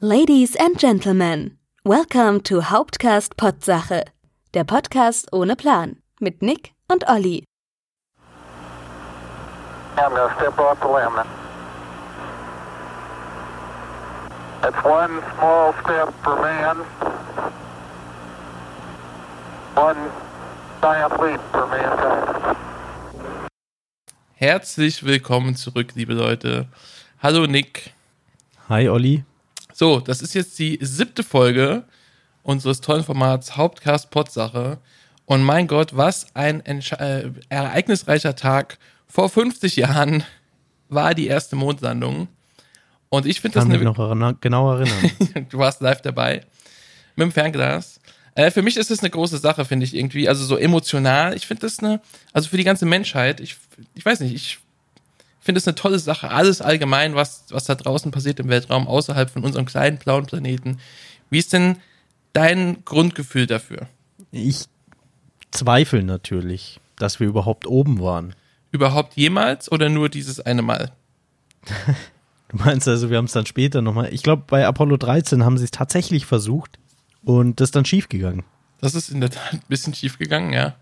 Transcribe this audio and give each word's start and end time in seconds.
Ladies 0.00 0.54
and 0.54 0.78
Gentlemen, 0.78 1.58
welcome 1.84 2.40
to 2.42 2.60
Hauptcast 2.60 3.36
Potsache, 3.36 4.04
der 4.54 4.62
Podcast 4.62 5.26
ohne 5.32 5.56
Plan 5.56 5.96
mit 6.20 6.40
Nick 6.40 6.70
und 6.86 7.08
Olli. 7.08 7.42
I'm 9.96 10.14
to 10.14 10.30
step 10.36 10.56
off 10.56 10.78
the 10.80 10.86
limb. 10.86 11.16
That's 14.62 14.84
one 14.84 15.20
small 15.34 15.74
step 15.82 16.14
for 16.22 16.40
man, 16.40 16.76
one 19.74 20.12
giant 20.80 21.20
leap 21.20 21.40
for 21.50 21.66
mankind. 21.66 22.56
Herzlich 24.34 25.02
willkommen 25.02 25.56
zurück, 25.56 25.96
liebe 25.96 26.14
Leute. 26.14 26.68
Hallo 27.20 27.48
Nick. 27.48 27.94
Hi 28.68 28.88
Olli. 28.88 29.24
So, 29.78 30.00
das 30.00 30.22
ist 30.22 30.34
jetzt 30.34 30.58
die 30.58 30.76
siebte 30.82 31.22
Folge 31.22 31.84
unseres 32.42 32.80
tollen 32.80 33.04
Formats 33.04 33.56
Hauptcast 33.56 34.10
Potsache. 34.10 34.78
Und 35.24 35.44
mein 35.44 35.68
Gott, 35.68 35.96
was 35.96 36.26
ein 36.34 36.66
äh, 36.66 37.30
ereignisreicher 37.48 38.34
Tag. 38.34 38.78
Vor 39.06 39.28
50 39.28 39.76
Jahren 39.76 40.24
war 40.88 41.14
die 41.14 41.28
erste 41.28 41.54
Mondlandung. 41.54 42.26
Und 43.08 43.24
ich 43.24 43.40
finde 43.40 43.54
das 43.54 43.62
Kann 43.62 43.68
mich 43.68 43.76
eine. 43.80 43.84
noch 43.90 43.98
erinn- 44.00 44.36
genau 44.40 44.72
erinnern. 44.72 45.46
du 45.48 45.58
warst 45.58 45.80
live 45.80 46.02
dabei. 46.02 46.40
Mit 47.14 47.26
dem 47.26 47.32
Fernglas. 47.32 48.00
Äh, 48.34 48.50
für 48.50 48.62
mich 48.62 48.76
ist 48.78 48.90
das 48.90 48.98
eine 48.98 49.10
große 49.10 49.38
Sache, 49.38 49.64
finde 49.64 49.84
ich 49.86 49.94
irgendwie. 49.94 50.28
Also 50.28 50.44
so 50.44 50.56
emotional. 50.56 51.36
Ich 51.36 51.46
finde 51.46 51.60
das 51.60 51.78
eine, 51.78 52.00
also 52.32 52.48
für 52.48 52.56
die 52.56 52.64
ganze 52.64 52.84
Menschheit, 52.84 53.38
ich, 53.38 53.56
ich 53.94 54.04
weiß 54.04 54.18
nicht, 54.18 54.34
ich 54.34 54.58
finde 55.48 55.60
es 55.60 55.66
eine 55.66 55.76
tolle 55.76 55.98
Sache. 55.98 56.30
Alles 56.30 56.60
allgemein, 56.60 57.14
was, 57.14 57.46
was 57.48 57.64
da 57.64 57.74
draußen 57.74 58.10
passiert 58.10 58.38
im 58.38 58.50
Weltraum, 58.50 58.86
außerhalb 58.86 59.30
von 59.30 59.44
unserem 59.44 59.64
kleinen 59.64 59.96
blauen 59.96 60.26
Planeten. 60.26 60.78
Wie 61.30 61.38
ist 61.38 61.54
denn 61.54 61.78
dein 62.34 62.84
Grundgefühl 62.84 63.46
dafür? 63.46 63.86
ich 64.30 64.66
zweifle 65.50 66.02
natürlich, 66.02 66.80
dass 66.96 67.18
wir 67.18 67.28
überhaupt 67.28 67.66
oben 67.66 67.98
waren. 67.98 68.34
Überhaupt 68.72 69.16
jemals 69.16 69.72
oder 69.72 69.88
nur 69.88 70.10
dieses 70.10 70.38
eine 70.38 70.60
Mal? 70.60 70.92
Du 72.50 72.56
meinst 72.56 72.88
also, 72.88 73.10
wir 73.10 73.18
haben 73.18 73.26
es 73.26 73.32
dann 73.32 73.44
später 73.44 73.82
nochmal. 73.82 74.12
Ich 74.12 74.22
glaube, 74.22 74.44
bei 74.46 74.66
Apollo 74.66 74.96
13 74.96 75.44
haben 75.44 75.58
sie 75.58 75.64
es 75.64 75.70
tatsächlich 75.70 76.24
versucht 76.24 76.78
und 77.22 77.60
das 77.60 77.68
ist 77.68 77.76
dann 77.76 77.84
schief 77.84 78.08
gegangen. 78.08 78.42
Das 78.80 78.94
ist 78.94 79.10
in 79.10 79.20
der 79.20 79.28
Tat 79.28 79.52
ein 79.52 79.60
bisschen 79.68 79.92
schief 79.92 80.18
gegangen, 80.18 80.54
ja. 80.54 80.74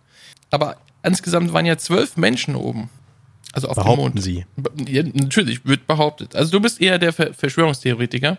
Aber 0.51 0.77
insgesamt 1.03 1.53
waren 1.53 1.67
ja 1.67 1.77
zwölf 1.77 2.17
Menschen 2.17 2.55
oben. 2.55 2.89
Also 3.57 3.69
auf 3.69 3.75
dem 3.77 3.83
Behaupten 3.85 4.03
Mond. 4.03 4.23
sie. 4.23 4.45
Ja, 4.87 5.03
natürlich, 5.03 5.65
wird 5.65 5.87
behauptet. 5.87 6.37
Also 6.37 6.53
du 6.53 6.61
bist 6.61 6.81
eher 6.81 6.99
der 6.99 7.13
Ver 7.13 7.33
Verschwörungstheoretiker. 7.35 8.39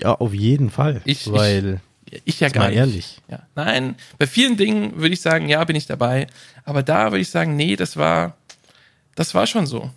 Ja, 0.00 0.14
auf 0.14 0.34
jeden 0.34 0.70
Fall. 0.70 1.00
Ich- 1.04 1.30
weil, 1.30 1.80
Ich 2.24 2.40
ja 2.40 2.46
Jetzt 2.46 2.54
gar 2.54 2.64
mal 2.64 2.68
nicht. 2.70 2.78
ehrlich. 2.78 3.20
Ja. 3.30 3.40
Nein, 3.54 3.94
bei 4.18 4.26
vielen 4.26 4.56
Dingen 4.56 4.96
würde 4.96 5.12
ich 5.14 5.20
sagen, 5.20 5.48
ja, 5.48 5.62
bin 5.64 5.76
ich 5.76 5.86
dabei. 5.86 6.26
Aber 6.64 6.82
da 6.82 7.06
würde 7.12 7.20
ich 7.20 7.30
sagen, 7.30 7.54
nee, 7.56 7.76
das 7.76 7.96
war, 7.96 8.36
das 9.14 9.34
war 9.34 9.46
schon 9.46 9.66
so. 9.66 9.90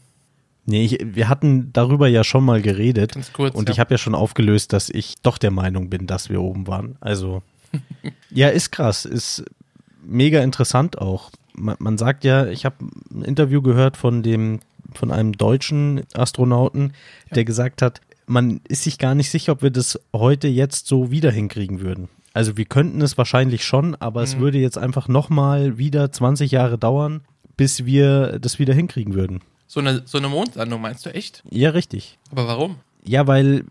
nee, 0.65 0.83
ich, 0.85 0.99
wir 1.03 1.27
hatten 1.29 1.71
darüber 1.73 2.07
ja 2.07 2.23
schon 2.23 2.43
mal 2.45 2.61
geredet. 2.61 3.13
Ganz 3.13 3.33
kurz, 3.33 3.55
Und 3.55 3.69
ja. 3.69 3.73
ich 3.73 3.79
habe 3.79 3.93
ja 3.93 3.97
schon 3.97 4.13
aufgelöst, 4.15 4.71
dass 4.73 4.89
ich 4.89 5.15
doch 5.23 5.37
der 5.39 5.51
Meinung 5.51 5.89
bin, 5.89 6.05
dass 6.05 6.29
wir 6.29 6.41
oben 6.41 6.67
waren. 6.67 6.97
Also, 7.01 7.41
ja, 8.29 8.49
ist 8.49 8.71
krass. 8.71 9.05
Ist 9.05 9.43
mega 10.03 10.41
interessant 10.43 10.97
auch. 10.99 11.31
Man, 11.53 11.75
man 11.79 11.97
sagt 11.97 12.23
ja, 12.23 12.47
ich 12.47 12.65
habe 12.65 12.75
ein 13.11 13.23
Interview 13.23 13.61
gehört 13.61 13.97
von 13.97 14.23
dem, 14.23 14.59
von 14.93 15.11
einem 15.11 15.33
deutschen 15.33 16.01
Astronauten, 16.13 16.93
der 17.35 17.45
gesagt 17.45 17.81
hat, 17.81 18.01
man 18.25 18.61
ist 18.67 18.83
sich 18.83 18.97
gar 18.97 19.15
nicht 19.15 19.29
sicher, 19.29 19.51
ob 19.53 19.61
wir 19.61 19.71
das 19.71 19.99
heute 20.15 20.47
jetzt 20.47 20.87
so 20.87 21.11
wieder 21.11 21.31
hinkriegen 21.31 21.81
würden. 21.81 22.07
Also 22.33 22.55
wir 22.55 22.65
könnten 22.65 23.01
es 23.01 23.17
wahrscheinlich 23.17 23.65
schon, 23.65 23.95
aber 23.95 24.21
Mhm. 24.21 24.25
es 24.25 24.37
würde 24.39 24.57
jetzt 24.59 24.77
einfach 24.77 25.07
nochmal 25.09 25.77
wieder 25.77 26.11
20 26.11 26.51
Jahre 26.51 26.77
dauern, 26.77 27.21
bis 27.57 27.85
wir 27.85 28.39
das 28.39 28.57
wieder 28.59 28.73
hinkriegen 28.73 29.13
würden. 29.13 29.41
So 29.67 29.79
eine, 29.81 30.01
so 30.05 30.17
eine 30.17 30.29
Mondlandung 30.29 30.81
meinst 30.81 31.05
du 31.05 31.13
echt? 31.13 31.43
Ja, 31.49 31.71
richtig. 31.71 32.17
Aber 32.31 32.47
warum? 32.47 32.75
Ja, 33.05 33.27
weil 33.27 33.65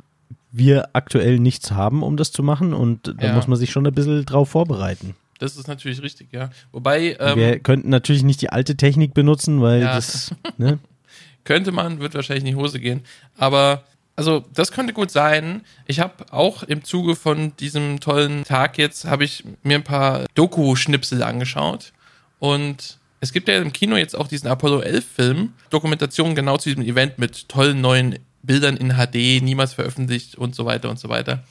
wir 0.53 0.89
aktuell 0.95 1.39
nichts 1.39 1.71
haben, 1.73 2.03
um 2.03 2.17
das 2.17 2.33
zu 2.33 2.43
machen 2.43 2.75
und 2.75 3.15
da 3.19 3.29
Ja. 3.29 3.35
muss 3.35 3.47
man 3.47 3.59
sich 3.59 3.71
schon 3.71 3.87
ein 3.87 3.95
bisschen 3.95 4.25
drauf 4.27 4.51
vorbereiten. 4.51 5.15
Das 5.41 5.57
ist 5.57 5.67
natürlich 5.69 6.03
richtig, 6.03 6.29
ja. 6.33 6.51
Wobei, 6.71 7.17
ähm, 7.19 7.37
wir 7.39 7.59
könnten 7.59 7.89
natürlich 7.89 8.23
nicht 8.23 8.43
die 8.43 8.51
alte 8.51 8.77
Technik 8.77 9.15
benutzen, 9.15 9.61
weil 9.63 9.81
Ja. 9.83 9.95
das, 9.95 10.33
ne? 10.59 10.79
könnte 11.45 11.73
man, 11.73 11.99
wird 11.99 12.15
wahrscheinlich 12.15 12.45
in 12.45 12.55
die 12.57 12.63
Hose 12.63 12.79
gehen. 12.79 13.01
Aber, 13.39 13.83
also, 14.17 14.45
das 14.55 14.71
könnte 14.71 14.93
gut 14.93 15.11
sein. 15.11 15.63
Ich 15.87 15.99
habe 15.99 16.31
auch 16.31 16.63
im 16.63 16.85
Zuge 16.85 17.17
von 17.17 17.57
diesem 17.57 18.01
tollen 18.01 18.45
Tag 18.45 18.77
jetzt, 18.77 19.07
habe 19.07 19.25
ich 19.25 19.43
mir 19.63 19.77
ein 19.77 19.83
paar 19.83 20.27
Doku-Schnipsel 20.35 21.23
angeschaut. 21.23 21.93
Und 22.39 22.99
es 23.21 23.33
gibt 23.33 23.49
ja 23.49 23.57
im 23.57 23.73
Kino 23.73 23.97
jetzt 23.97 24.15
auch 24.15 24.29
diesen 24.29 24.47
Apollo 24.49 24.81
11-Film, 24.83 25.55
Dokumentation 25.71 26.35
genau 26.35 26.59
zu 26.59 26.69
diesem 26.69 26.85
Event 26.85 27.19
mit 27.19 27.49
tollen 27.49 27.81
neuen 27.81 28.19
Bildern 28.43 28.77
in 28.77 28.91
HD, 28.93 29.43
niemals 29.43 29.73
veröffentlicht 29.73 30.35
und 30.37 30.55
so 30.55 30.67
weiter 30.67 30.91
und 30.91 30.99
so 30.99 31.09
weiter. 31.09 31.45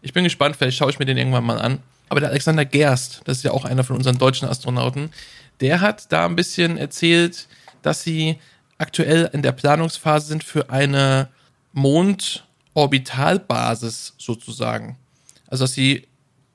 Ich 0.00 0.14
bin 0.14 0.24
gespannt, 0.24 0.56
vielleicht 0.56 0.76
schaue 0.78 0.90
ich 0.90 0.98
mir 0.98 1.04
den 1.06 1.16
irgendwann 1.18 1.44
mal 1.44 1.58
an. 1.58 1.80
Aber 2.08 2.20
der 2.20 2.30
Alexander 2.30 2.64
Gerst, 2.64 3.20
das 3.24 3.38
ist 3.38 3.42
ja 3.44 3.50
auch 3.52 3.64
einer 3.64 3.84
von 3.84 3.96
unseren 3.96 4.18
deutschen 4.18 4.48
Astronauten, 4.48 5.10
der 5.60 5.80
hat 5.80 6.12
da 6.12 6.26
ein 6.26 6.34
bisschen 6.36 6.78
erzählt, 6.78 7.48
dass 7.82 8.02
sie 8.02 8.38
aktuell 8.78 9.30
in 9.32 9.42
der 9.42 9.52
Planungsphase 9.52 10.26
sind 10.26 10.42
für 10.44 10.70
eine 10.70 11.28
Mondorbitalbasis 11.72 14.14
sozusagen. 14.18 14.96
Also 15.46 15.64
dass 15.64 15.74
sie 15.74 16.06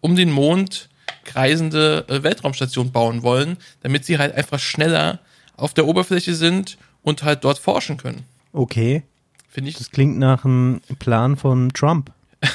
um 0.01 0.15
den 0.15 0.31
Mond 0.31 0.89
kreisende 1.23 2.05
äh, 2.07 2.23
Weltraumstation 2.23 2.91
bauen 2.91 3.23
wollen, 3.23 3.57
damit 3.81 4.05
sie 4.05 4.17
halt 4.17 4.33
einfach 4.35 4.59
schneller 4.59 5.19
auf 5.57 5.73
der 5.73 5.87
Oberfläche 5.87 6.35
sind 6.35 6.77
und 7.03 7.23
halt 7.23 7.43
dort 7.43 7.59
forschen 7.59 7.97
können. 7.97 8.23
Okay, 8.53 9.03
Finde 9.49 9.71
ich 9.71 9.77
das 9.77 9.89
klingt 9.89 10.19
nach 10.19 10.45
einem 10.45 10.79
Plan 10.99 11.35
von 11.35 11.73
Trump. 11.73 12.11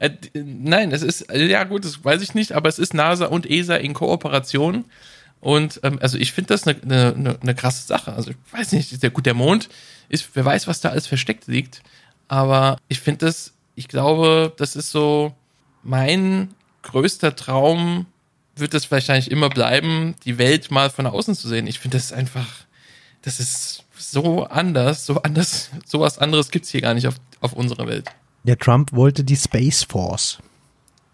Äh, 0.00 0.10
nein, 0.34 0.92
es 0.92 1.02
ist, 1.02 1.22
äh, 1.22 1.46
ja 1.46 1.64
gut, 1.64 1.84
das 1.84 2.04
weiß 2.04 2.22
ich 2.22 2.32
nicht, 2.32 2.52
aber 2.52 2.68
es 2.68 2.78
ist 2.78 2.94
NASA 2.94 3.26
und 3.26 3.50
ESA 3.50 3.74
in 3.74 3.94
Kooperation. 3.94 4.84
Und 5.40 5.80
ähm, 5.82 5.98
also 6.00 6.18
ich 6.18 6.32
finde 6.32 6.54
das 6.54 6.66
eine 6.66 6.78
ne, 6.84 7.14
ne, 7.16 7.38
ne 7.42 7.54
krasse 7.54 7.86
Sache. 7.86 8.12
Also 8.12 8.30
ich 8.30 8.36
weiß 8.52 8.72
nicht, 8.72 9.02
der, 9.02 9.10
gut, 9.10 9.26
der 9.26 9.34
Mond 9.34 9.68
ist, 10.08 10.28
wer 10.34 10.44
weiß, 10.44 10.66
was 10.66 10.80
da 10.80 10.90
alles 10.90 11.06
versteckt 11.06 11.46
liegt. 11.46 11.82
Aber 12.28 12.78
ich 12.88 13.00
finde 13.00 13.26
das, 13.26 13.54
ich 13.74 13.88
glaube, 13.88 14.52
das 14.56 14.76
ist 14.76 14.90
so 14.90 15.34
mein 15.82 16.54
größter 16.82 17.36
Traum, 17.36 18.06
wird 18.56 18.74
es 18.74 18.90
wahrscheinlich 18.90 19.30
immer 19.30 19.48
bleiben, 19.48 20.16
die 20.24 20.38
Welt 20.38 20.70
mal 20.70 20.90
von 20.90 21.06
außen 21.06 21.34
zu 21.34 21.48
sehen. 21.48 21.66
Ich 21.66 21.78
finde 21.78 21.96
das 21.96 22.12
einfach, 22.12 22.46
das 23.22 23.40
ist 23.40 23.84
so 23.96 24.44
anders, 24.44 25.06
so 25.06 25.22
anders, 25.22 25.70
sowas 25.86 26.18
anderes 26.18 26.50
gibt's 26.50 26.70
hier 26.70 26.80
gar 26.80 26.94
nicht 26.94 27.06
auf, 27.06 27.16
auf 27.40 27.52
unserer 27.52 27.86
Welt. 27.86 28.08
Der 28.48 28.58
Trump 28.58 28.94
wollte 28.94 29.24
die 29.24 29.36
Space 29.36 29.84
Force. 29.84 30.38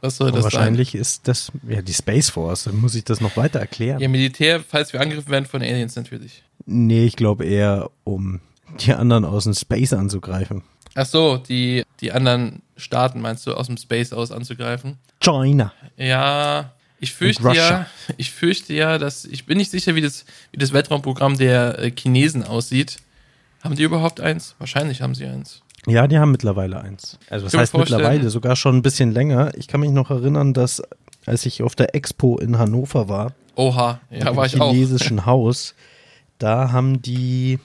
Was 0.01 0.19
soll 0.19 0.29
Und 0.29 0.37
das 0.37 0.45
sein? 0.45 0.53
wahrscheinlich 0.53 0.95
ist 0.95 1.27
das, 1.27 1.51
ja, 1.69 1.83
die 1.83 1.93
Space 1.93 2.31
Force, 2.31 2.63
dann 2.63 2.77
muss 2.77 2.95
ich 2.95 3.03
das 3.03 3.21
noch 3.21 3.37
weiter 3.37 3.59
erklären. 3.59 3.99
Ja, 3.99 4.07
Militär, 4.07 4.61
falls 4.61 4.93
wir 4.93 5.01
angegriffen 5.01 5.33
werden 5.33 5.45
von 5.45 5.61
Aliens 5.61 5.97
natürlich. 5.97 6.45
Nee, 6.65 7.07
ich 7.07 7.17
glaube 7.17 7.45
eher, 7.45 7.91
um 8.05 8.41
die 8.79 8.93
anderen 8.95 9.25
aus 9.25 9.45
dem 9.45 9.55
Space 9.55 9.93
anzugreifen. 9.93 10.63
Ach 10.95 11.07
so, 11.07 11.37
die, 11.37 11.83
die 12.01 12.13
anderen 12.13 12.63
Staaten 12.77 13.21
meinst 13.21 13.49
du, 13.49 13.55
aus 13.55 13.67
dem 13.67 13.79
Space 13.79 14.13
aus 14.13 14.31
anzugreifen? 14.31 14.99
China. 15.19 15.73
Ja, 15.97 16.73
ich 17.01 17.15
fürchte 17.15 17.53
ja, 17.53 17.87
ich 18.17 18.31
fürchte 18.31 18.75
ja, 18.75 18.97
dass, 18.99 19.25
ich 19.25 19.45
bin 19.45 19.59
nicht 19.59 19.73
sicher, 19.73 19.97
wie 19.97 20.03
das, 20.03 20.25
wie 20.53 20.59
das 20.59 20.73
Weltraumprogramm 20.73 21.37
der 21.37 21.81
äh, 21.81 21.91
Chinesen 21.91 22.45
aussieht. 22.45 22.99
Haben 23.61 23.75
die 23.75 23.83
überhaupt 23.83 24.21
eins? 24.21 24.55
Wahrscheinlich 24.61 25.03
haben 25.03 25.17
sie 25.17 25.27
eins. 25.27 25.64
Ja, 25.87 26.07
die 26.07 26.19
haben 26.19 26.31
mittlerweile 26.31 26.81
eins. 26.81 27.19
Also 27.29 27.47
was 27.47 27.55
heißt 27.55 27.73
vorstellen- 27.73 28.01
mittlerweile? 28.01 28.31
Sogar 28.31 28.57
schon 28.57 28.77
ein 28.77 28.83
bisschen 28.83 29.13
länger. 29.13 29.53
Ich 29.57 29.69
kann 29.69 29.81
mich 29.81 29.91
noch 29.91 30.11
erinnern, 30.11 30.55
dass 30.55 30.83
als 31.27 31.47
ich 31.47 31.63
auf 31.63 31.75
der 31.75 31.95
Expo 31.95 32.39
in 32.39 32.59
Hannover 32.59 33.09
war, 33.09 33.33
Oha, 33.57 34.01
ja, 34.11 34.29
im 34.31 34.37
war 34.37 34.47
ich 34.47 34.61
auch. 34.61 34.71
chinesischen 34.73 35.27
Haus, 35.27 35.75
da 36.39 36.73
haben 36.73 37.01
die 37.03 37.59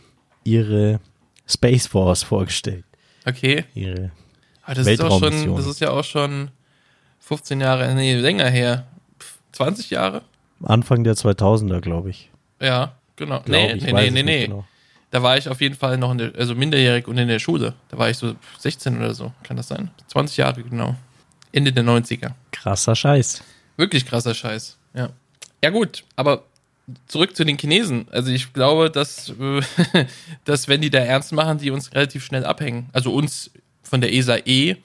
ihre 0.43 0.99
Space 1.47 1.87
Force 1.87 2.23
vorgestellt. 2.23 2.85
Okay. 3.25 3.65
Ihre 3.73 4.11
Aber 4.63 4.75
das 4.75 4.87
ist 4.87 5.01
auch 5.01 5.19
schon, 5.19 5.55
das 5.55 5.65
ist 5.65 5.79
ja 5.81 5.89
auch 5.91 6.03
schon 6.03 6.51
15 7.19 7.59
Jahre, 7.61 7.93
nee, 7.95 8.15
länger 8.15 8.49
her. 8.49 8.85
Pff, 9.19 9.39
20 9.53 9.89
Jahre? 9.89 10.21
Anfang 10.63 11.03
der 11.03 11.15
2000er, 11.15 11.79
glaube 11.79 12.09
ich. 12.09 12.29
Ja, 12.61 12.93
genau. 13.15 13.41
Glaub 13.41 13.47
nee, 13.47 13.75
nee, 13.75 13.91
nee, 13.93 14.11
nee, 14.11 14.23
nee. 14.23 14.45
genau. 14.47 14.65
Da 15.11 15.23
war 15.23 15.37
ich 15.37 15.49
auf 15.49 15.59
jeden 15.61 15.75
Fall 15.75 15.97
noch 15.97 16.11
in 16.11 16.17
der, 16.19 16.31
also 16.37 16.53
minderjährig 16.55 17.07
und 17.07 17.17
in 17.17 17.27
der 17.27 17.39
Schule. 17.39 17.73
Da 17.89 17.97
war 17.97 18.09
ich 18.09 18.17
so 18.17 18.35
16 18.59 18.97
oder 18.97 19.13
so. 19.13 19.31
Kann 19.43 19.57
das 19.57 19.67
sein? 19.67 19.89
20 20.07 20.37
Jahre, 20.37 20.61
genau. 20.63 20.95
Ende 21.51 21.73
der 21.73 21.83
90er. 21.83 22.31
Krasser 22.51 22.95
Scheiß. 22.95 23.43
Wirklich 23.77 24.05
krasser 24.05 24.35
Scheiß. 24.35 24.77
Ja. 24.93 25.09
Ja, 25.63 25.71
gut, 25.71 26.03
aber 26.15 26.43
zurück 27.07 27.35
zu 27.35 27.43
den 27.43 27.57
Chinesen. 27.57 28.07
Also 28.11 28.31
ich 28.31 28.53
glaube, 28.53 28.89
dass, 28.91 29.29
äh, 29.29 29.61
dass 30.45 30.67
wenn 30.67 30.81
die 30.81 30.89
da 30.89 30.99
ernst 30.99 31.31
machen, 31.31 31.57
die 31.57 31.71
uns 31.71 31.91
relativ 31.93 32.23
schnell 32.23 32.45
abhängen. 32.45 32.89
Also 32.93 33.11
uns 33.13 33.51
von 33.81 34.01
der 34.01 34.13
ESA 34.13 34.37
E 34.45 34.75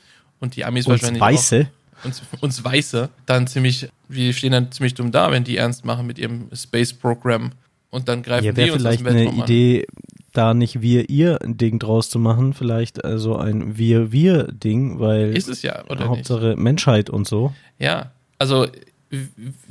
und 0.40 0.56
die 0.56 0.64
Amis 0.64 0.86
Uns 0.86 1.02
wahrscheinlich 1.02 1.20
Weiße. 1.20 1.68
auch, 2.00 2.04
uns, 2.06 2.22
uns 2.40 2.64
Weiße, 2.64 3.10
dann 3.26 3.46
ziemlich, 3.46 3.88
wir 4.08 4.32
stehen 4.32 4.52
dann 4.52 4.72
ziemlich 4.72 4.94
dumm 4.94 5.12
da, 5.12 5.30
wenn 5.30 5.44
die 5.44 5.56
ernst 5.56 5.84
machen 5.84 6.06
mit 6.06 6.18
ihrem 6.18 6.48
Space-Programm. 6.54 7.52
Und 7.90 8.08
dann 8.08 8.22
greifen 8.22 8.46
Ja, 8.46 8.52
die 8.52 8.62
uns 8.70 8.72
aus 8.72 8.80
vielleicht 8.82 9.00
dem 9.00 9.06
eine 9.06 9.16
Weltraum 9.20 9.40
an. 9.40 9.44
Idee, 9.44 9.86
da 10.34 10.52
nicht 10.52 10.82
wir-ihr 10.82 11.40
ein 11.42 11.56
Ding 11.56 11.78
draus 11.78 12.10
zu 12.10 12.18
machen, 12.18 12.52
vielleicht 12.52 13.04
also 13.04 13.36
ein 13.36 13.78
Wir-wir-Ding, 13.78 14.98
weil 15.00 15.36
Ist 15.36 15.48
es 15.48 15.62
ja, 15.62 15.84
oder 15.84 16.00
nicht? 16.00 16.08
Hauptsache 16.08 16.56
Menschheit 16.56 17.08
und 17.08 17.26
so. 17.26 17.54
Ja, 17.78 18.12
also 18.38 18.66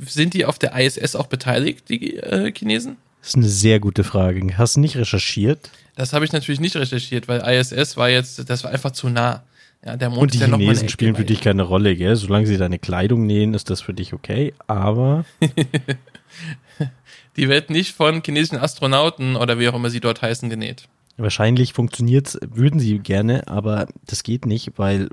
sind 0.00 0.34
die 0.34 0.46
auf 0.46 0.58
der 0.58 0.74
ISS 0.78 1.16
auch 1.16 1.26
beteiligt, 1.26 1.88
die 1.88 2.16
äh, 2.16 2.50
Chinesen? 2.52 2.96
Das 3.20 3.30
ist 3.30 3.36
eine 3.36 3.48
sehr 3.48 3.78
gute 3.78 4.04
Frage. 4.04 4.58
Hast 4.58 4.76
du 4.76 4.80
nicht 4.80 4.96
recherchiert? 4.96 5.70
Das 5.96 6.12
habe 6.12 6.24
ich 6.24 6.32
natürlich 6.32 6.60
nicht 6.60 6.76
recherchiert, 6.76 7.28
weil 7.28 7.40
ISS 7.40 7.96
war 7.96 8.08
jetzt, 8.08 8.48
das 8.48 8.64
war 8.64 8.70
einfach 8.70 8.90
zu 8.90 9.08
nah. 9.08 9.42
Ja, 9.84 9.98
der 9.98 10.08
Mond 10.08 10.22
Und 10.22 10.32
die 10.32 10.38
ist 10.38 10.40
ja 10.40 10.48
noch 10.48 10.56
mal 10.56 10.62
eine 10.62 10.72
Chinesen 10.72 10.88
spielen 10.88 11.14
für 11.14 11.26
dich 11.26 11.42
keine 11.42 11.62
Rolle, 11.62 11.94
gell? 11.94 12.16
Solange 12.16 12.46
sie 12.46 12.56
deine 12.56 12.78
Kleidung 12.78 13.26
nähen, 13.26 13.52
ist 13.52 13.68
das 13.68 13.82
für 13.82 13.92
dich 13.92 14.14
okay. 14.14 14.54
Aber 14.66 15.26
Die 17.36 17.48
wird 17.48 17.70
nicht 17.70 17.94
von 17.94 18.22
chinesischen 18.24 18.58
Astronauten 18.58 19.36
oder 19.36 19.58
wie 19.58 19.68
auch 19.68 19.74
immer 19.74 19.90
sie 19.90 20.00
dort 20.00 20.22
heißen 20.22 20.50
genäht. 20.50 20.88
wahrscheinlich 21.16 21.72
funktioniert's, 21.72 22.38
würden 22.40 22.80
sie 22.80 22.98
gerne, 22.98 23.48
aber 23.48 23.86
das 24.06 24.22
geht 24.22 24.46
nicht, 24.46 24.72
weil 24.76 25.08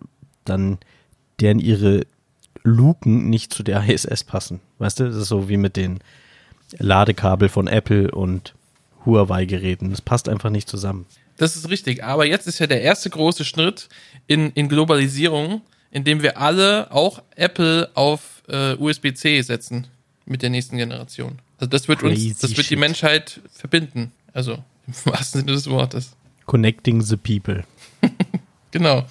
dann 0.45 0.79
deren 1.39 1.59
ihre 1.59 2.05
Luken 2.63 3.29
nicht 3.29 3.53
zu 3.53 3.63
der 3.63 3.87
ISS 3.87 4.23
passen. 4.23 4.59
Weißt 4.77 4.99
du, 4.99 5.05
das 5.05 5.15
ist 5.15 5.27
so 5.27 5.49
wie 5.49 5.57
mit 5.57 5.75
den 5.75 5.99
Ladekabel 6.77 7.49
von 7.49 7.67
Apple 7.67 8.11
und 8.11 8.53
Huawei-Geräten. 9.05 9.89
Das 9.89 10.01
passt 10.01 10.29
einfach 10.29 10.49
nicht 10.49 10.69
zusammen. 10.69 11.05
Das 11.37 11.55
ist 11.55 11.69
richtig. 11.69 12.03
Aber 12.03 12.25
jetzt 12.25 12.47
ist 12.47 12.59
ja 12.59 12.67
der 12.67 12.81
erste 12.81 13.09
große 13.09 13.45
Schritt 13.45 13.89
in, 14.27 14.51
in 14.51 14.69
Globalisierung, 14.69 15.61
indem 15.89 16.21
wir 16.21 16.37
alle, 16.37 16.91
auch 16.91 17.23
Apple, 17.35 17.89
auf 17.95 18.43
äh, 18.47 18.75
USB-C 18.75 19.41
setzen 19.41 19.87
mit 20.25 20.41
der 20.43 20.49
nächsten 20.49 20.77
Generation. 20.77 21.39
Also 21.61 21.69
das 21.69 21.87
wird 21.87 21.99
Crazy 21.99 22.29
uns, 22.29 22.39
das 22.39 22.57
wird 22.57 22.71
die. 22.71 22.75
Menschheit 22.75 23.39
verbinden. 23.53 24.11
Also 24.33 24.53
im 24.87 24.93
wahrsten 25.05 25.41
Sinne 25.41 25.53
des 25.53 25.69
Wortes. 25.69 26.13
Connecting 26.45 27.01
the 27.01 27.15
people. 27.15 27.63
Genau. 28.71 29.05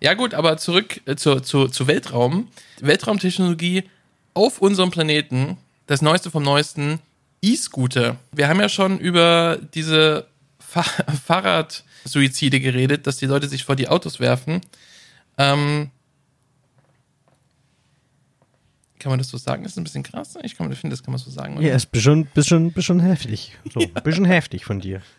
Ja 0.00 0.14
gut, 0.14 0.32
aber 0.32 0.56
zurück 0.56 1.02
äh, 1.04 1.14
zu, 1.14 1.40
zu, 1.40 1.68
zu 1.68 1.86
Weltraum. 1.86 2.48
Weltraumtechnologie 2.80 3.84
auf 4.32 4.62
unserem 4.62 4.90
Planeten, 4.90 5.58
das 5.86 6.00
Neueste 6.00 6.30
vom 6.30 6.42
Neuesten, 6.42 7.00
E-Scooter. 7.42 8.16
Wir 8.32 8.48
haben 8.48 8.60
ja 8.60 8.70
schon 8.70 8.98
über 8.98 9.58
diese 9.74 10.26
Fahr 10.58 10.84
Fahrradsuizide 11.26 12.60
geredet, 12.60 13.06
dass 13.06 13.18
die 13.18 13.26
Leute 13.26 13.46
sich 13.46 13.64
vor 13.64 13.76
die 13.76 13.88
Autos 13.88 14.20
werfen. 14.20 14.62
Ähm, 15.36 15.90
kann 19.04 19.10
man 19.10 19.18
das 19.20 19.28
so 19.28 19.36
sagen? 19.38 19.62
Das 19.62 19.72
ist 19.72 19.78
ein 19.78 19.84
bisschen 19.84 20.02
krass. 20.02 20.34
Ich 20.42 20.56
kann, 20.56 20.72
finde, 20.74 20.96
das 20.96 21.04
kann 21.04 21.12
man 21.12 21.20
so 21.20 21.30
sagen. 21.30 21.56
oder? 21.56 21.64
Ja, 21.66 21.76
ist 21.76 21.92
bisschen, 21.92 22.26
bisschen, 22.26 22.72
bisschen 22.72 22.98
heftig. 23.00 23.52
So, 23.72 23.80
ein 23.80 24.02
bisschen 24.02 24.24
heftig 24.24 24.64
von 24.64 24.80
dir. 24.80 25.00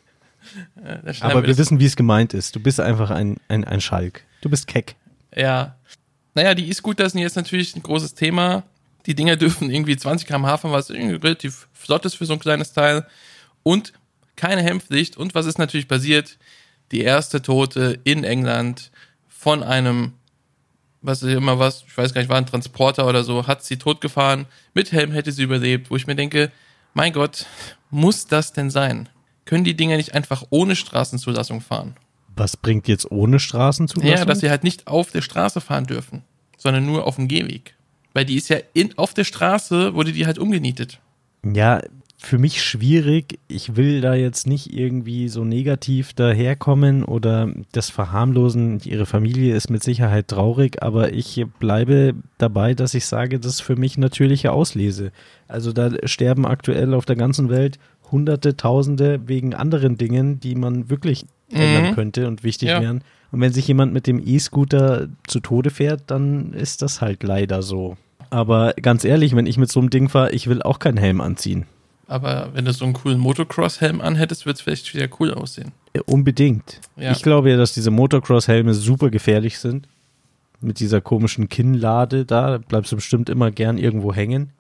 Äh, 0.83 1.11
Aber 1.21 1.41
wir 1.41 1.47
das- 1.47 1.57
wissen, 1.57 1.79
wie 1.79 1.85
es 1.87 1.95
gemeint 1.95 2.35
ist. 2.35 2.55
Du 2.55 2.59
bist 2.59 2.79
einfach 2.79 3.09
ein, 3.09 3.37
ein, 3.47 3.63
ein 3.63 3.81
Schalk. 3.81 4.23
Du 4.41 4.49
bist 4.49 4.67
keck. 4.67 4.95
Ja. 5.35 5.75
Naja, 6.35 6.53
die 6.53 6.69
E-Scooter 6.69 7.09
sind 7.09 7.21
jetzt 7.21 7.35
natürlich 7.35 7.75
ein 7.75 7.81
großes 7.81 8.13
Thema. 8.13 8.61
Die 9.07 9.15
Dinger 9.15 9.35
dürfen 9.37 9.71
irgendwie 9.71 9.97
20 9.97 10.27
km/h 10.27 10.57
fahren, 10.57 10.71
was 10.71 10.91
irgendwie 10.91 11.15
relativ 11.15 11.67
flott 11.73 12.05
ist 12.05 12.13
für 12.15 12.27
so 12.27 12.33
ein 12.33 12.39
kleines 12.39 12.73
Teil. 12.73 13.07
Und 13.63 13.93
keine 14.35 14.61
Hemmpflicht. 14.61 15.17
Und 15.17 15.33
was 15.33 15.47
ist 15.47 15.57
natürlich 15.57 15.87
passiert? 15.87 16.37
Die 16.91 17.01
erste 17.01 17.41
Tote 17.41 17.99
in 18.03 18.23
England 18.23 18.91
von 19.27 19.63
einem, 19.63 20.13
was 21.05 21.23
ist 21.23 21.33
immer 21.33 21.59
was, 21.59 21.83
ich 21.87 21.97
weiß 21.97 22.13
gar 22.13 22.21
nicht, 22.21 22.29
war 22.29 22.37
ein 22.37 22.45
Transporter 22.45 23.07
oder 23.07 23.23
so, 23.23 23.47
hat 23.47 23.63
sie 23.63 23.77
totgefahren. 23.77 24.45
Mit 24.73 24.91
Helm 24.91 25.11
hätte 25.11 25.31
sie 25.31 25.43
überlebt, 25.43 25.89
wo 25.89 25.95
ich 25.95 26.07
mir 26.07 26.15
denke, 26.15 26.51
mein 26.93 27.13
Gott, 27.13 27.45
muss 27.89 28.27
das 28.27 28.53
denn 28.53 28.69
sein? 28.69 29.09
Können 29.45 29.63
die 29.63 29.75
Dinger 29.75 29.97
nicht 29.97 30.13
einfach 30.13 30.43
ohne 30.49 30.75
Straßenzulassung 30.75 31.61
fahren? 31.61 31.95
Was 32.35 32.57
bringt 32.57 32.87
jetzt 32.87 33.09
ohne 33.11 33.39
Straßenzulassung? 33.39 34.17
Ja, 34.17 34.25
dass 34.25 34.39
sie 34.39 34.49
halt 34.49 34.63
nicht 34.63 34.87
auf 34.87 35.11
der 35.11 35.21
Straße 35.21 35.61
fahren 35.61 35.85
dürfen, 35.85 36.23
sondern 36.57 36.85
nur 36.85 37.05
auf 37.05 37.15
dem 37.15 37.27
Gehweg. 37.27 37.75
Weil 38.13 38.25
die 38.25 38.35
ist 38.35 38.49
ja 38.49 38.57
in, 38.73 38.97
auf 38.97 39.13
der 39.13 39.23
Straße, 39.23 39.93
wurde 39.93 40.13
die 40.13 40.25
halt 40.25 40.39
umgenietet. 40.39 40.99
Ja, 41.43 41.81
für 42.17 42.37
mich 42.37 42.63
schwierig. 42.63 43.39
Ich 43.47 43.75
will 43.75 44.01
da 44.01 44.13
jetzt 44.15 44.47
nicht 44.47 44.73
irgendwie 44.73 45.27
so 45.27 45.43
negativ 45.43 46.13
daherkommen 46.13 47.03
oder 47.03 47.51
das 47.71 47.89
verharmlosen. 47.89 48.79
Ihre 48.83 49.05
Familie 49.05 49.55
ist 49.55 49.69
mit 49.69 49.83
Sicherheit 49.83 50.29
traurig, 50.29 50.81
aber 50.81 51.13
ich 51.13 51.45
bleibe 51.59 52.13
dabei, 52.37 52.73
dass 52.73 52.93
ich 52.93 53.05
sage, 53.05 53.39
das 53.39 53.53
ist 53.55 53.61
für 53.61 53.75
mich 53.75 53.97
natürliche 53.97 54.51
Auslese. 54.51 55.11
Also 55.47 55.71
da 55.73 55.91
sterben 56.05 56.45
aktuell 56.45 56.93
auf 56.93 57.05
der 57.05 57.15
ganzen 57.15 57.49
Welt 57.49 57.77
Hunderte, 58.11 58.55
Tausende 58.55 59.19
wegen 59.27 59.53
anderen 59.53 59.97
Dingen, 59.97 60.39
die 60.39 60.55
man 60.55 60.89
wirklich 60.89 61.25
ändern 61.51 61.93
könnte 61.95 62.27
und 62.27 62.43
wichtig 62.43 62.69
Ja. 62.69 62.81
wären. 62.81 63.03
Und 63.31 63.41
wenn 63.41 63.51
sich 63.51 63.67
jemand 63.67 63.93
mit 63.93 64.07
dem 64.07 64.21
E-Scooter 64.25 65.07
zu 65.27 65.39
Tode 65.41 65.69
fährt, 65.69 66.03
dann 66.07 66.53
ist 66.53 66.81
das 66.81 67.01
halt 67.01 67.23
leider 67.23 67.61
so. 67.61 67.97
Aber 68.29 68.73
ganz 68.81 69.03
ehrlich, 69.03 69.35
wenn 69.35 69.45
ich 69.47 69.57
mit 69.57 69.71
so 69.71 69.79
einem 69.79 69.89
Ding 69.89 70.07
fahre, 70.09 70.31
ich 70.31 70.47
will 70.47 70.61
auch 70.61 70.79
keinen 70.79 70.97
Helm 70.97 71.19
anziehen. 71.21 71.65
Aber 72.07 72.49
wenn 72.53 72.65
du 72.65 72.73
so 72.73 72.85
einen 72.85 72.93
coolen 72.93 73.19
Motocross-Helm 73.19 73.99
anhättest, 74.01 74.45
wird 74.45 74.57
es 74.57 74.61
vielleicht 74.61 74.93
wieder 74.93 75.07
cool 75.19 75.33
aussehen. 75.33 75.71
Äh, 75.93 76.01
Unbedingt. 76.05 76.79
Ja. 76.97 77.11
Ich 77.11 77.23
glaube 77.23 77.49
ja, 77.49 77.57
dass 77.57 77.73
diese 77.73 77.91
Motocross-Helme 77.91 78.73
super 78.73 79.09
gefährlich 79.09 79.57
sind. 79.59 79.87
Mit 80.61 80.79
dieser 80.79 81.01
komischen 81.01 81.49
Kinnlade 81.49 82.25
da 82.25 82.59
bleibst 82.59 82.91
du 82.91 82.95
bestimmt 82.95 83.29
immer 83.29 83.51
gern 83.51 83.77
irgendwo 83.77 84.13
hängen. 84.13 84.51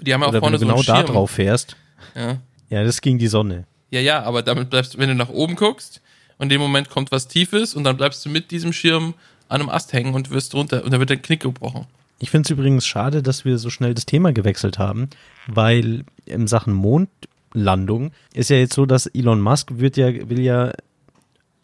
Die 0.00 0.12
haben 0.12 0.22
ja 0.22 0.26
auch 0.26 0.30
Oder 0.30 0.36
wenn 0.36 0.40
vorne 0.40 0.58
du 0.58 0.60
so 0.60 0.66
genau 0.66 0.76
einen 0.78 1.06
da 1.06 1.12
drauf 1.12 1.30
fährst. 1.32 1.76
Ja. 2.14 2.38
Ja, 2.70 2.82
das 2.82 3.00
gegen 3.00 3.18
die 3.18 3.28
Sonne. 3.28 3.64
ja, 3.90 4.00
ja, 4.00 4.22
aber 4.22 4.42
damit 4.42 4.70
bleibst 4.70 4.94
du, 4.94 4.98
wenn 4.98 5.08
du 5.08 5.14
nach 5.14 5.28
oben 5.28 5.54
guckst 5.54 6.00
und 6.38 6.44
in 6.44 6.48
dem 6.48 6.60
Moment 6.60 6.90
kommt 6.90 7.12
was 7.12 7.28
Tiefes 7.28 7.74
und 7.74 7.84
dann 7.84 7.96
bleibst 7.96 8.24
du 8.24 8.30
mit 8.30 8.50
diesem 8.50 8.72
Schirm 8.72 9.14
an 9.48 9.60
einem 9.60 9.70
Ast 9.70 9.92
hängen 9.92 10.14
und 10.14 10.30
wirst 10.30 10.54
runter 10.54 10.82
und 10.84 10.90
dann 10.90 11.00
wird 11.00 11.10
dein 11.10 11.22
Knick 11.22 11.40
gebrochen. 11.40 11.86
Ich 12.18 12.30
finde 12.30 12.46
es 12.46 12.50
übrigens 12.50 12.86
schade, 12.86 13.22
dass 13.22 13.44
wir 13.44 13.58
so 13.58 13.70
schnell 13.70 13.94
das 13.94 14.06
Thema 14.06 14.32
gewechselt 14.32 14.78
haben, 14.78 15.08
weil 15.46 16.04
in 16.26 16.46
Sachen 16.46 16.72
Mondlandung 16.72 18.12
ist 18.32 18.50
ja 18.50 18.56
jetzt 18.56 18.74
so, 18.74 18.86
dass 18.86 19.06
Elon 19.06 19.40
Musk 19.40 19.72
wird 19.74 19.96
ja, 19.96 20.06
will 20.28 20.40
ja 20.40 20.72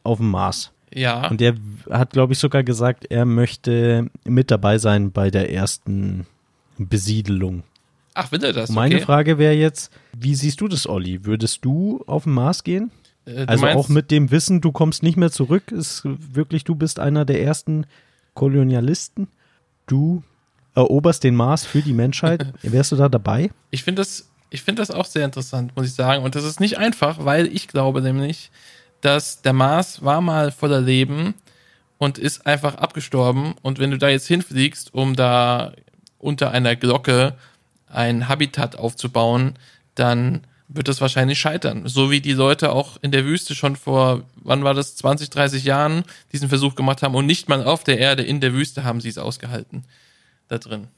auf 0.03 0.19
dem 0.19 0.31
Mars. 0.31 0.73
Ja. 0.93 1.29
Und 1.29 1.41
der 1.41 1.55
hat, 1.89 2.13
glaube 2.13 2.33
ich, 2.33 2.39
sogar 2.39 2.65
gesagt, 2.65 3.07
er 3.11 3.25
möchte 3.25 4.11
mit 4.25 4.51
dabei 4.51 4.79
sein 4.79 5.13
bei 5.13 5.31
der 5.31 5.53
ersten 5.53 6.27
Besiedelung. 6.79 7.63
Ach, 8.15 8.33
will 8.33 8.43
er 8.43 8.53
das? 8.53 8.71
Und 8.71 8.75
meine 8.77 8.97
okay. 8.97 9.05
Frage 9.05 9.39
wäre 9.39 9.55
jetzt, 9.55 9.93
wie 10.19 10.35
siehst 10.35 10.61
du 10.61 10.67
das, 10.69 10.89
Olli? 10.89 11.25
Würdest 11.25 11.65
du 11.65 12.03
auf 12.07 12.25
den 12.25 12.33
Mars 12.33 12.65
gehen? 12.65 12.91
Äh, 13.25 13.45
Also 13.47 13.65
meinst- 13.65 13.77
auch 13.79 13.89
mit 13.89 14.11
dem 14.11 14.31
Wissen, 14.33 14.61
du 14.61 14.73
kommst 14.73 15.03
nicht 15.05 15.17
mehr 15.17 15.31
zurück, 15.31 15.71
ist 15.71 16.03
wirklich, 16.05 16.65
du 16.65 16.75
bist 16.75 16.99
einer 16.99 17.25
der 17.25 17.41
ersten 17.43 17.87
Kolonialisten. 18.35 19.29
Du 19.87 20.23
eroberst 20.81 21.25
den 21.25 21.35
Mars 21.35 21.65
für 21.65 21.83
die 21.83 21.93
Menschheit. 21.93 22.47
Wärst 22.63 22.93
du 22.93 22.97
da 22.97 23.09
dabei? 23.09 23.51
Ich 23.71 23.85
finde 23.85 24.03
das, 24.03 24.29
ich 24.51 24.63
finde 24.63 24.83
das 24.83 24.91
auch 24.91 25.07
sehr 25.07 25.25
interessant, 25.25 25.77
muss 25.77 25.87
ich 25.87 25.95
sagen. 25.95 26.25
Und 26.25 26.35
das 26.35 26.45
ist 26.45 26.61
nicht 26.61 26.79
einfach, 26.79 27.25
weil 27.25 27.47
ich 27.47 27.69
glaube 27.69 28.03
nämlich, 28.03 28.51
dass 29.01 29.43
der 29.43 29.53
Mars 29.53 30.05
war 30.05 30.21
mal 30.21 30.51
voller 30.53 30.81
Leben 30.81 31.35
und 31.99 32.19
ist 32.19 32.47
einfach 32.47 32.77
abgestorben. 32.77 33.55
Und 33.63 33.79
wenn 33.79 33.91
du 33.91 33.99
da 33.99 34.09
jetzt 34.09 34.27
hinfliegst, 34.27 34.95
um 34.95 35.17
da 35.17 35.73
unter 36.19 36.51
einer 36.51 36.77
Glocke 36.77 37.35
ein 37.89 38.29
Habitat 38.29 38.77
aufzubauen, 38.77 39.55
dann 39.95 40.43
wird 40.73 40.89
das 40.89 41.01
wahrscheinlich 41.01 41.39
scheitern. 41.39 41.89
So 41.89 42.11
wie 42.11 42.21
die 42.21 42.33
Leute 42.33 42.73
auch 42.73 42.97
in 43.03 43.11
der 43.11 43.25
Wüste 43.25 43.55
schon 43.55 43.77
vor, 43.77 44.23
wann 44.37 44.63
war 44.63 44.73
das, 44.73 44.97
20, 44.97 45.29
30 45.31 45.65
Jahren 45.65 46.05
diesen 46.33 46.49
Versuch 46.49 46.75
gemacht 46.75 47.03
haben 47.03 47.15
und 47.15 47.27
nicht 47.27 47.49
mal 47.49 47.65
auf 47.65 47.83
der 47.83 47.99
Erde, 47.99 48.23
in 48.23 48.41
der 48.41 48.53
Wüste 48.53 48.85
haben 48.85 49.01
sie 49.01 49.09
es 49.09 49.19
ausgehalten. 49.19 49.85
Da 50.51 50.59
drin. 50.59 50.89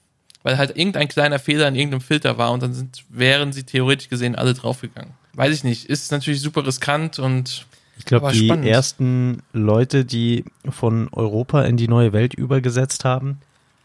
Weil 0.43 0.59
halt 0.59 0.77
irgendein 0.77 1.07
kleiner 1.07 1.39
Fehler 1.39 1.69
in 1.69 1.77
irgendeinem 1.77 2.01
Filter 2.01 2.37
war 2.39 2.51
und 2.51 2.63
dann 2.63 2.75
sind, 2.75 3.05
wären 3.09 3.53
sie 3.53 3.63
theoretisch 3.63 4.09
gesehen 4.09 4.35
alle 4.35 4.55
draufgegangen. 4.55 5.13
Weiß 5.35 5.55
ich 5.55 5.63
nicht. 5.63 5.87
Ist 5.87 6.11
natürlich 6.11 6.41
super 6.41 6.67
riskant 6.67 7.21
und 7.21 7.65
Ich 7.99 8.05
glaube, 8.07 8.33
die 8.33 8.47
spannend. 8.47 8.67
ersten 8.67 9.43
Leute, 9.53 10.05
die 10.05 10.45
von 10.69 11.09
Europa 11.13 11.63
in 11.63 11.77
die 11.77 11.87
neue 11.87 12.13
Welt 12.13 12.35
übergesetzt 12.35 13.05
haben, 13.05 13.39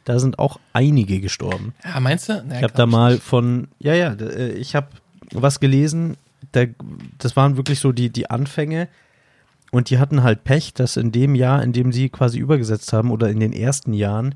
da 0.06 0.20
sind 0.20 0.40
auch 0.40 0.60
einige 0.74 1.20
gestorben. 1.20 1.74
ja, 1.84 2.00
meinst 2.00 2.30
du? 2.30 2.44
Ich 2.50 2.64
habe 2.64 2.74
da 2.74 2.86
mal 2.86 3.18
von, 3.18 3.68
ja, 3.78 3.94
ja, 3.94 4.14
äh, 4.14 4.54
ich 4.54 4.74
habe 4.76 4.88
was 5.34 5.60
gelesen, 5.60 6.16
da, 6.54 6.64
das 7.18 7.36
waren 7.36 7.58
wirklich 7.58 7.82
so 7.82 7.92
die, 7.92 8.10
die 8.10 8.30
Anfänge 8.32 8.88
und 9.72 9.90
die 9.90 10.00
hatten 10.00 10.24
halt 10.24 10.46
Pech, 10.46 10.74
dass 10.74 10.96
in 10.96 11.12
dem 11.12 11.36
Jahr, 11.36 11.62
in 11.62 11.74
dem 11.74 11.92
sie 11.92 12.08
quasi 12.10 12.40
übergesetzt 12.40 12.94
haben 12.94 13.12
oder 13.12 13.30
in 13.30 13.42
den 13.42 13.52
ersten 13.52 13.92
Jahren, 13.94 14.36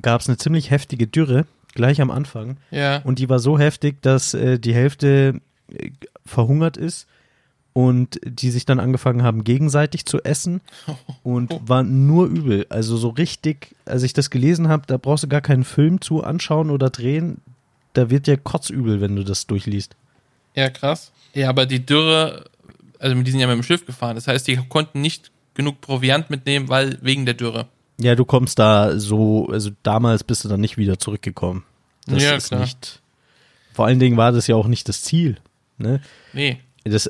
gab 0.00 0.20
es 0.20 0.28
eine 0.28 0.38
ziemlich 0.38 0.70
heftige 0.70 1.06
Dürre, 1.06 1.46
gleich 1.74 2.00
am 2.00 2.10
Anfang. 2.10 2.56
Ja. 2.70 2.98
Und 2.98 3.18
die 3.18 3.28
war 3.28 3.38
so 3.38 3.58
heftig, 3.58 4.02
dass 4.02 4.34
äh, 4.34 4.58
die 4.58 4.74
Hälfte 4.74 5.40
äh, 5.72 5.90
verhungert 6.24 6.76
ist 6.76 7.06
und 7.72 8.20
die 8.24 8.50
sich 8.50 8.66
dann 8.66 8.80
angefangen 8.80 9.22
haben, 9.22 9.44
gegenseitig 9.44 10.04
zu 10.04 10.22
essen 10.22 10.60
und 11.22 11.52
war 11.68 11.82
nur 11.82 12.26
übel. 12.26 12.66
Also 12.68 12.96
so 12.96 13.08
richtig, 13.08 13.74
als 13.84 14.02
ich 14.02 14.12
das 14.12 14.30
gelesen 14.30 14.68
habe, 14.68 14.84
da 14.86 14.96
brauchst 14.96 15.24
du 15.24 15.28
gar 15.28 15.40
keinen 15.40 15.64
Film 15.64 16.00
zu 16.00 16.22
anschauen 16.22 16.70
oder 16.70 16.90
drehen. 16.90 17.40
Da 17.94 18.10
wird 18.10 18.26
dir 18.26 18.36
kotzübel, 18.36 19.00
wenn 19.00 19.16
du 19.16 19.24
das 19.24 19.46
durchliest. 19.46 19.96
Ja, 20.54 20.70
krass. 20.70 21.12
Ja, 21.34 21.48
aber 21.48 21.66
die 21.66 21.84
Dürre, 21.84 22.44
also 22.98 23.20
die 23.20 23.30
sind 23.30 23.40
ja 23.40 23.46
mit 23.46 23.56
dem 23.56 23.62
Schiff 23.62 23.86
gefahren. 23.86 24.16
Das 24.16 24.28
heißt, 24.28 24.46
die 24.46 24.56
konnten 24.56 25.00
nicht 25.00 25.30
genug 25.54 25.80
Proviant 25.80 26.30
mitnehmen, 26.30 26.68
weil 26.68 26.98
wegen 27.02 27.24
der 27.26 27.34
Dürre. 27.34 27.68
Ja, 28.02 28.14
du 28.14 28.24
kommst 28.24 28.58
da 28.58 28.98
so, 28.98 29.46
also 29.48 29.70
damals 29.82 30.24
bist 30.24 30.44
du 30.44 30.48
dann 30.48 30.60
nicht 30.60 30.76
wieder 30.76 30.98
zurückgekommen. 30.98 31.64
Das 32.06 32.22
Ja, 32.22 32.34
ist 32.34 32.48
klar. 32.48 32.60
nicht. 32.62 33.00
Vor 33.72 33.86
allen 33.86 33.98
Dingen 34.00 34.16
war 34.16 34.32
das 34.32 34.46
ja 34.46 34.56
auch 34.56 34.66
nicht 34.66 34.88
das 34.88 35.02
Ziel. 35.02 35.38
Ne? 35.78 36.00
Nee. 36.32 36.58
Das 36.84 37.08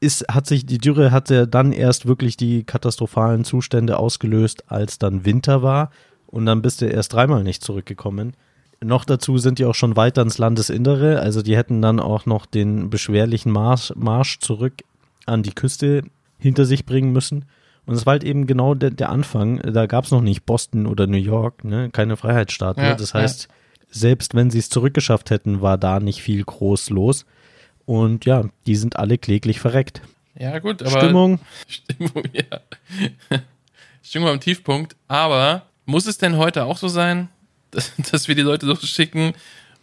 ist, 0.00 0.26
hat 0.28 0.46
sich, 0.46 0.66
die 0.66 0.78
Dürre 0.78 1.10
hatte 1.12 1.46
dann 1.48 1.72
erst 1.72 2.06
wirklich 2.06 2.36
die 2.36 2.64
katastrophalen 2.64 3.44
Zustände 3.44 3.98
ausgelöst, 3.98 4.64
als 4.70 4.98
dann 4.98 5.24
Winter 5.24 5.62
war. 5.62 5.90
Und 6.26 6.46
dann 6.46 6.62
bist 6.62 6.80
du 6.80 6.86
erst 6.86 7.12
dreimal 7.12 7.44
nicht 7.44 7.62
zurückgekommen. 7.62 8.34
Noch 8.82 9.04
dazu 9.04 9.38
sind 9.38 9.58
die 9.58 9.64
auch 9.64 9.74
schon 9.74 9.96
weiter 9.96 10.20
ins 10.22 10.36
Landesinnere. 10.38 11.20
Also 11.20 11.42
die 11.42 11.56
hätten 11.56 11.80
dann 11.80 12.00
auch 12.00 12.26
noch 12.26 12.44
den 12.44 12.90
beschwerlichen 12.90 13.52
Marsch, 13.52 13.92
Marsch 13.94 14.40
zurück 14.40 14.74
an 15.26 15.42
die 15.42 15.54
Küste 15.54 16.02
hinter 16.38 16.64
sich 16.66 16.84
bringen 16.84 17.12
müssen. 17.12 17.46
Und 17.86 17.94
es 17.94 18.06
war 18.06 18.12
halt 18.12 18.24
eben 18.24 18.46
genau 18.46 18.74
der, 18.74 18.90
der 18.90 19.10
Anfang. 19.10 19.58
Da 19.58 19.86
gab 19.86 20.04
es 20.04 20.10
noch 20.10 20.22
nicht 20.22 20.46
Boston 20.46 20.86
oder 20.86 21.06
New 21.06 21.18
York, 21.18 21.64
ne? 21.64 21.90
keine 21.92 22.16
Freiheitsstaaten. 22.16 22.82
Ja, 22.82 22.94
das 22.94 23.12
heißt, 23.12 23.48
selbst 23.90 24.34
wenn 24.34 24.50
sie 24.50 24.58
es 24.58 24.70
zurückgeschafft 24.70 25.30
hätten, 25.30 25.60
war 25.60 25.78
da 25.78 26.00
nicht 26.00 26.22
viel 26.22 26.42
groß 26.42 26.90
los. 26.90 27.26
Und 27.86 28.24
ja, 28.24 28.44
die 28.66 28.76
sind 28.76 28.96
alle 28.96 29.18
kläglich 29.18 29.60
verreckt. 29.60 30.00
Ja, 30.36 30.58
gut, 30.58 30.82
aber. 30.82 30.98
Stimmung, 30.98 31.38
Stimmung, 31.68 32.24
ja. 32.32 33.40
Stimmung 34.02 34.28
am 34.28 34.40
Tiefpunkt. 34.40 34.96
Aber 35.06 35.66
muss 35.86 36.06
es 36.06 36.18
denn 36.18 36.36
heute 36.36 36.64
auch 36.64 36.78
so 36.78 36.88
sein, 36.88 37.28
dass, 37.70 37.92
dass 38.10 38.28
wir 38.28 38.34
die 38.34 38.42
Leute 38.42 38.66
losschicken 38.66 39.34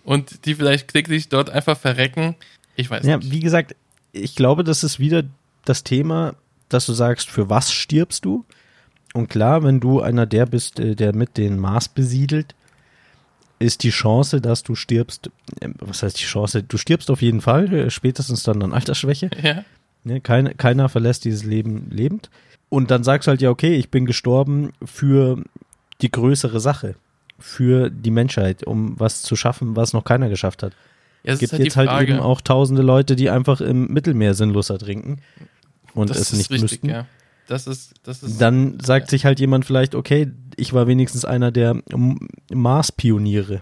und 0.03 0.45
die 0.45 0.55
vielleicht 0.55 0.87
kläglich 0.87 1.29
dort 1.29 1.49
einfach 1.49 1.77
verrecken? 1.77 2.35
Ich 2.75 2.89
weiß 2.89 3.05
ja, 3.05 3.17
nicht. 3.17 3.31
wie 3.31 3.39
gesagt, 3.39 3.75
ich 4.11 4.35
glaube, 4.35 4.63
das 4.63 4.83
ist 4.83 4.99
wieder 4.99 5.23
das 5.65 5.83
Thema, 5.83 6.35
dass 6.73 6.85
du 6.85 6.93
sagst, 6.93 7.29
für 7.29 7.49
was 7.49 7.71
stirbst 7.71 8.25
du? 8.25 8.45
Und 9.13 9.29
klar, 9.29 9.63
wenn 9.63 9.79
du 9.79 10.01
einer 10.01 10.25
der 10.25 10.45
bist, 10.45 10.79
äh, 10.79 10.95
der 10.95 11.13
mit 11.13 11.37
den 11.37 11.59
Mars 11.59 11.89
besiedelt, 11.89 12.55
ist 13.59 13.83
die 13.83 13.89
Chance, 13.89 14.41
dass 14.41 14.63
du 14.63 14.75
stirbst, 14.75 15.29
äh, 15.59 15.69
was 15.79 16.03
heißt 16.03 16.19
die 16.19 16.25
Chance? 16.25 16.63
Du 16.63 16.77
stirbst 16.77 17.11
auf 17.11 17.21
jeden 17.21 17.41
Fall, 17.41 17.71
äh, 17.73 17.89
spätestens 17.89 18.43
dann 18.43 18.61
an 18.63 18.73
Altersschwäche. 18.73 19.29
Ja, 19.41 19.63
Ne, 20.03 20.19
kein, 20.19 20.57
keiner 20.57 20.89
verlässt 20.89 21.25
dieses 21.25 21.43
Leben 21.43 21.87
lebend. 21.91 22.29
Und 22.69 22.89
dann 22.89 23.03
sagst 23.03 23.27
du 23.27 23.29
halt, 23.29 23.41
ja, 23.41 23.49
okay, 23.49 23.75
ich 23.75 23.89
bin 23.89 24.05
gestorben 24.05 24.71
für 24.83 25.43
die 26.01 26.09
größere 26.09 26.59
Sache, 26.59 26.95
für 27.37 27.89
die 27.89 28.09
Menschheit, 28.09 28.63
um 28.63 28.99
was 28.99 29.21
zu 29.21 29.35
schaffen, 29.35 29.75
was 29.75 29.93
noch 29.93 30.03
keiner 30.03 30.29
geschafft 30.29 30.63
hat. 30.63 30.73
ja 31.23 31.33
es 31.33 31.39
gibt 31.39 31.51
halt 31.51 31.63
jetzt 31.63 31.77
halt 31.77 32.09
eben 32.09 32.19
auch 32.19 32.41
tausende 32.41 32.81
Leute, 32.81 33.15
die 33.15 33.29
einfach 33.29 33.61
im 33.61 33.87
Mittelmeer 33.87 34.33
sinnlos 34.33 34.71
ertrinken 34.71 35.19
und 35.93 36.09
das 36.09 36.17
es 36.17 36.31
ist 36.33 36.37
nicht 36.37 36.51
richtig, 36.51 36.71
müssten. 36.83 36.89
ja. 36.89 37.05
Das 37.47 37.67
ist, 37.67 37.93
das 38.03 38.23
ist. 38.23 38.39
Dann 38.39 38.79
sagt 38.79 39.09
sich 39.09 39.25
halt 39.25 39.39
jemand 39.41 39.65
vielleicht, 39.65 39.93
okay, 39.95 40.31
ich 40.55 40.71
war 40.73 40.87
wenigstens 40.87 41.25
einer 41.25 41.51
der 41.51 41.81
Mars-Pioniere. 42.53 43.61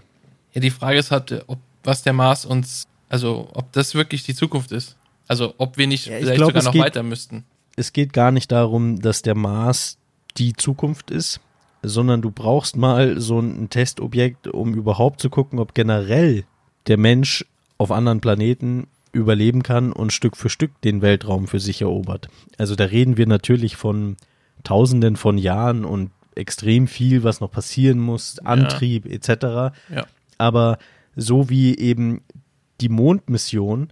Ja, 0.52 0.60
die 0.60 0.70
Frage 0.70 0.98
ist 0.98 1.10
halt, 1.10 1.44
ob 1.46 1.58
was 1.82 2.02
der 2.02 2.12
Mars 2.12 2.44
uns, 2.44 2.86
also 3.08 3.48
ob 3.54 3.72
das 3.72 3.94
wirklich 3.94 4.22
die 4.22 4.34
Zukunft 4.34 4.70
ist. 4.72 4.96
Also 5.26 5.54
ob 5.58 5.78
wir 5.78 5.86
nicht 5.86 6.06
Ja, 6.06 6.14
ich 6.18 6.24
vielleicht 6.24 6.36
glaub, 6.36 6.50
sogar 6.50 6.62
noch 6.64 6.72
geht- 6.72 6.82
weiter 6.82 7.02
müssten. 7.02 7.44
Es 7.76 7.92
geht 7.92 8.12
gar 8.12 8.30
nicht 8.32 8.52
darum, 8.52 9.00
dass 9.00 9.22
der 9.22 9.34
Mars 9.34 9.96
die 10.36 10.52
Zukunft 10.52 11.10
ist, 11.10 11.40
sondern 11.82 12.20
du 12.20 12.30
brauchst 12.30 12.76
mal 12.76 13.18
so 13.20 13.40
ein 13.40 13.70
Testobjekt, 13.70 14.48
um 14.48 14.74
überhaupt 14.74 15.20
zu 15.22 15.30
gucken, 15.30 15.58
ob 15.58 15.72
generell 15.74 16.44
der 16.88 16.98
Mensch 16.98 17.46
auf 17.78 17.90
anderen 17.90 18.20
Planeten 18.20 18.86
überleben 19.12 19.62
kann 19.62 19.92
und 19.92 20.12
Stück 20.12 20.36
für 20.36 20.48
Stück 20.50 20.80
den 20.82 21.02
Weltraum 21.02 21.46
für 21.48 21.60
sich 21.60 21.82
erobert. 21.82 22.28
Also 22.58 22.76
da 22.76 22.84
reden 22.84 23.16
wir 23.16 23.26
natürlich 23.26 23.76
von 23.76 24.16
Tausenden 24.64 25.16
von 25.16 25.38
Jahren 25.38 25.84
und 25.84 26.10
extrem 26.34 26.86
viel, 26.86 27.24
was 27.24 27.40
noch 27.40 27.50
passieren 27.50 27.98
muss, 27.98 28.38
Antrieb 28.40 29.06
etc. 29.06 29.74
Ja. 29.94 30.06
Aber 30.38 30.78
so 31.16 31.48
wie 31.50 31.76
eben 31.76 32.22
die 32.80 32.88
Mondmission 32.88 33.88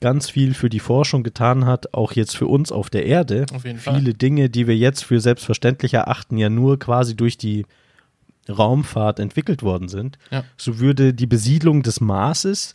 ganz 0.00 0.28
viel 0.28 0.52
für 0.54 0.68
die 0.68 0.80
Forschung 0.80 1.22
getan 1.22 1.64
hat, 1.64 1.94
auch 1.94 2.12
jetzt 2.12 2.36
für 2.36 2.46
uns 2.48 2.72
auf 2.72 2.90
der 2.90 3.06
Erde, 3.06 3.46
Auf 3.54 3.64
jeden 3.64 3.78
Fall. 3.78 3.98
viele 3.98 4.14
Dinge, 4.14 4.50
die 4.50 4.66
wir 4.66 4.76
jetzt 4.76 5.04
für 5.04 5.20
selbstverständlich 5.20 5.94
erachten, 5.94 6.36
ja 6.36 6.50
nur 6.50 6.78
quasi 6.78 7.16
durch 7.16 7.38
die 7.38 7.64
Raumfahrt 8.48 9.20
entwickelt 9.20 9.62
worden 9.62 9.88
sind, 9.88 10.18
Ja. 10.30 10.44
so 10.56 10.78
würde 10.80 11.14
die 11.14 11.26
Besiedlung 11.28 11.82
des 11.82 12.00
Marses 12.00 12.74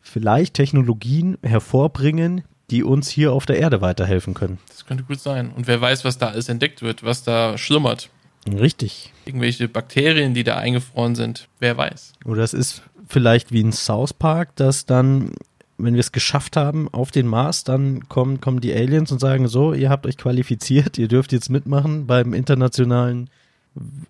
vielleicht 0.00 0.54
Technologien 0.54 1.38
hervorbringen, 1.42 2.42
die 2.70 2.82
uns 2.82 3.08
hier 3.08 3.32
auf 3.32 3.46
der 3.46 3.58
Erde 3.58 3.80
weiterhelfen 3.80 4.34
können. 4.34 4.58
Das 4.68 4.84
könnte 4.84 5.04
gut 5.04 5.20
sein. 5.20 5.50
Und 5.56 5.66
wer 5.66 5.80
weiß, 5.80 6.04
was 6.04 6.18
da 6.18 6.28
alles 6.28 6.48
entdeckt 6.48 6.82
wird, 6.82 7.02
was 7.02 7.22
da 7.22 7.56
schlummert. 7.56 8.10
Richtig. 8.46 9.12
Irgendwelche 9.24 9.68
Bakterien, 9.68 10.34
die 10.34 10.44
da 10.44 10.56
eingefroren 10.56 11.14
sind. 11.14 11.48
Wer 11.58 11.76
weiß. 11.76 12.12
Oder 12.24 12.42
es 12.42 12.54
ist 12.54 12.82
vielleicht 13.08 13.52
wie 13.52 13.60
in 13.60 13.72
South 13.72 14.12
Park, 14.12 14.54
dass 14.56 14.86
dann, 14.86 15.32
wenn 15.76 15.94
wir 15.94 16.00
es 16.00 16.12
geschafft 16.12 16.56
haben 16.56 16.88
auf 16.92 17.10
den 17.10 17.26
Mars, 17.26 17.64
dann 17.64 18.08
kommen, 18.08 18.40
kommen 18.40 18.60
die 18.60 18.72
Aliens 18.72 19.12
und 19.12 19.18
sagen 19.18 19.48
so, 19.48 19.72
ihr 19.72 19.90
habt 19.90 20.06
euch 20.06 20.16
qualifiziert, 20.16 20.98
ihr 20.98 21.08
dürft 21.08 21.32
jetzt 21.32 21.48
mitmachen 21.48 22.06
beim 22.06 22.34
internationalen 22.34 23.30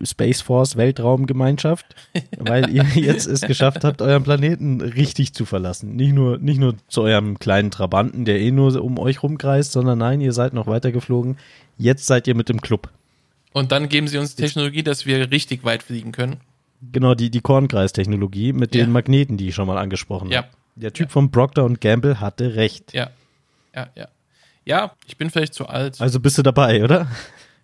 Space 0.03 0.41
Force 0.41 0.77
Weltraumgemeinschaft, 0.77 1.87
weil 2.39 2.71
ihr 2.71 2.83
jetzt 2.95 3.27
es 3.27 3.41
geschafft 3.43 3.85
habt, 3.85 4.03
euren 4.03 4.23
Planeten 4.23 4.81
richtig 4.81 5.35
zu 5.35 5.45
verlassen. 5.45 5.97
Nicht 5.97 6.13
nur, 6.15 6.39
nicht 6.39 6.59
nur 6.59 6.75
zu 6.89 7.03
eurem 7.03 7.39
kleinen 7.39 7.71
Trabanten, 7.71 8.25
der 8.25 8.41
eh 8.41 8.51
nur 8.51 8.83
um 8.83 8.99
euch 8.99 9.23
rumkreist, 9.23 9.73
sondern 9.73 9.99
nein, 9.99 10.21
ihr 10.21 10.33
seid 10.33 10.53
noch 10.55 10.67
weiter 10.67 10.93
geflogen. 10.93 11.37
Jetzt 11.77 12.07
seid 12.07 12.27
ihr 12.27 12.35
mit 12.35 12.51
im 12.51 12.61
Club. 12.61 12.89
Und 13.53 13.73
dann 13.73 13.89
geben 13.89 14.09
sie 14.09 14.19
uns 14.19 14.35
Technologie, 14.37 14.83
dass 14.83 15.07
wir 15.07 15.31
richtig 15.31 15.65
weit 15.65 15.83
fliegen 15.83 16.13
können. 16.13 16.37
Genau, 16.93 17.15
die, 17.15 17.31
die 17.31 17.41
Kornkreistechnologie 17.41 18.53
mit 18.53 18.75
Ja. 18.75 18.85
den 18.85 18.93
Magneten, 18.93 19.37
die 19.37 19.49
ich 19.49 19.55
schon 19.55 19.67
mal 19.67 19.79
angesprochen 19.79 20.31
Ja. 20.31 20.39
habe. 20.39 20.49
Der 20.77 20.93
Typ 20.93 21.11
von 21.11 21.31
Procter 21.33 21.65
und 21.65 21.81
Gamble 21.81 22.21
hatte 22.21 22.55
recht. 22.55 22.93
Ja. 22.93 23.11
Ja, 23.75 23.89
ja. 23.97 24.09
Ja, 24.65 24.93
ich 25.07 25.17
bin 25.17 25.31
vielleicht 25.31 25.55
zu 25.55 25.67
alt. 25.67 26.01
Also 26.01 26.21
bist 26.21 26.39
du 26.39 26.43
dabei, 26.43 26.85
oder? 26.85 27.09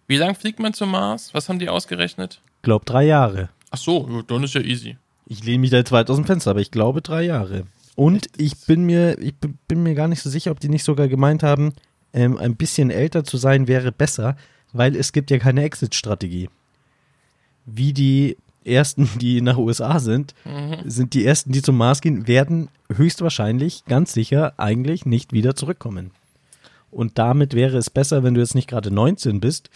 Wie 0.06 0.16
lang 0.16 0.34
fliegt 0.34 0.60
man 0.60 0.74
zum 0.74 0.90
Mars? 0.90 1.32
Was 1.32 1.48
haben 1.48 1.58
die 1.58 1.68
ausgerechnet? 1.68 2.40
Glaub 2.62 2.84
drei 2.84 3.04
Jahre. 3.04 3.48
Ach 3.70 3.78
so, 3.78 4.22
dann 4.26 4.42
ist 4.42 4.54
ja 4.54 4.60
easy. 4.60 4.96
Ich 5.26 5.42
lehne 5.44 5.58
mich 5.58 5.70
da 5.70 5.78
jetzt 5.78 5.92
weit 5.92 6.10
aus 6.10 6.16
dem 6.16 6.26
Fenster, 6.26 6.50
aber 6.50 6.60
ich 6.60 6.70
glaube 6.70 7.00
drei 7.00 7.22
Jahre. 7.22 7.66
Und 7.96 8.28
ich 8.36 8.66
bin 8.66 8.84
mir, 8.84 9.18
ich 9.18 9.34
bin 9.36 9.82
mir 9.82 9.94
gar 9.94 10.08
nicht 10.08 10.22
so 10.22 10.28
sicher, 10.28 10.50
ob 10.50 10.60
die 10.60 10.68
nicht 10.68 10.84
sogar 10.84 11.08
gemeint 11.08 11.42
haben, 11.42 11.72
ähm, 12.12 12.36
ein 12.36 12.56
bisschen 12.56 12.90
älter 12.90 13.24
zu 13.24 13.36
sein 13.36 13.66
wäre 13.66 13.92
besser, 13.92 14.36
weil 14.72 14.96
es 14.96 15.12
gibt 15.12 15.30
ja 15.30 15.38
keine 15.38 15.62
Exit-Strategie. 15.62 16.48
Wie 17.64 17.92
die 17.92 18.36
ersten, 18.64 19.08
die 19.20 19.40
nach 19.40 19.56
USA 19.56 20.00
sind, 20.00 20.34
sind 20.84 21.14
die 21.14 21.24
ersten, 21.24 21.52
die 21.52 21.62
zum 21.62 21.76
Mars 21.76 22.00
gehen, 22.00 22.26
werden 22.26 22.68
höchstwahrscheinlich, 22.92 23.84
ganz 23.86 24.12
sicher, 24.12 24.54
eigentlich 24.58 25.06
nicht 25.06 25.32
wieder 25.32 25.54
zurückkommen. 25.54 26.10
Und 26.90 27.18
damit 27.18 27.54
wäre 27.54 27.76
es 27.76 27.90
besser, 27.90 28.22
wenn 28.22 28.34
du 28.34 28.40
jetzt 28.40 28.54
nicht 28.54 28.68
gerade 28.68 28.90
19 28.90 29.40
bist 29.40 29.70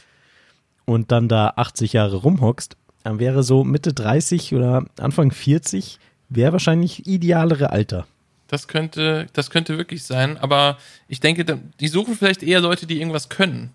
und 0.88 1.12
dann 1.12 1.28
da 1.28 1.52
80 1.57 1.92
Jahre 1.92 2.16
rumhockst, 2.16 2.76
dann 3.04 3.18
wäre 3.18 3.42
so 3.42 3.62
Mitte 3.62 3.92
30 3.92 4.54
oder 4.54 4.87
Anfang 4.99 5.30
40 5.30 5.99
wäre 6.30 6.52
wahrscheinlich 6.52 7.07
idealere 7.07 7.71
Alter. 7.71 8.07
Das 8.49 8.68
könnte, 8.68 9.26
das 9.35 9.50
könnte 9.50 9.76
wirklich 9.76 10.04
sein, 10.04 10.38
aber 10.38 10.78
ich 11.07 11.21
denke, 11.21 11.45
die 11.80 11.88
suchen 11.88 12.16
vielleicht 12.16 12.42
eher 12.42 12.61
Leute, 12.61 12.87
die 12.87 12.99
irgendwas 12.99 13.28
können. 13.28 13.71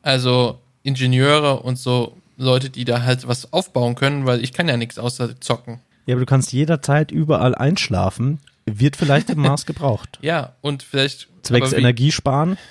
Also 0.00 0.58
Ingenieure 0.82 1.60
und 1.60 1.76
so 1.76 2.16
Leute, 2.38 2.70
die 2.70 2.86
da 2.86 3.02
halt 3.02 3.28
was 3.28 3.52
aufbauen 3.52 3.94
können, 3.94 4.24
weil 4.24 4.42
ich 4.42 4.54
kann 4.54 4.68
ja 4.68 4.78
nichts 4.78 4.98
außer 4.98 5.38
zocken. 5.40 5.80
Ja, 6.06 6.14
aber 6.14 6.20
du 6.20 6.26
kannst 6.26 6.52
jederzeit 6.52 7.10
überall 7.10 7.54
einschlafen, 7.54 8.38
wird 8.64 8.96
vielleicht 8.96 9.28
im 9.28 9.38
Mars 9.42 9.66
gebraucht. 9.66 10.18
Ja, 10.22 10.54
und 10.62 10.82
vielleicht. 10.82 11.28
Zwecks 11.42 11.72
Energiesparen. 11.72 12.56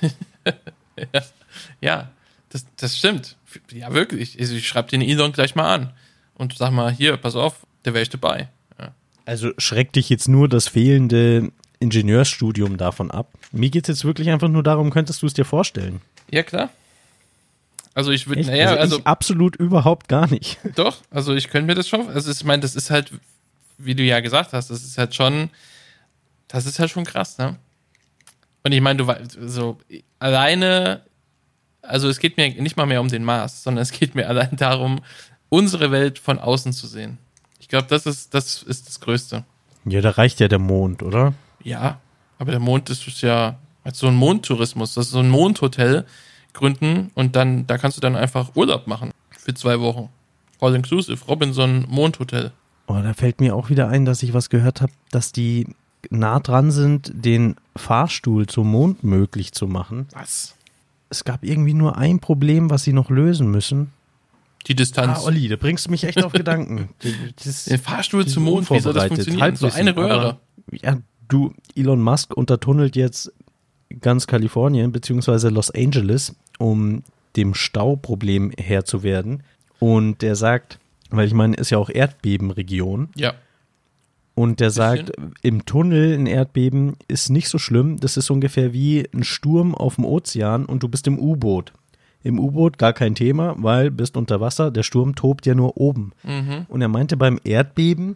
Ja, 1.81 2.11
das, 2.49 2.65
das 2.77 2.97
stimmt. 2.97 3.35
Ja, 3.71 3.93
wirklich. 3.93 4.39
Also 4.39 4.55
ich 4.55 4.67
schreibe 4.67 4.89
den 4.89 5.01
Elon 5.01 5.31
gleich 5.31 5.55
mal 5.55 5.73
an 5.73 5.93
und 6.35 6.57
sag 6.57 6.71
mal, 6.71 6.91
hier, 6.91 7.17
pass 7.17 7.35
auf, 7.35 7.65
da 7.83 7.93
wäre 7.93 8.03
ich 8.03 8.09
dabei. 8.09 8.49
Ja. 8.79 8.93
Also 9.25 9.51
schreckt 9.57 9.95
dich 9.95 10.09
jetzt 10.09 10.27
nur 10.27 10.49
das 10.49 10.67
fehlende 10.67 11.51
Ingenieursstudium 11.79 12.77
davon 12.77 13.11
ab. 13.11 13.33
Mir 13.51 13.69
geht 13.69 13.89
es 13.89 13.97
jetzt 13.97 14.05
wirklich 14.05 14.29
einfach 14.29 14.47
nur 14.47 14.63
darum, 14.63 14.91
könntest 14.91 15.21
du 15.21 15.27
es 15.27 15.33
dir 15.33 15.45
vorstellen? 15.45 16.01
Ja, 16.29 16.43
klar. 16.43 16.69
Also 17.93 18.11
ich 18.11 18.27
würde, 18.27 18.41
naja, 18.45 18.75
also, 18.75 18.99
ich 18.99 19.07
absolut 19.07 19.57
überhaupt 19.57 20.07
gar 20.07 20.29
nicht. 20.29 20.59
doch, 20.75 20.97
also 21.09 21.33
ich 21.33 21.49
könnte 21.49 21.67
mir 21.67 21.75
das 21.75 21.89
schon, 21.89 22.07
also 22.07 22.31
ich 22.31 22.43
meine, 22.45 22.61
das 22.61 22.75
ist 22.75 22.89
halt, 22.89 23.11
wie 23.77 23.95
du 23.95 24.03
ja 24.03 24.21
gesagt 24.21 24.53
hast, 24.53 24.69
das 24.69 24.83
ist 24.83 24.97
halt 24.97 25.13
schon, 25.13 25.49
das 26.47 26.65
ist 26.65 26.79
halt 26.79 26.89
schon 26.89 27.03
krass, 27.03 27.37
ne? 27.37 27.57
Und 28.63 28.71
ich 28.71 28.81
meine, 28.81 28.97
du 28.97 29.07
weißt, 29.07 29.37
so 29.47 29.79
alleine, 30.19 31.01
also 31.81 32.09
es 32.09 32.19
geht 32.19 32.37
mir 32.37 32.49
nicht 32.61 32.77
mal 32.77 32.85
mehr 32.85 33.01
um 33.01 33.07
den 33.07 33.23
Mars, 33.23 33.63
sondern 33.63 33.81
es 33.81 33.91
geht 33.91 34.15
mir 34.15 34.27
allein 34.27 34.55
darum, 34.55 35.01
unsere 35.49 35.91
Welt 35.91 36.19
von 36.19 36.39
außen 36.39 36.73
zu 36.73 36.87
sehen. 36.87 37.17
Ich 37.59 37.67
glaube, 37.67 37.87
das 37.89 38.05
ist, 38.05 38.33
das 38.33 38.63
ist 38.63 38.87
das 38.87 38.99
Größte. 38.99 39.43
Ja, 39.85 40.01
da 40.01 40.11
reicht 40.11 40.39
ja 40.39 40.47
der 40.47 40.59
Mond, 40.59 41.03
oder? 41.03 41.33
Ja, 41.63 41.99
aber 42.37 42.51
der 42.51 42.59
Mond 42.59 42.89
ist 42.89 43.21
ja 43.21 43.57
als 43.83 43.99
so 43.99 44.07
ein 44.07 44.15
Mondtourismus, 44.15 44.93
das 44.93 45.07
ist 45.07 45.11
so 45.11 45.19
ein 45.19 45.29
Mondhotel 45.29 46.05
gründen 46.53 47.11
und 47.15 47.35
dann, 47.35 47.65
da 47.67 47.77
kannst 47.77 47.97
du 47.97 48.01
dann 48.01 48.15
einfach 48.15 48.55
Urlaub 48.55 48.87
machen 48.87 49.11
für 49.29 49.53
zwei 49.53 49.79
Wochen. 49.79 50.09
All 50.59 50.75
inclusive, 50.75 51.25
Robinson 51.25 51.85
Mondhotel. 51.89 52.51
Oh, 52.87 52.99
da 53.01 53.13
fällt 53.13 53.39
mir 53.41 53.55
auch 53.55 53.69
wieder 53.69 53.87
ein, 53.87 54.05
dass 54.05 54.21
ich 54.21 54.33
was 54.33 54.49
gehört 54.49 54.81
habe, 54.81 54.91
dass 55.09 55.31
die 55.31 55.67
nah 56.09 56.39
dran 56.39 56.71
sind, 56.71 57.11
den 57.13 57.55
Fahrstuhl 57.75 58.47
zum 58.47 58.69
Mond 58.69 59.03
möglich 59.03 59.53
zu 59.53 59.67
machen. 59.67 60.07
Was? 60.13 60.55
Es 61.11 61.23
gab 61.23 61.43
irgendwie 61.43 61.73
nur 61.73 61.97
ein 61.97 62.19
Problem, 62.19 62.69
was 62.69 62.83
sie 62.83 62.93
noch 62.93 63.09
lösen 63.09 63.51
müssen. 63.51 63.91
Die 64.67 64.75
Distanz. 64.75 65.19
Ah, 65.19 65.25
Olli, 65.25 65.47
da 65.47 65.57
bringst 65.57 65.87
du 65.87 65.91
mich 65.91 66.03
echt 66.05 66.23
auf 66.23 66.31
Gedanken. 66.31 66.89
Das, 67.43 67.65
Den 67.65 67.79
Fahrstuhl 67.79 68.25
zum 68.25 68.43
Mond, 68.43 68.69
wie 68.69 68.79
soll 68.79 68.93
das 68.93 69.07
funktionieren? 69.07 69.55
So 69.55 69.67
Halbwissen, 69.67 69.79
eine 69.79 69.95
Röhre. 69.95 70.39
Ja, 70.71 70.97
du, 71.27 71.53
Elon 71.75 72.01
Musk 72.01 72.35
untertunnelt 72.35 72.95
jetzt 72.95 73.31
ganz 73.99 74.27
Kalifornien 74.27 74.91
beziehungsweise 74.91 75.49
Los 75.49 75.71
Angeles, 75.71 76.35
um 76.59 77.03
dem 77.35 77.53
Stauproblem 77.53 78.51
Herr 78.57 78.85
zu 78.85 79.03
werden. 79.03 79.43
Und 79.79 80.21
der 80.21 80.35
sagt, 80.35 80.79
weil 81.09 81.27
ich 81.27 81.33
meine, 81.33 81.55
ist 81.55 81.71
ja 81.71 81.77
auch 81.77 81.89
Erdbebenregion. 81.89 83.09
Ja. 83.15 83.33
Und 84.33 84.59
der 84.59 84.71
sagt, 84.71 85.11
im 85.41 85.65
Tunnel 85.65 86.13
ein 86.13 86.25
Erdbeben 86.25 86.95
ist 87.07 87.29
nicht 87.29 87.49
so 87.49 87.57
schlimm. 87.57 87.99
Das 87.99 88.17
ist 88.17 88.29
ungefähr 88.29 88.73
wie 88.73 89.07
ein 89.13 89.23
Sturm 89.23 89.75
auf 89.75 89.95
dem 89.95 90.05
Ozean 90.05 90.65
und 90.65 90.83
du 90.83 90.87
bist 90.87 91.05
im 91.07 91.19
U-Boot. 91.19 91.73
Im 92.23 92.39
U-Boot 92.39 92.77
gar 92.77 92.93
kein 92.93 93.15
Thema, 93.15 93.55
weil 93.57 93.91
bist 93.91 94.15
unter 94.15 94.39
Wasser, 94.39 94.71
der 94.71 94.83
Sturm 94.83 95.15
tobt 95.15 95.45
ja 95.45 95.55
nur 95.55 95.77
oben. 95.77 96.11
Mhm. 96.23 96.65
Und 96.69 96.81
er 96.81 96.87
meinte, 96.87 97.17
beim 97.17 97.39
Erdbeben 97.43 98.15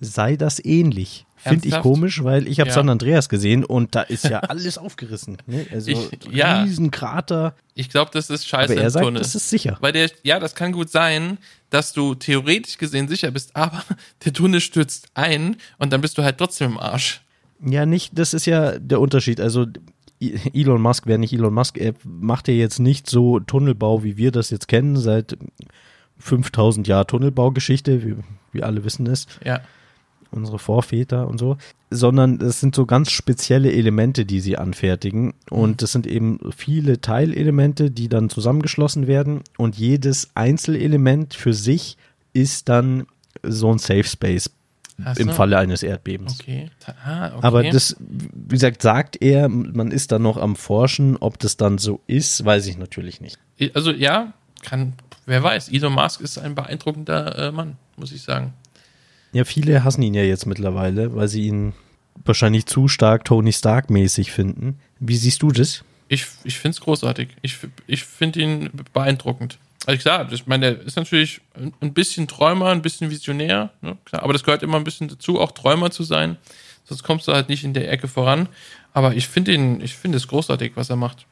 sei 0.00 0.36
das 0.36 0.64
ähnlich. 0.64 1.24
Finde 1.40 1.68
ich 1.68 1.78
komisch, 1.80 2.24
weil 2.24 2.48
ich 2.48 2.58
habe 2.58 2.68
Ja. 2.68 2.74
San 2.74 2.88
Andreas 2.88 3.28
gesehen 3.28 3.64
und 3.64 3.94
da 3.94 4.02
ist 4.02 4.24
ja 4.24 4.40
alles 4.40 4.76
aufgerissen. 4.78 5.38
Ne? 5.46 5.66
Also 5.72 5.92
Ich- 5.92 6.10
ja. 6.32 6.62
riesen 6.64 6.90
Krater. 6.90 7.54
Ich 7.74 7.88
glaube, 7.90 8.10
das 8.12 8.28
ist 8.28 8.46
scheiße 8.48 8.72
Aber 8.72 8.82
er 8.82 8.90
sagt, 8.90 9.04
Tunnel. 9.04 9.22
das 9.22 9.36
ist 9.36 9.48
sicher. 9.48 9.76
Weil 9.80 9.92
der, 9.92 10.10
ja, 10.24 10.40
das 10.40 10.56
kann 10.56 10.72
gut 10.72 10.90
sein, 10.90 11.38
dass 11.70 11.92
du 11.92 12.16
theoretisch 12.16 12.76
gesehen 12.76 13.06
sicher 13.06 13.30
bist, 13.30 13.54
aber 13.54 13.84
der 14.24 14.32
Tunnel 14.32 14.60
stürzt 14.60 15.06
ein 15.14 15.56
und 15.78 15.92
dann 15.92 16.00
bist 16.00 16.18
du 16.18 16.24
halt 16.24 16.38
trotzdem 16.38 16.72
im 16.72 16.78
Arsch. 16.78 17.22
Ja, 17.64 17.86
nicht, 17.86 18.18
das 18.18 18.34
ist 18.34 18.46
ja 18.46 18.76
der 18.78 19.00
Unterschied. 19.00 19.40
Also 19.40 19.66
Elon 20.20 20.82
Musk 20.82 21.06
wäre 21.06 21.20
nicht 21.20 21.32
Elon 21.32 21.54
Musk. 21.54 21.78
Er 21.78 21.94
macht 22.04 22.48
ja 22.48 22.54
jetzt 22.54 22.80
nicht 22.80 23.08
so 23.08 23.38
Tunnelbau, 23.38 24.02
wie 24.02 24.16
wir 24.16 24.32
das 24.32 24.50
jetzt 24.50 24.66
kennen, 24.66 24.96
seit 24.96 25.38
5000 26.18 26.88
Jahren 26.88 27.06
Tunnelbaugeschichte, 27.06 28.04
wie 28.04 28.16
wir 28.52 28.66
alle 28.66 28.84
wissen 28.84 29.06
es, 29.06 29.26
Ja. 29.44 29.60
Unsere 30.30 30.58
Vorväter 30.58 31.28
und 31.28 31.38
so, 31.38 31.56
sondern 31.90 32.40
es 32.40 32.60
sind 32.60 32.74
so 32.74 32.86
ganz 32.86 33.10
spezielle 33.10 33.72
Elemente, 33.72 34.24
die 34.24 34.40
sie 34.40 34.58
anfertigen. 34.58 35.34
Und 35.50 35.82
das 35.82 35.92
sind 35.92 36.06
eben 36.06 36.38
viele 36.54 37.00
Teilelemente, 37.00 37.90
die 37.90 38.08
dann 38.08 38.30
zusammengeschlossen 38.30 39.06
werden. 39.06 39.42
Und 39.56 39.76
jedes 39.76 40.30
Einzelelement 40.34 41.34
für 41.34 41.54
sich 41.54 41.96
ist 42.32 42.68
dann 42.68 43.06
so 43.42 43.70
ein 43.70 43.78
Safe 43.78 44.04
Space 44.04 44.50
Ach 45.04 45.16
im 45.16 45.28
so. 45.28 45.34
Falle 45.34 45.58
eines 45.58 45.82
Erdbebens. 45.82 46.40
Okay. 46.40 46.70
Ah, 47.04 47.28
okay. 47.28 47.38
Aber 47.42 47.62
das, 47.62 47.96
wie 48.00 48.54
gesagt, 48.54 48.82
sagt 48.82 49.22
er, 49.22 49.48
man 49.48 49.92
ist 49.92 50.10
da 50.10 50.18
noch 50.18 50.36
am 50.36 50.56
Forschen. 50.56 51.16
Ob 51.16 51.38
das 51.38 51.56
dann 51.56 51.78
so 51.78 52.00
ist, 52.06 52.44
weiß 52.44 52.66
ich 52.66 52.78
natürlich 52.78 53.20
nicht. 53.20 53.38
Also 53.74 53.92
ja, 53.92 54.32
kann, 54.62 54.94
wer 55.26 55.42
weiß. 55.42 55.68
Elon 55.68 55.92
Musk 55.92 56.20
ist 56.20 56.38
ein 56.38 56.54
beeindruckender 56.54 57.38
äh, 57.38 57.52
Mann, 57.52 57.76
muss 57.96 58.10
ich 58.10 58.22
sagen. 58.22 58.54
Ja, 59.32 59.44
viele 59.44 59.84
hassen 59.84 60.02
ihn 60.02 60.14
ja 60.14 60.22
jetzt 60.22 60.46
mittlerweile, 60.46 61.14
weil 61.14 61.28
sie 61.28 61.42
ihn 61.46 61.72
wahrscheinlich 62.24 62.66
zu 62.66 62.88
stark 62.88 63.24
Tony 63.24 63.52
Stark-mäßig 63.52 64.32
finden. 64.32 64.78
Wie 64.98 65.16
siehst 65.16 65.42
du 65.42 65.50
das? 65.50 65.84
Ich, 66.08 66.26
ich 66.44 66.58
finde 66.58 66.76
es 66.76 66.80
großartig. 66.80 67.28
Ich, 67.42 67.58
ich 67.86 68.04
finde 68.04 68.40
ihn 68.40 68.70
beeindruckend. 68.92 69.58
Also 69.86 70.00
klar, 70.00 70.30
ich 70.32 70.46
meine, 70.46 70.74
der 70.74 70.82
ist 70.84 70.96
natürlich 70.96 71.40
ein- 71.80 71.92
bisschen 71.94 72.26
Träumer, 72.26 72.70
ein 72.70 72.82
bisschen 72.82 73.10
Visionär, 73.10 73.70
ne? 73.80 73.96
klar, 74.04 74.22
aber 74.22 74.32
das 74.32 74.42
gehört 74.42 74.62
immer 74.62 74.76
ein 74.76 74.84
bisschen 74.84 75.08
dazu, 75.08 75.40
auch 75.40 75.52
Träumer 75.52 75.90
zu 75.90 76.02
sein. 76.02 76.36
Sonst 76.84 77.02
kommst 77.04 77.28
du 77.28 77.32
halt 77.32 77.48
nicht 77.48 77.64
in 77.64 77.74
der 77.74 77.90
Ecke 77.90 78.08
voran. 78.08 78.48
Aber 78.92 79.14
ich 79.14 79.28
finde 79.28 79.52
ihn, 79.52 79.80
ich 79.80 79.94
finde 79.94 80.16
es 80.16 80.26
großartig, 80.26 80.72
was 80.74 80.90
er 80.90 80.96
macht. 80.96 81.26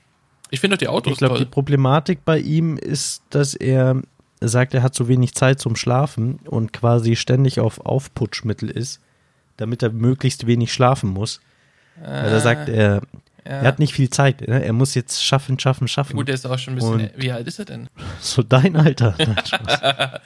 Ich 0.51 0.61
finde 0.61 0.77
auch 0.77 0.79
die 0.79 0.89
Autos 0.89 1.15
Ich 1.15 1.19
glaube, 1.19 1.39
die. 1.39 1.45
Problematik 1.47 2.25
bei 2.25 2.39
ihm 2.39 2.77
ist, 2.77 3.23
dass 3.31 3.55
er 3.55 4.01
sagt, 4.41 4.75
er 4.75 4.83
hat 4.83 4.95
zu 4.95 5.09
wenig 5.09 5.35
Zeit 5.35 5.61
zum 5.61 5.77
Schlafen 5.77 6.41
und 6.45 6.73
quasi 6.73 7.17
ständig 7.17 7.61
auf 7.61 7.85
Aufputschmittel 7.85 8.71
ist, 8.71 9.01
damit 9.57 9.83
er 9.83 9.91
möglichst 9.91 10.47
wenig 10.47 10.73
schlafen 10.73 11.11
muss. 11.11 11.41
Weil 12.03 12.33
er 12.33 12.41
sagt, 12.41 12.69
er, 12.69 13.01
er 13.45 13.63
hat 13.63 13.79
nicht 13.79 13.95
viel 13.95 14.11
Zeit. 14.11 14.47
Ne? 14.47 14.63
Er 14.63 14.73
muss 14.75 14.95
jetzt 14.95 15.25
schaffen, 15.25 15.59
schaffen, 15.59 15.89
schaffen. 15.89 16.17
Gut, 16.17 16.29
der 16.29 16.35
ist 16.35 16.45
auch 16.47 16.59
schon 16.59 16.75
ein 16.75 16.77
bisschen. 16.77 16.93
Und- 17.01 17.11
wie 17.17 17.33
alt 17.33 17.47
ist 17.47 17.59
er 17.59 17.65
denn? 17.65 17.89
so 18.21 18.43
dein 18.43 18.77
Alter. 18.77 19.15
Nein. 19.19 20.21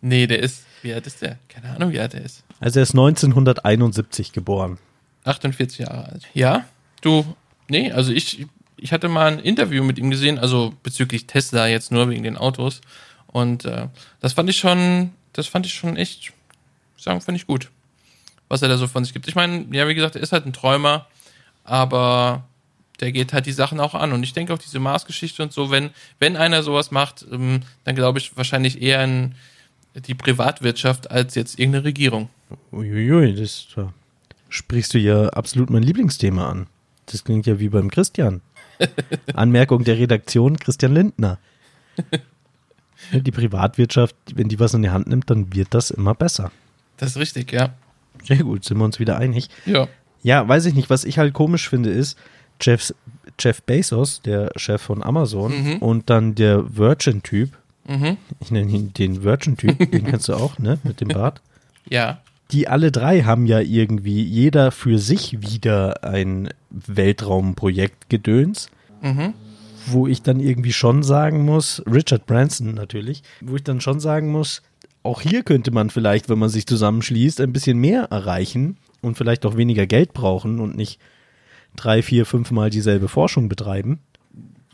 Nee, 0.00 0.26
der 0.26 0.40
ist. 0.40 0.64
Wie 0.82 0.92
alt 0.92 1.06
ist 1.06 1.22
der? 1.22 1.38
Keine 1.48 1.70
Ahnung, 1.74 1.92
wie 1.92 2.00
alt 2.00 2.14
er 2.14 2.22
ist. 2.24 2.42
also 2.58 2.80
er 2.80 2.82
ist 2.82 2.90
1971 2.90 4.32
geboren. 4.32 4.78
48 5.24 5.78
Jahre 5.78 6.06
alt. 6.08 6.26
Ja, 6.34 6.64
du, 7.02 7.24
nee, 7.68 7.92
also 7.92 8.10
ich, 8.12 8.46
ich 8.76 8.92
hatte 8.92 9.08
mal 9.08 9.30
ein 9.30 9.38
Interview 9.38 9.84
mit 9.84 9.98
ihm 9.98 10.10
gesehen, 10.10 10.40
also 10.40 10.74
bezüglich 10.82 11.28
Tesla 11.28 11.68
jetzt 11.68 11.92
nur 11.92 12.10
wegen 12.10 12.24
den 12.24 12.36
Autos. 12.36 12.80
Und 13.32 13.64
äh, 13.64 13.88
das 14.20 14.34
fand 14.34 14.48
ich 14.50 14.58
schon, 14.58 15.12
das 15.32 15.46
fand 15.46 15.66
ich 15.66 15.74
schon 15.74 15.96
echt, 15.96 16.32
sagen, 16.96 17.20
fand 17.20 17.36
ich 17.36 17.46
gut, 17.46 17.70
was 18.48 18.62
er 18.62 18.68
da 18.68 18.76
so 18.76 18.86
von 18.86 19.04
sich 19.04 19.12
gibt. 19.12 19.26
Ich 19.26 19.34
meine, 19.34 19.66
ja, 19.70 19.88
wie 19.88 19.94
gesagt, 19.94 20.16
er 20.16 20.22
ist 20.22 20.32
halt 20.32 20.46
ein 20.46 20.52
Träumer, 20.52 21.06
aber 21.64 22.44
der 23.00 23.10
geht 23.10 23.32
halt 23.32 23.46
die 23.46 23.52
Sachen 23.52 23.80
auch 23.80 23.94
an. 23.94 24.12
Und 24.12 24.22
ich 24.22 24.32
denke 24.32 24.52
auch 24.52 24.58
diese 24.58 24.78
Mars-Geschichte 24.78 25.42
und 25.42 25.52
so, 25.52 25.70
wenn, 25.70 25.90
wenn 26.18 26.36
einer 26.36 26.62
sowas 26.62 26.90
macht, 26.90 27.26
ähm, 27.30 27.60
dann 27.84 27.96
glaube 27.96 28.18
ich 28.18 28.36
wahrscheinlich 28.36 28.80
eher 28.80 29.02
in 29.02 29.34
die 29.94 30.14
Privatwirtschaft 30.14 31.10
als 31.10 31.34
jetzt 31.34 31.58
irgendeine 31.58 31.84
Regierung. 31.84 32.28
Uiuiui, 32.70 33.34
das 33.34 33.66
da 33.74 33.92
sprichst 34.48 34.94
du 34.94 34.98
ja 34.98 35.28
absolut 35.30 35.70
mein 35.70 35.82
Lieblingsthema 35.82 36.48
an. 36.48 36.66
Das 37.06 37.24
klingt 37.24 37.46
ja 37.46 37.58
wie 37.58 37.68
beim 37.68 37.90
Christian. 37.90 38.42
Anmerkung 39.34 39.84
der 39.84 39.98
Redaktion 39.98 40.58
Christian 40.58 40.94
Lindner. 40.94 41.38
Die 43.12 43.30
Privatwirtschaft, 43.30 44.14
wenn 44.34 44.48
die 44.48 44.60
was 44.60 44.74
in 44.74 44.82
die 44.82 44.90
Hand 44.90 45.06
nimmt, 45.08 45.28
dann 45.30 45.52
wird 45.54 45.68
das 45.74 45.90
immer 45.90 46.14
besser. 46.14 46.50
Das 46.96 47.10
ist 47.10 47.16
richtig, 47.18 47.52
ja. 47.52 47.70
Sehr 48.24 48.38
gut, 48.38 48.64
sind 48.64 48.78
wir 48.78 48.84
uns 48.84 49.00
wieder 49.00 49.18
einig. 49.18 49.48
Ja. 49.66 49.88
Ja, 50.22 50.46
weiß 50.46 50.66
ich 50.66 50.74
nicht. 50.74 50.88
Was 50.90 51.04
ich 51.04 51.18
halt 51.18 51.32
komisch 51.34 51.68
finde, 51.68 51.90
ist, 51.90 52.16
Jeff, 52.60 52.94
Jeff 53.40 53.62
Bezos, 53.62 54.22
der 54.22 54.52
Chef 54.56 54.80
von 54.80 55.02
Amazon, 55.02 55.78
und 55.80 56.08
dann 56.10 56.34
der 56.36 56.76
Virgin-Typ, 56.76 57.50
Mhm. 57.88 58.16
ich 58.38 58.52
nenne 58.52 58.70
ihn 58.70 58.92
den 58.94 59.24
Virgin-Typ, 59.24 59.90
den 59.90 60.04
kennst 60.04 60.28
du 60.28 60.34
auch, 60.34 60.58
ne, 60.60 60.78
mit 60.84 61.00
dem 61.00 61.08
Bart. 61.08 61.40
Ja. 61.90 62.20
Die 62.52 62.68
alle 62.68 62.92
drei 62.92 63.22
haben 63.22 63.46
ja 63.46 63.58
irgendwie 63.58 64.22
jeder 64.22 64.70
für 64.70 64.98
sich 65.00 65.40
wieder 65.42 66.04
ein 66.04 66.50
Weltraumprojekt 67.06 68.08
gedöns, 68.08 68.68
Mhm. 69.02 69.34
Wo 69.86 70.06
ich 70.06 70.22
dann 70.22 70.40
irgendwie 70.40 70.72
schon 70.72 71.02
sagen 71.02 71.44
muss, 71.44 71.82
Richard 71.86 72.26
Branson 72.26 72.74
natürlich, 72.74 73.22
wo 73.40 73.56
ich 73.56 73.64
dann 73.64 73.80
schon 73.80 74.00
sagen 74.00 74.30
muss, 74.30 74.62
auch 75.02 75.20
hier 75.20 75.42
könnte 75.42 75.70
man 75.70 75.90
vielleicht, 75.90 76.28
wenn 76.28 76.38
man 76.38 76.48
sich 76.48 76.66
zusammenschließt, 76.66 77.40
ein 77.40 77.52
bisschen 77.52 77.78
mehr 77.78 78.04
erreichen 78.04 78.76
und 79.00 79.16
vielleicht 79.16 79.44
auch 79.44 79.56
weniger 79.56 79.86
Geld 79.86 80.12
brauchen 80.12 80.60
und 80.60 80.76
nicht 80.76 81.00
drei, 81.76 82.02
vier, 82.02 82.26
fünfmal 82.26 82.70
dieselbe 82.70 83.08
Forschung 83.08 83.48
betreiben. 83.48 84.00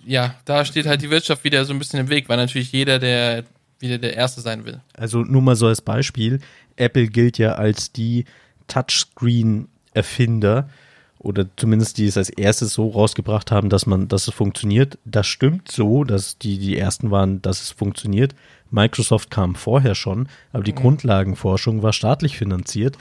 Ja, 0.05 0.35
da 0.45 0.65
steht 0.65 0.87
halt 0.87 1.03
die 1.03 1.11
Wirtschaft 1.11 1.45
wieder 1.45 1.65
so 1.65 1.73
ein 1.73 1.79
bisschen 1.79 2.01
im 2.01 2.09
Weg, 2.09 2.29
weil 2.29 2.37
natürlich 2.37 2.73
jeder 2.73 2.99
der 2.99 3.45
wieder 3.81 3.99
der 3.99 4.15
Erste 4.15 4.41
sein 4.41 4.65
will. 4.65 4.81
Also 4.95 5.21
nur 5.21 5.43
mal 5.43 5.55
so 5.55 5.67
als 5.67 5.83
Beispiel, 5.83 6.41
Apple 6.77 7.09
gilt 7.09 7.39
ja 7.39 7.53
als 7.53 7.93
die 7.93 8.25
Touchscreen-Erfinder 8.67 10.69
oder 11.19 11.47
zumindest 11.57 11.99
die 11.99 12.07
es 12.07 12.17
als 12.17 12.31
erstes 12.31 12.73
so 12.75 12.89
rausgebracht 12.89 13.51
haben, 13.51 13.69
dass 13.69 13.87
man, 13.87 14.09
dass 14.09 14.29
es 14.29 14.35
funktioniert. 14.35 14.99
Das 15.05 15.27
stimmt 15.27 15.71
so, 15.71 16.05
dass 16.05 16.39
die 16.39 16.59
die 16.59 16.77
ersten 16.77 17.11
waren, 17.11 17.43
dass 17.43 17.61
es 17.63 17.71
funktioniert. 17.73 18.35
Microsoft 18.71 19.31
kam 19.31 19.55
vorher 19.55 19.95
schon, 19.95 20.29
aber 20.53 20.63
die 20.63 20.75
Grundlagenforschung 20.75 21.83
war 21.83 21.93
staatlich 21.93 22.37
finanziert 22.37 22.97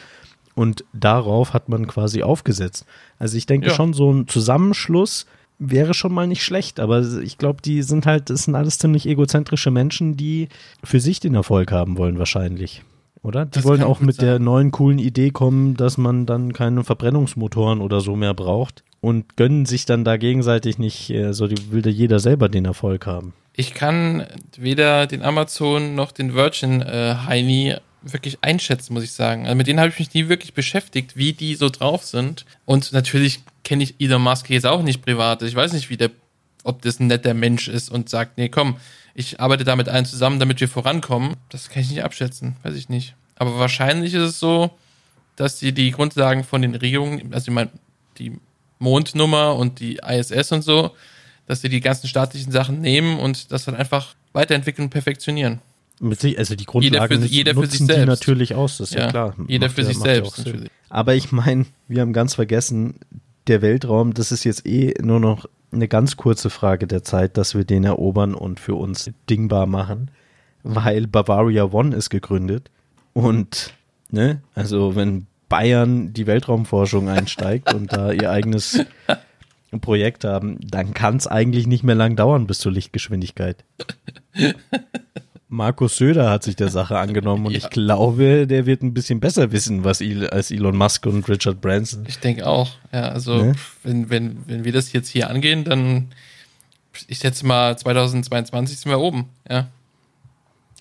und 0.55 0.83
darauf 0.93 1.53
hat 1.53 1.69
man 1.69 1.85
quasi 1.87 2.23
aufgesetzt. 2.23 2.85
Also 3.19 3.37
ich 3.37 3.45
denke 3.45 3.67
Ja. 3.67 3.73
schon, 3.73 3.93
so 3.93 4.11
ein 4.11 4.27
Zusammenschluss 4.27 5.25
wäre 5.59 5.93
schon 5.93 6.13
mal 6.13 6.27
nicht 6.27 6.43
schlecht, 6.43 6.79
aber 6.79 7.01
ich 7.21 7.37
glaube, 7.37 7.61
die 7.61 7.81
sind 7.81 8.05
halt, 8.05 8.29
das 8.29 8.43
sind 8.43 8.55
alles 8.55 8.77
ziemlich 8.79 9.07
egozentrische 9.07 9.71
Menschen, 9.71 10.15
die 10.15 10.49
für 10.83 10.99
sich 10.99 11.19
den 11.19 11.35
Erfolg 11.35 11.71
haben 11.71 11.97
wollen 11.97 12.17
wahrscheinlich. 12.19 12.83
Oder? 13.27 13.45
Die 13.45 13.51
Das 13.51 13.63
wollen 13.65 13.83
auch 13.83 13.99
mit 13.99 14.21
der 14.21 14.35
sein. 14.35 14.43
neuen 14.43 14.71
coolen 14.71 14.99
Idee 14.99 15.31
kommen, 15.31 15.75
dass 15.75 15.97
man 15.97 16.25
dann 16.25 16.53
keine 16.53 16.83
Verbrennungsmotoren 16.83 17.81
oder 17.81 17.99
so 18.01 18.15
mehr 18.15 18.33
braucht. 18.33 18.83
und 18.99 19.37
gönnen 19.37 19.65
sich 19.67 19.85
dann 19.85 20.03
da 20.03 20.17
gegenseitig 20.17 20.79
nicht, 20.79 21.11
äh, 21.11 21.31
so 21.33 21.47
die 21.47 21.71
will 21.71 21.83
da 21.83 21.89
jeder 21.91 22.17
selber 22.19 22.49
den 22.49 22.65
Erfolg 22.65 23.05
haben. 23.05 23.33
Ich 23.53 23.73
kann 23.75 24.25
weder 24.57 25.05
den 25.05 25.21
Amazon 25.21 25.93
noch 25.93 26.11
den 26.11 26.33
Virgin 26.33 26.81
äh, 26.81 27.15
Heini 27.27 27.75
wirklich 28.01 28.39
einschätzen, 28.41 28.93
muss 28.93 29.03
ich 29.03 29.11
sagen. 29.11 29.45
Also 29.45 29.55
mit 29.55 29.67
denen 29.67 29.79
habe 29.79 29.89
ich 29.89 29.99
mich 29.99 30.13
nie 30.15 30.29
wirklich 30.29 30.53
beschäftigt, 30.53 31.15
wie 31.15 31.33
die 31.33 31.55
so 31.55 31.69
drauf 31.69 32.03
sind. 32.05 32.45
Und 32.65 32.91
natürlich 32.91 33.41
kenne 33.63 33.83
ich 33.83 33.95
Elon 33.99 34.21
Musk 34.21 34.49
jetzt 34.49 34.65
auch 34.65 34.81
nicht 34.81 35.03
privat. 35.05 35.41
Ich 35.43 35.55
weiß 35.55 35.73
nicht, 35.73 35.89
wie 35.91 35.97
der, 35.97 36.09
ob 36.63 36.81
das 36.81 36.99
ein 36.99 37.07
netter 37.07 37.33
Mensch 37.35 37.67
ist 37.67 37.89
und 37.91 38.09
sagt, 38.09 38.37
nee, 38.37 38.49
komm, 38.49 38.77
ich 39.19 39.39
arbeite 39.41 39.63
da 39.63 39.75
mit 39.75 39.89
allen 39.89 40.05
zusammen, 40.05 40.39
damit 40.39 40.61
wir 40.61 40.69
vorankommen. 40.69 41.35
Das 41.49 41.69
kann 41.69 41.81
ich 41.81 41.89
nicht 41.89 42.03
abschätzen, 42.03 42.55
weiß 42.63 42.75
ich 42.75 42.87
nicht. 42.87 43.15
Aber 43.35 43.57
wahrscheinlich 43.59 44.13
ist 44.13 44.21
es 44.21 44.39
so, 44.39 44.69
dass 45.35 45.57
die 45.57 45.71
die 45.73 45.89
Grundlagen 45.91 46.43
von 46.43 46.61
den 46.61 46.75
Regierungen, 46.75 47.33
also 47.33 47.49
ich 47.49 47.53
meine, 47.55 47.71
die 48.19 48.39
Mondnummer 48.79 49.55
und 49.55 49.79
die 49.79 49.99
ISS 50.07 50.51
und 50.51 50.61
so, 50.63 50.91
dass 51.47 51.61
sie 51.61 51.69
die 51.69 51.81
ganzen 51.81 52.07
staatlichen 52.07 52.51
Sachen 52.51 52.79
nehmen 52.79 53.19
und 53.19 53.51
das 53.51 53.65
dann 53.65 53.75
einfach 53.75 54.13
weiterentwickeln 54.33 54.85
und 54.85 54.89
perfektionieren. 54.91 55.59
Mit 55.99 56.19
sich, 56.21 56.37
also 56.37 56.55
die 56.55 56.65
Grundlagen 56.65 57.21
für- 57.21 57.27
jeder 57.27 57.53
für 57.55 57.61
nutzen 57.61 57.71
sich 57.71 57.79
die 57.79 57.85
selbst. 57.93 58.07
natürlich 58.07 58.53
aus, 58.53 58.77
das 58.77 58.89
ist 58.89 58.95
ja, 58.95 59.05
Ja, 59.05 59.09
klar. 59.09 59.35
jeder 59.47 59.65
Macht 59.67 59.75
für 59.75 59.81
ja- 59.81 59.87
sich 59.87 59.97
ja 59.97 60.03
selbst 60.03 60.37
natürlich. 60.37 60.69
Aber 60.89 61.15
ich 61.15 61.31
meine, 61.31 61.65
wir 61.87 62.01
haben 62.01 62.13
ganz 62.13 62.35
vergessen, 62.35 62.99
der 63.47 63.63
Weltraum, 63.63 64.13
das 64.13 64.31
ist 64.31 64.43
jetzt 64.43 64.67
eh 64.67 64.93
nur 65.01 65.19
noch 65.19 65.47
eine 65.71 65.87
ganz 65.87 66.17
kurze 66.17 66.49
Frage 66.49 66.87
der 66.87 67.03
Zeit, 67.03 67.37
dass 67.37 67.55
wir 67.55 67.65
den 67.65 67.83
erobern 67.83 68.33
und 68.33 68.59
für 68.59 68.75
uns 68.75 69.11
dingbar 69.29 69.65
machen, 69.65 70.11
weil 70.63 71.07
Bavaria 71.07 71.65
One 71.65 71.95
ist 71.95 72.09
gegründet 72.09 72.69
und, 73.13 73.73
ne, 74.09 74.41
also 74.55 74.95
wenn 74.95 75.27
Bayern 75.49 76.13
die 76.13 76.27
Weltraumforschung 76.27 77.09
einsteigt 77.09 77.73
und 77.73 77.93
da 77.93 78.11
ihr 78.11 78.31
eigenes 78.31 78.85
Projekt 79.81 80.23
haben, 80.23 80.59
dann 80.61 80.93
kann 80.93 81.17
es 81.17 81.27
eigentlich 81.27 81.67
nicht 81.67 81.83
mehr 81.83 81.95
lang 81.95 82.15
dauern 82.15 82.47
bis 82.47 82.59
zur 82.59 82.71
Lichtgeschwindigkeit. 82.71 83.63
Markus 85.49 85.95
Söder 85.97 86.29
hat 86.29 86.43
sich 86.43 86.55
der 86.57 86.69
Sache 86.69 86.97
angenommen 86.99 87.45
und 87.45 87.51
Ja. 87.53 87.59
ich 87.59 87.69
glaube, 87.69 88.47
der 88.47 88.65
wird 88.65 88.81
ein 88.83 88.93
bisschen 88.93 89.19
besser 89.19 89.51
wissen, 89.51 89.83
was 89.85 90.01
Il 90.01 90.27
als 90.29 90.51
Elon 90.51 90.75
Musk 90.75 91.05
und 91.05 91.27
Richard 91.29 91.61
Branson. 91.61 92.03
Ich 92.07 92.19
denke 92.19 92.45
auch. 92.45 92.71
Ja, 92.91 93.09
also 93.09 93.43
Ne? 93.43 93.55
wenn, 93.83 94.09
wenn, 94.09 94.37
wenn 94.47 94.63
wir 94.65 94.73
das 94.73 94.91
jetzt 94.93 95.09
hier 95.09 95.29
angehen, 95.29 95.63
dann 95.63 96.09
ich 97.07 97.19
schätze 97.19 97.45
mal 97.45 97.77
2022 97.77 98.79
sind 98.79 98.89
wir 98.91 98.99
oben. 98.99 99.29
Ja. 99.49 99.67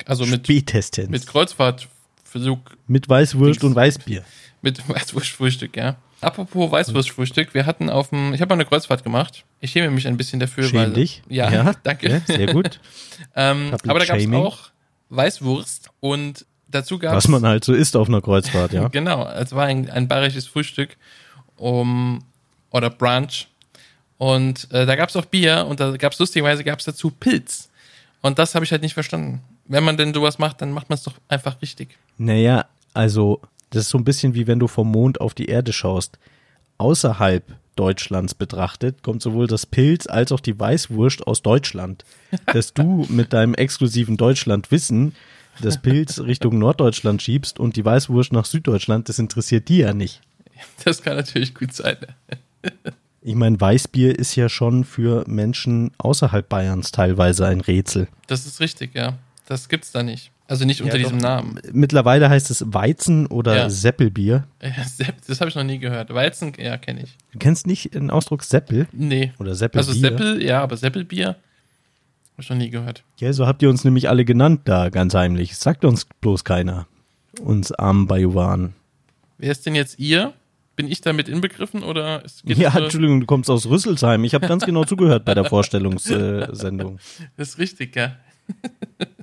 Also 0.05 0.27
mit, 0.27 0.47
Spätestens. 0.47 1.09
mit 1.11 1.27
Kreuzfahrtversuch, 1.27 2.59
Mit 2.87 3.09
Weißwurst 3.09 3.63
Dings. 3.63 3.65
und 3.65 3.77
Weißbier. 3.77 4.25
mit 4.63 4.89
Weißwurstfrühstück, 4.89 5.77
ja. 5.77 5.97
Apropos 6.21 6.71
Weißwurstfrühstück, 6.71 7.53
wir 7.55 7.67
hatten 7.67 7.91
auf 7.91 8.09
dem, 8.09 8.33
ich 8.33 8.41
habe 8.41 8.49
mal 8.49 8.55
eine 8.55 8.65
Kreuzfahrt 8.65 9.05
gemacht. 9.05 9.45
Ich 9.61 9.73
schäme 9.73 9.91
mich 9.91 10.07
ein 10.07 10.17
bisschen 10.17 10.41
dafür, 10.41 10.65
Schäm 10.65 10.79
weil 10.79 10.93
dich. 10.93 11.23
Ja, 11.29 11.75
danke. 11.83 12.09
Ja, 12.09 12.21
sehr 12.21 12.53
gut. 12.53 12.81
Ähm, 13.35 13.75
aber 13.87 13.99
da 13.99 14.05
gab 14.05 14.19
es 14.19 14.31
auch 14.31 14.71
Weißwurst 15.09 15.89
und 16.01 16.45
dazu 16.69 16.99
gab 16.99 17.13
es 17.13 17.25
Was 17.25 17.29
man 17.29 17.47
halt 17.47 17.65
so 17.65 17.73
isst 17.73 17.97
auf 17.97 18.09
einer 18.09 18.21
Kreuzfahrt, 18.21 18.75
ja. 18.75 18.89
Genau, 18.93 19.27
es 19.27 19.53
war 19.53 19.67
ein, 19.67 19.91
ein 19.91 20.07
bayerisches 20.07 20.47
Frühstück 20.47 20.97
um, 21.57 22.23
oder 22.71 22.91
Brunch. 22.91 23.49
Und 24.19 24.71
äh, 24.73 24.85
da 24.85 24.97
gab 24.97 25.09
es 25.09 25.17
auch 25.17 25.25
Bier 25.25 25.67
und 25.67 25.81
da 25.81 25.97
gab 25.97 26.13
es 26.13 26.19
lustigerweise 26.19 26.63
gab 26.63 26.79
es 26.79 26.85
dazu 26.85 27.11
Pilz. 27.11 27.71
Und 28.23 28.39
das 28.39 28.55
habe 28.55 28.65
ich 28.65 28.73
halt 28.73 28.83
nicht 28.83 28.95
verstanden. 28.95 29.43
Wenn 29.67 29.85
man 29.85 29.97
denn 29.97 30.15
sowas 30.15 30.39
macht, 30.39 30.61
dann 30.63 30.73
macht 30.73 30.89
man 30.89 30.97
es 30.97 31.03
doch 31.03 31.15
einfach 31.29 31.61
richtig. 31.63 31.97
Naja, 32.19 32.67
also, 32.95 33.41
das 33.77 33.85
ist 33.85 33.91
so 33.91 33.99
ein 33.99 34.05
bisschen 34.05 34.35
wie 34.35 34.47
wenn 34.47 34.59
du 34.59 34.69
vom 34.69 34.91
Mond 34.91 35.21
auf 35.21 35.35
die 35.35 35.47
Erde 35.47 35.73
schaust. 35.73 36.19
Außerhalb 36.79 37.55
Deutschlands 37.77 38.35
betrachtet, 38.35 39.03
kommt 39.03 39.21
sowohl 39.21 39.47
das 39.47 39.67
Pilz 39.67 40.07
als 40.07 40.33
auch 40.33 40.41
die 40.41 40.59
Weißwurst 40.59 41.27
aus 41.27 41.43
Deutschland. 41.43 42.05
Dass 42.53 42.73
du 42.73 43.07
mit 43.11 43.35
deinem 43.35 43.55
exklusiven 43.55 44.17
Deutschlandwissen 44.17 45.15
das 45.61 45.81
Pilz 45.81 46.21
Richtung 46.21 46.59
Norddeutschland 46.59 47.23
schiebst 47.23 47.61
und 47.61 47.77
die 47.77 47.85
Weißwurst 47.85 48.33
nach 48.33 48.47
Süddeutschland, 48.47 49.09
das 49.09 49.19
interessiert 49.19 49.69
die 49.69 49.79
ja 49.79 49.93
nicht. 49.93 50.23
Das 50.85 51.03
kann 51.03 51.17
natürlich 51.17 51.55
gut 51.55 51.75
sein. 51.75 51.99
Ich 53.21 53.35
meine, 53.35 53.61
Weißbier 53.61 54.19
ist 54.19 54.37
ja 54.37 54.49
schon 54.49 54.85
für 54.85 55.25
Menschen 55.27 55.91
außerhalb 55.99 56.49
Bayerns 56.49 56.93
teilweise 56.93 57.47
ein 57.47 57.61
Rätsel. 57.61 58.09
Das 58.27 58.47
ist 58.47 58.61
richtig, 58.61 58.95
ja. 58.95 59.19
Das 59.47 59.69
gibt's 59.69 59.93
da 59.93 60.03
nicht. 60.03 60.31
Also 60.49 60.65
nicht 60.65 60.81
unter 60.83 60.97
Ja, 60.97 61.03
diesem 61.03 61.19
doch. 61.19 61.25
Namen. 61.29 61.59
Mittlerweile 61.73 62.29
heißt 62.31 62.51
es 62.51 62.65
Weizen 62.73 63.27
oder 63.27 63.57
Ja. 63.57 63.71
Seppelbier. 63.71 64.47
Äh, 64.61 64.71
Das 65.27 65.41
habe 65.41 65.49
ich 65.49 65.57
noch 65.57 65.65
nie 65.65 65.79
gehört. 65.79 66.13
Weizen, 66.15 66.53
ja, 66.59 66.77
kenne 66.77 67.03
ich. 67.03 67.17
Du 67.33 67.39
kennst 67.39 67.67
nicht 67.67 67.95
den 67.95 68.11
Ausdruck 68.11 68.45
Seppel 68.45 68.87
Nee. 68.93 69.33
oder 69.39 69.55
Seppelbier? 69.57 69.89
Also 69.89 70.01
Seppel, 70.01 70.43
ja, 70.43 70.63
aber 70.63 70.77
Seppelbier 70.77 71.29
habe 71.29 72.43
ich 72.43 72.49
noch 72.51 72.57
nie 72.57 72.71
gehört. 72.71 73.03
Ja, 73.19 73.33
so 73.33 73.47
habt 73.47 73.63
ihr 73.63 73.71
uns 73.71 73.83
nämlich 73.85 74.09
alle 74.09 74.25
genannt 74.25 74.61
da, 74.67 74.89
ganz 74.91 75.15
heimlich. 75.15 75.57
Sagt 75.57 75.85
uns 75.85 76.07
bloß 76.21 76.45
keiner. 76.45 76.87
Uns 77.41 77.73
armen 77.73 78.07
Bajuwan. 78.07 78.75
Wer 79.39 79.51
ist 79.53 79.67
denn 79.67 79.75
jetzt 79.75 79.99
ihr? 79.99 80.33
Bin 80.77 80.87
ich 80.89 81.01
damit 81.01 81.29
inbegriffen 81.29 81.83
oder 81.83 82.23
ist, 82.25 82.45
geht 82.45 82.59
Ja, 82.59 82.77
Entschuldigung, 82.77 83.21
du 83.21 83.27
kommst 83.27 83.49
aus 83.51 83.67
Rüsselsheim. 83.67 84.23
Ich 84.25 84.35
habe 84.35 84.47
ganz 84.47 84.65
genau 84.67 84.85
zugehört 84.85 85.25
bei 85.25 85.33
der 85.35 85.45
Vorstellungssendung. 85.47 86.99
Das 87.37 87.49
ist 87.49 87.59
richtig, 87.59 87.97
ja. 87.97 88.15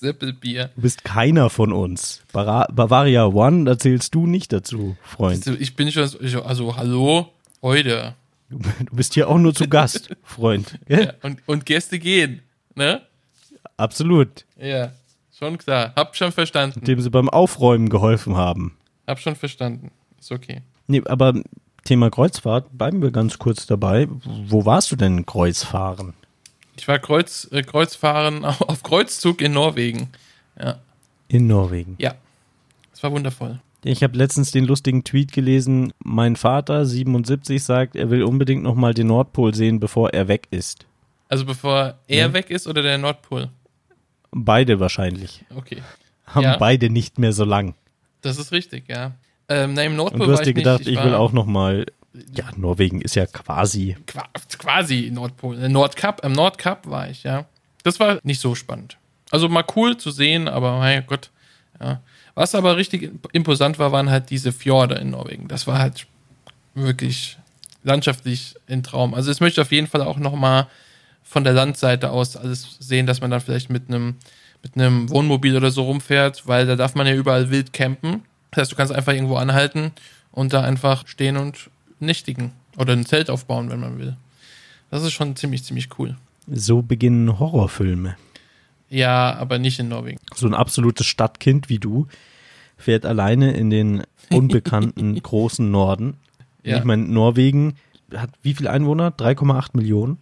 Seppelbier. 0.00 0.70
Du 0.76 0.82
bist 0.82 1.04
keiner 1.04 1.50
von 1.50 1.72
uns. 1.72 2.22
Bara 2.32 2.66
Bavaria 2.72 3.26
One 3.26 3.68
erzählst 3.68 4.14
du 4.14 4.26
nicht 4.26 4.52
dazu, 4.52 4.96
Freund. 5.02 5.46
Ich 5.46 5.76
bin 5.76 5.90
schon, 5.90 6.08
also 6.44 6.76
hallo, 6.76 7.28
heute. 7.62 8.14
Du 8.48 8.58
bist 8.96 9.14
hier 9.14 9.28
auch 9.28 9.38
nur 9.38 9.54
zu 9.54 9.68
Gast, 9.68 10.10
Freund. 10.22 10.78
Ja, 10.88 11.12
und, 11.22 11.40
und 11.46 11.66
Gäste 11.66 11.98
gehen, 11.98 12.40
ne? 12.74 13.02
Absolut. 13.76 14.44
Ja, 14.60 14.92
schon 15.36 15.58
klar. 15.58 15.92
Hab 15.96 16.16
schon 16.16 16.32
verstanden. 16.32 16.82
Dem 16.84 17.00
sie 17.00 17.10
beim 17.10 17.28
Aufräumen 17.28 17.88
geholfen 17.90 18.36
haben. 18.36 18.76
Hab 19.06 19.20
schon 19.20 19.36
verstanden. 19.36 19.90
Ist 20.18 20.32
okay. 20.32 20.62
Nee, 20.86 21.02
aber 21.06 21.34
Thema 21.84 22.10
Kreuzfahrt, 22.10 22.76
bleiben 22.76 23.02
wir 23.02 23.10
ganz 23.10 23.38
kurz 23.38 23.66
dabei. 23.66 24.08
Wo 24.24 24.64
warst 24.64 24.90
du 24.90 24.96
denn 24.96 25.26
Kreuzfahren? 25.26 26.14
Ich 26.78 26.88
war 26.88 26.98
Kreuz, 26.98 27.48
äh, 27.52 27.62
Kreuzfahren 27.62 28.44
auf, 28.44 28.82
Kreuzzug 28.82 29.40
in 29.42 29.52
Norwegen. 29.52 30.08
Ja, 30.60 30.78
In 31.28 31.46
Norwegen. 31.46 31.96
ja. 31.98 32.14
Es 32.92 33.02
war 33.02 33.12
wundervoll. 33.12 33.60
Ich 33.84 34.02
habe 34.02 34.16
letztens 34.18 34.50
den 34.50 34.64
lustigen 34.64 35.04
Tweet 35.04 35.30
gelesen. 35.32 35.92
Mein 36.02 36.34
Vater, 36.34 36.84
77, 36.84 37.62
sagt, 37.62 37.94
er 37.94 38.10
will 38.10 38.24
unbedingt 38.24 38.64
noch 38.64 38.74
mal 38.74 38.92
den 38.92 39.06
Nordpol 39.06 39.54
sehen, 39.54 39.78
bevor 39.78 40.10
er 40.12 40.26
weg 40.26 40.48
ist. 40.50 40.86
Also 41.28 41.44
bevor 41.44 41.94
er 42.08 42.32
weg 42.32 42.50
ist 42.50 42.66
oder 42.66 42.82
der 42.82 42.98
Nordpol. 42.98 43.50
Beide 44.32 44.80
wahrscheinlich. 44.80 45.44
Okay. 45.54 45.82
Haben 46.26 46.42
Ja. 46.42 46.56
beide 46.56 46.90
nicht 46.90 47.18
mehr 47.20 47.32
so 47.32 47.44
lang. 47.44 47.74
Das 48.22 48.36
ist 48.38 48.50
richtig, 48.50 48.88
ja. 48.88 49.12
Ähm, 49.48 49.74
na, 49.74 49.84
im 49.84 49.92
Und 49.92 49.96
Nordpol 49.98 50.20
du 50.20 50.26
war 50.26 50.38
hast 50.38 50.44
dir 50.44 50.50
ich 50.50 50.56
gedacht, 50.56 50.80
nicht. 50.80 50.88
ich, 50.88 50.96
war 50.96 51.04
will 51.04 51.14
auch 51.14 51.32
noch 51.32 51.46
mal. 51.46 51.86
Ja, 52.34 52.44
Norwegen 52.56 53.00
ist 53.00 53.14
ja 53.14 53.26
quasi. 53.26 53.96
Qua 54.06 54.28
quasi 54.58 55.10
Nordpol. 55.12 55.58
Äh, 55.58 55.68
Nordkap, 55.68 56.24
am 56.24 56.32
Nordkap 56.32 56.86
war 56.86 57.08
ich, 57.08 57.22
ja. 57.22 57.46
Das 57.82 58.00
war 58.00 58.18
nicht 58.22 58.40
so 58.40 58.54
spannend. 58.54 58.96
Also 59.30 59.48
mal 59.48 59.64
cool 59.76 59.96
zu 59.96 60.10
sehen, 60.10 60.48
aber 60.48 60.78
mein 60.78 61.06
Gott, 61.06 61.30
ja. 61.80 62.00
Was 62.34 62.54
aber 62.54 62.76
richtig 62.76 63.10
imposant 63.32 63.78
war, 63.78 63.90
waren 63.90 64.10
halt 64.10 64.30
diese 64.30 64.52
Fjorde 64.52 64.94
in 64.96 65.10
Norwegen. 65.10 65.48
Das 65.48 65.66
war 65.66 65.78
halt 65.78 66.06
wirklich 66.74 67.36
landschaftlich 67.82 68.54
ein 68.68 68.82
Traum. 68.82 69.14
Also 69.14 69.30
das 69.30 69.40
möchte 69.40 69.60
auf 69.60 69.72
jeden 69.72 69.88
Fall 69.88 70.02
auch 70.02 70.18
noch 70.18 70.36
mal 70.36 70.68
von 71.24 71.44
der 71.44 71.52
Landseite 71.52 72.10
aus 72.10 72.36
alles 72.36 72.76
sehen, 72.78 73.06
dass 73.06 73.20
man 73.20 73.30
da 73.30 73.40
vielleicht 73.40 73.70
mit 73.70 73.88
einem 73.88 74.16
mit 74.62 74.74
einem 74.74 75.08
Wohnmobil 75.10 75.56
oder 75.56 75.70
so 75.70 75.82
rumfährt, 75.82 76.46
weil 76.46 76.66
da 76.66 76.76
darf 76.76 76.94
man 76.94 77.06
ja 77.06 77.14
überall 77.14 77.50
wild 77.50 77.72
campen. 77.72 78.22
Das 78.50 78.62
heißt, 78.62 78.72
du 78.72 78.76
kannst 78.76 78.92
einfach 78.92 79.12
irgendwo 79.12 79.36
anhalten 79.36 79.92
und 80.32 80.52
da 80.52 80.62
einfach 80.62 81.06
stehen 81.06 81.36
und 81.36 81.70
nächtigen 82.00 82.52
oder 82.76 82.92
ein 82.92 83.06
Zelt 83.06 83.30
aufbauen, 83.30 83.70
wenn 83.70 83.80
man 83.80 83.98
will. 83.98 84.16
Das 84.90 85.02
ist 85.02 85.12
schon 85.12 85.36
ziemlich, 85.36 85.64
ziemlich 85.64 85.98
cool. 85.98 86.16
So 86.46 86.82
beginnen 86.82 87.38
Horrorfilme. 87.38 88.16
Ja, 88.88 89.34
aber 89.36 89.58
nicht 89.58 89.78
in 89.78 89.88
Norwegen. 89.88 90.18
So 90.34 90.46
ein 90.46 90.54
absolutes 90.54 91.06
Stadtkind 91.06 91.68
wie 91.68 91.78
du 91.78 92.06
fährt 92.76 93.04
alleine 93.04 93.52
in 93.52 93.70
den 93.70 94.02
unbekannten 94.30 95.14
großen 95.22 95.70
Norden. 95.70 96.16
Ja. 96.62 96.78
Ich 96.78 96.84
meine, 96.84 97.02
Norwegen 97.02 97.74
hat 98.14 98.30
wie 98.42 98.54
viele 98.54 98.70
Einwohner? 98.70 99.10
3,8 99.10 99.70
Millionen. 99.74 100.18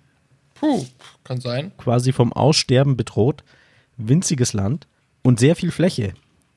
Puh, 0.55 0.85
kann 1.23 1.41
sein. 1.41 1.73
quasi 1.77 2.13
vom 2.13 2.33
Aussterben 2.33 2.97
bedroht. 2.97 3.45
Winziges 3.99 4.53
Land 4.53 4.87
und 5.23 5.39
sehr 5.39 5.55
viel 5.55 5.71
Fläche. 5.71 6.15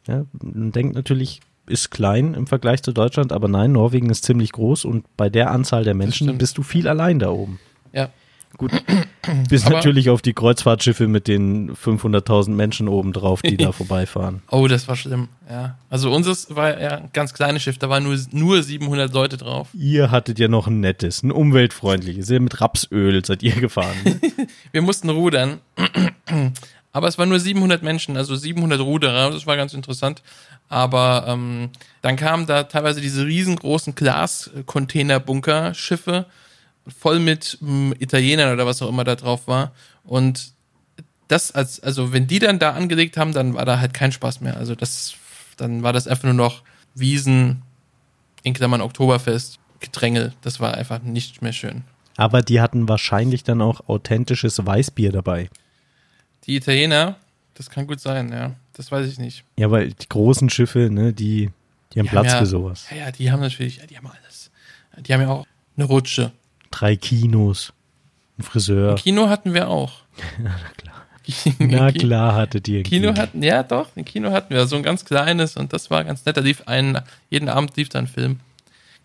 Ja, 0.07 0.25
man 0.41 0.71
denkt 0.71 0.95
natürlich, 0.95 1.41
ist 1.69 1.91
klein 1.91 2.33
im 2.33 2.47
Vergleich 2.47 2.83
zu 2.83 2.91
Deutschland, 2.91 3.31
aber 3.31 3.47
nein, 3.47 3.71
Norwegen 3.71 4.09
ist 4.09 4.25
ziemlich 4.25 4.51
groß 4.51 4.85
und 4.85 5.05
bei 5.17 5.29
der 5.29 5.51
Anzahl 5.51 5.83
der 5.83 5.93
Menschen 5.93 6.37
bist 6.37 6.57
du 6.57 6.63
viel 6.63 6.87
allein 6.87 7.19
da 7.19 7.29
oben. 7.29 7.59
Ja. 7.93 8.09
Gut, 8.57 8.71
bis 9.47 9.67
Aber- 9.67 9.75
natürlich 9.75 10.09
auf 10.09 10.23
die 10.23 10.33
Kreuzfahrtschiffe 10.33 11.07
mit 11.07 11.27
den 11.27 11.71
500.000 11.75 12.49
Menschen 12.49 12.87
obendrauf, 12.87 13.43
die 13.43 13.57
da 13.57 13.71
vorbeifahren. 13.71 14.41
Oh, 14.49 14.67
das 14.67 14.87
war 14.87 14.95
schlimm, 14.95 15.27
ja. 15.47 15.77
Also 15.91 16.11
unseres 16.11 16.53
war 16.55 16.81
ja 16.81 16.97
ein 16.97 17.09
ganz 17.13 17.33
kleines 17.35 17.61
Schiff, 17.61 17.77
da 17.77 17.89
waren 17.89 18.03
nur, 18.03 18.17
nur 18.31 18.63
700 18.63 19.13
Leute 19.13 19.37
drauf. 19.37 19.67
Ihr 19.73 20.09
hattet 20.09 20.39
ja 20.39 20.47
noch 20.47 20.65
ein 20.67 20.79
nettes, 20.79 21.21
ein 21.21 21.31
umweltfreundliches. 21.31 22.27
Ihr 22.31 22.39
mit 22.41 22.59
Rapsöl 22.59 23.23
seid 23.23 23.43
ihr 23.43 23.53
gefahren. 23.53 23.95
Wir 24.71 24.81
mussten 24.81 25.09
rudern, 25.11 25.59
aber 26.91 27.07
es 27.07 27.17
waren 27.17 27.29
nur 27.29 27.39
700 27.39 27.81
Menschen, 27.83 28.17
also 28.17 28.35
700 28.35 28.81
Ruderer, 28.81 29.31
das 29.31 29.47
war 29.47 29.55
ganz 29.57 29.73
interessant. 29.73 30.21
Aber 30.69 31.25
ähm, 31.27 31.71
dann 32.01 32.15
kamen 32.15 32.47
da 32.47 32.63
teilweise 32.63 33.01
diese 33.01 33.25
riesengroßen 33.25 33.95
Glas-Container-Bunker-Schiffe, 33.95 36.27
voll 36.87 37.19
mit 37.19 37.57
ähm, 37.61 37.93
Italienern 37.99 38.53
oder 38.53 38.65
was 38.65 38.81
auch 38.81 38.87
immer 38.89 39.03
da 39.03 39.15
drauf 39.15 39.47
war. 39.47 39.73
Und 40.03 40.53
das 41.27 41.51
als, 41.51 41.79
also 41.79 42.11
wenn 42.11 42.25
die 42.27 42.39
dann 42.39 42.57
da 42.59 42.71
angelegt 42.71 43.15
haben, 43.17 43.33
dann 43.33 43.53
war 43.53 43.65
da 43.65 43.79
halt 43.79 43.93
kein 43.93 44.11
Spaß 44.11 44.41
mehr. 44.41 44.57
Also 44.57 44.75
das, 44.75 45.13
dann 45.57 45.83
war 45.83 45.93
das 45.93 46.07
einfach 46.07 46.25
nur 46.25 46.33
noch 46.33 46.63
Wiesen, 46.95 47.61
in 48.43 48.53
Klammern 48.53 48.81
Oktoberfest, 48.81 49.59
Gedränge. 49.79 50.33
Das 50.41 50.59
war 50.59 50.73
einfach 50.73 51.01
nicht 51.01 51.41
mehr 51.41 51.53
schön. 51.53 51.83
Aber 52.17 52.41
die 52.41 52.59
hatten 52.61 52.89
wahrscheinlich 52.89 53.43
dann 53.43 53.61
auch 53.61 53.87
authentisches 53.87 54.65
Weißbier 54.65 55.11
dabei. 55.11 55.49
Die 56.49 56.55
Italiener, 56.55 57.15
das 57.53 57.69
kann 57.69 57.85
gut 57.85 57.99
sein, 57.99 58.31
ja. 58.31 58.55
Das 58.73 58.91
weiß 58.91 59.05
ich 59.07 59.19
nicht. 59.19 59.43
Ja, 59.55 59.69
weil 59.69 59.91
die 59.91 60.09
großen 60.09 60.49
Schiffe, 60.49 60.89
ne, 60.89 61.13
die, 61.13 61.51
die 61.93 61.99
haben 61.99 62.05
Die 62.07 62.09
Platz 62.09 62.25
haben 62.25 62.33
ja, 62.33 62.39
für 62.39 62.45
sowas. 62.47 62.87
Ja, 62.89 62.97
ja, 62.97 63.11
die 63.11 63.31
haben 63.31 63.39
natürlich, 63.39 63.77
ja, 63.77 63.85
die 63.85 63.95
haben 63.95 64.07
alles. 64.07 64.49
Die 64.97 65.13
haben 65.13 65.21
ja 65.21 65.29
auch 65.29 65.45
eine 65.77 65.85
Rutsche. 65.85 66.31
Drei 66.71 66.95
Kinos, 66.95 67.71
ein 68.39 68.41
Friseur. 68.41 68.89
Ein 68.89 68.95
Kino 68.95 69.29
hatten 69.29 69.53
wir 69.53 69.69
auch. 69.69 69.91
Na 71.59 71.91
klar 71.91 72.33
hattet 72.33 72.67
ihr 72.67 72.79
ein 72.79 72.83
Kino 72.83 73.15
hatten, 73.15 73.43
ja 73.43 73.61
doch, 73.61 73.95
ein 73.95 74.03
Kino 74.03 74.31
hatten 74.31 74.51
wir, 74.51 74.65
so 74.65 74.75
ein 74.75 74.81
ganz 74.81 75.05
kleines 75.05 75.55
und 75.55 75.71
das 75.71 75.91
war 75.91 76.03
ganz 76.03 76.25
nett. 76.25 76.35
Da 76.35 76.41
lief 76.41 76.63
ein, 76.65 76.99
jeden 77.29 77.47
Abend 77.47 77.77
lief 77.77 77.89
da 77.89 77.99
ein 77.99 78.07
Film. 78.07 78.39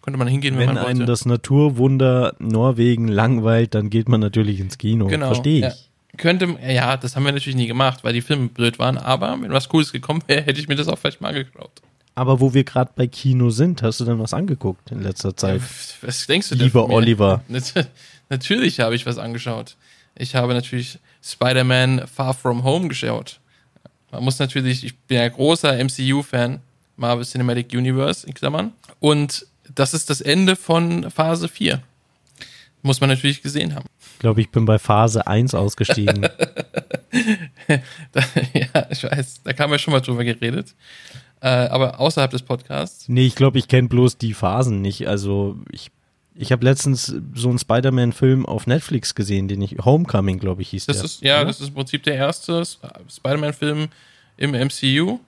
Konnte 0.01 0.17
man 0.17 0.29
hingehen, 0.29 0.55
wenn, 0.55 0.69
Wenn 0.69 0.77
man 0.77 0.87
einen 0.87 1.01
wollte. 1.01 1.13
das 1.13 1.27
Naturwunder 1.27 2.37
Norwegen 2.39 3.07
langweilt, 3.07 3.75
dann 3.75 3.91
geht 3.91 4.09
man 4.09 4.21
natürlich 4.21 4.61
ins 4.61 4.79
Kino. 4.79 5.09
genau. 5.09 5.27
Verstehe 5.27 5.59
ich. 5.59 5.75
Ja. 5.75 5.75
Könnte, 6.17 6.57
ja, 6.67 6.97
das 6.97 7.17
haben 7.17 7.25
wir 7.25 7.33
natürlich 7.33 7.57
nie 7.57 7.67
gemacht, 7.67 8.05
weil 8.05 8.13
die 8.13 8.21
Filme 8.23 8.49
blöd 8.49 8.79
waren, 8.79 8.99
aber 8.99 9.37
wenn 9.41 9.53
was 9.53 9.69
Cooles 9.69 9.93
gekommen 9.93 10.23
wäre, 10.27 10.43
hätte 10.43 10.61
ich 10.61 10.69
mir 10.69 10.77
das 10.77 10.89
auch 10.89 10.99
vielleicht 10.99 11.21
mal 11.21 11.29
angeschaut. 11.29 11.71
Aber 12.15 12.41
wo 12.41 12.55
wir 12.55 12.63
gerade 12.63 12.93
bei 12.95 13.07
Kino 13.09 13.51
sind, 13.51 13.83
hast 13.83 13.99
du 14.01 14.05
denn 14.05 14.19
was 14.21 14.33
angeguckt 14.35 14.93
in 14.93 15.03
letzter 15.03 15.37
Zeit? 15.37 15.61
Was 16.03 16.27
denkst 16.27 16.49
du 16.51 16.55
denn? 16.55 16.67
Lieber? 16.67 16.89
Oliver. 16.89 17.43
Nat- 17.49 17.89
Natürlich 18.29 18.81
habe 18.81 18.95
ich 18.95 19.05
was 19.07 19.19
angeschaut. 19.19 19.77
Ich 20.17 20.35
habe 20.37 20.55
natürlich 20.55 20.99
Spider-Man 21.23 22.07
Far 22.07 22.33
From 22.35 22.63
Home 22.63 22.87
geschaut. 22.89 23.41
Man 24.13 24.23
muss 24.23 24.39
natürlich, 24.39 24.85
ich 24.85 24.97
bin 24.97 25.19
ja 25.19 25.29
großer 25.29 25.77
MCU-Fan, 25.83 26.61
Marvel 26.97 27.25
Cinematic 27.25 27.73
Universe 27.73 28.25
in 28.27 28.33
Klammern. 28.33 28.73
Und 29.01 29.47
das 29.75 29.93
ist 29.93 30.09
das 30.09 30.21
Ende 30.21 30.55
von 30.55 31.11
Phase 31.11 31.49
4. 31.49 31.83
Muss 32.83 33.01
man 33.01 33.11
natürlich 33.11 33.43
gesehen 33.43 33.75
haben. 33.75 33.87
Ich 34.15 34.19
glaube, 34.21 34.41
ich 34.41 34.51
bin 34.51 34.65
bei 34.65 34.79
Phase 34.79 35.27
1 35.27 35.55
ausgestiegen. 35.55 36.27
Da, 38.13 38.21
ja, 38.53 38.87
ich 38.91 39.05
weiß, 39.05 39.43
da 39.45 39.57
haben 39.59 39.71
wir 39.71 39.79
schon 39.79 39.93
mal 39.93 40.01
drüber 40.01 40.25
geredet. 40.25 40.75
Äh, 41.41 41.49
aber 41.49 42.01
außerhalb 42.01 42.31
des 42.31 42.43
Podcasts. 42.43 43.09
nee, 43.09 43.25
ich 43.27 43.37
glaube, 43.37 43.59
ich 43.59 43.69
kenne 43.69 43.89
bloß 43.89 44.19
die 44.19 44.35
Phasen 44.35 44.81
nicht. 44.83 45.07
Also 45.07 45.57
ich, 45.71 45.91
ich 46.35 46.51
habe 46.51 46.65
letztens 46.65 47.15
so 47.35 47.49
einen 47.49 47.59
Spider-Man-Film 47.59 48.47
auf 48.47 48.67
Netflix 48.67 49.15
gesehen, 49.15 49.47
den 49.47 49.63
ich, 49.63 49.77
Homecoming, 49.85 50.39
glaube 50.41 50.63
ich, 50.63 50.71
hieß 50.71 50.87
Das 50.87 50.97
der. 50.97 51.05
ist, 51.05 51.23
ja, 51.23 51.37
oder? 51.37 51.47
das 51.47 51.61
ist 51.61 51.69
im 51.69 51.75
Prinzip 51.75 52.03
der 52.03 52.17
erste 52.17 52.65
Spider-Man-Film 52.65 53.89
im 54.37 54.51
MCU. 54.51 55.21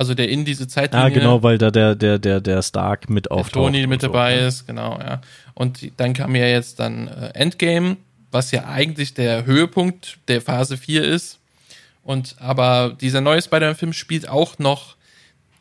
Also 0.00 0.14
der 0.14 0.30
in 0.30 0.46
diese 0.46 0.66
Zeitlinie. 0.66 1.04
Ah, 1.04 1.08
genau, 1.10 1.42
weil 1.42 1.58
da 1.58 1.70
der, 1.70 1.94
der, 1.94 2.18
der, 2.18 2.40
der 2.40 2.62
Stark 2.62 3.10
mit 3.10 3.30
auftaucht. 3.30 3.66
Tony 3.66 3.86
mit 3.86 4.00
so, 4.00 4.06
dabei 4.06 4.36
ne? 4.36 4.46
ist, 4.46 4.66
genau, 4.66 4.98
ja. 4.98 5.20
Und 5.52 5.92
dann 5.98 6.14
kam 6.14 6.34
ja 6.34 6.46
jetzt 6.46 6.80
dann 6.80 7.06
äh, 7.08 7.32
Endgame, 7.34 7.98
was 8.30 8.50
ja 8.50 8.64
eigentlich 8.64 9.12
der 9.12 9.44
Höhepunkt 9.44 10.16
der 10.26 10.40
Phase 10.40 10.78
4 10.78 11.04
ist. 11.04 11.38
Und 12.02 12.34
aber 12.38 12.96
dieser 12.98 13.20
neue 13.20 13.42
Spider-Man-Film 13.42 13.92
spielt 13.92 14.26
auch 14.26 14.58
noch, 14.58 14.96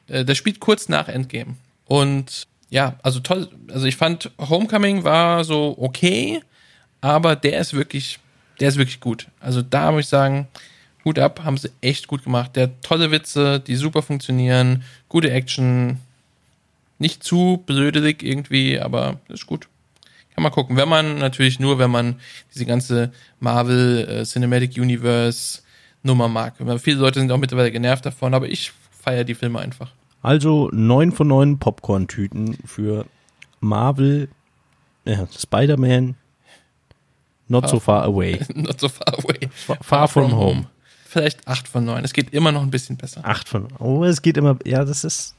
äh, 0.08 0.24
der 0.24 0.36
spielt 0.36 0.62
kurz 0.62 0.88
nach 0.88 1.10
Endgame. 1.10 1.58
Und 1.84 2.48
ja, 2.70 2.96
also 3.04 3.20
toll, 3.20 3.50
also 3.68 3.88
ich 3.88 3.98
fand 3.98 4.32
Homecoming 4.40 5.04
war 5.04 5.44
so 5.44 5.76
okay, 5.78 6.40
aber 7.02 7.36
der 7.36 7.60
ist 7.60 7.74
wirklich, 7.74 8.20
der 8.62 8.70
ist 8.70 8.78
wirklich 8.78 9.02
gut. 9.02 9.28
Also 9.42 9.62
da 9.62 9.92
muss 9.92 10.06
ich 10.06 10.08
sagen, 10.08 10.48
Hut 11.06 11.20
ab, 11.20 11.42
haben 11.44 11.58
sie 11.58 11.72
echt 11.82 12.08
gut 12.08 12.24
gemacht. 12.24 12.56
Der 12.56 12.64
hat 12.64 12.84
tolle 12.84 13.12
Witze, 13.12 13.60
die 13.60 13.76
super 13.76 14.02
funktionieren, 14.02 14.84
gute 15.08 15.32
Action, 15.32 16.00
nicht 16.98 17.24
zu 17.24 17.64
blödelig 17.66 18.24
irgendwie, 18.24 18.80
aber 18.80 19.20
ist 19.30 19.48
gut. 19.48 19.70
Kann 20.36 20.44
man 20.44 20.52
gucken. 20.52 20.78
Wenn 20.78 20.90
man 20.90 21.20
natürlich 21.20 21.60
nur, 21.60 21.80
wenn 21.80 21.92
man 21.92 22.20
diese 22.54 22.66
ganze 22.66 23.12
Marvel 23.40 24.08
äh, 24.10 24.24
Cinematic 24.26 24.78
Universe 24.78 25.62
Nummer 26.04 26.28
mag. 26.28 26.56
Viele 26.80 26.98
Leute 26.98 27.20
sind 27.20 27.32
auch 27.32 27.38
mittlerweile 27.38 27.72
genervt 27.72 28.06
davon, 28.06 28.34
aber 28.34 28.48
ich 28.48 28.72
feiere 28.92 29.24
die 29.24 29.36
Filme 29.36 29.60
einfach. 29.60 29.92
Also 30.22 30.70
neun 30.72 31.12
von 31.12 31.28
neun 31.28 31.60
Popcorn-Tüten 31.60 32.58
für 32.66 33.06
Marvel, 33.60 34.30
ja, 35.06 35.28
Spider-Man, 35.28 36.16
Not 37.48 37.68
So 37.70 37.80
Far 37.80 38.04
Away. 38.04 38.40
Not 38.56 38.80
so 38.80 38.90
far 38.90 39.14
away. 39.18 39.50
Far, 39.52 39.78
far 39.82 40.08
from 40.08 40.32
Home. 40.34 40.68
Vielleicht 41.10 41.48
acht 41.48 41.68
von 41.68 41.86
neun. 41.86 42.04
Es 42.06 42.14
geht 42.14 42.36
immer 42.36 42.52
noch 42.52 42.62
ein 42.62 42.70
bisschen 42.70 42.96
besser. 42.96 43.22
Acht 43.26 43.50
von, 43.50 43.68
oh, 43.80 44.04
es 44.04 44.22
geht 44.22 44.38
immer, 44.38 44.60
ja, 44.64 44.86
das 44.86 45.04
ist, 45.04 45.34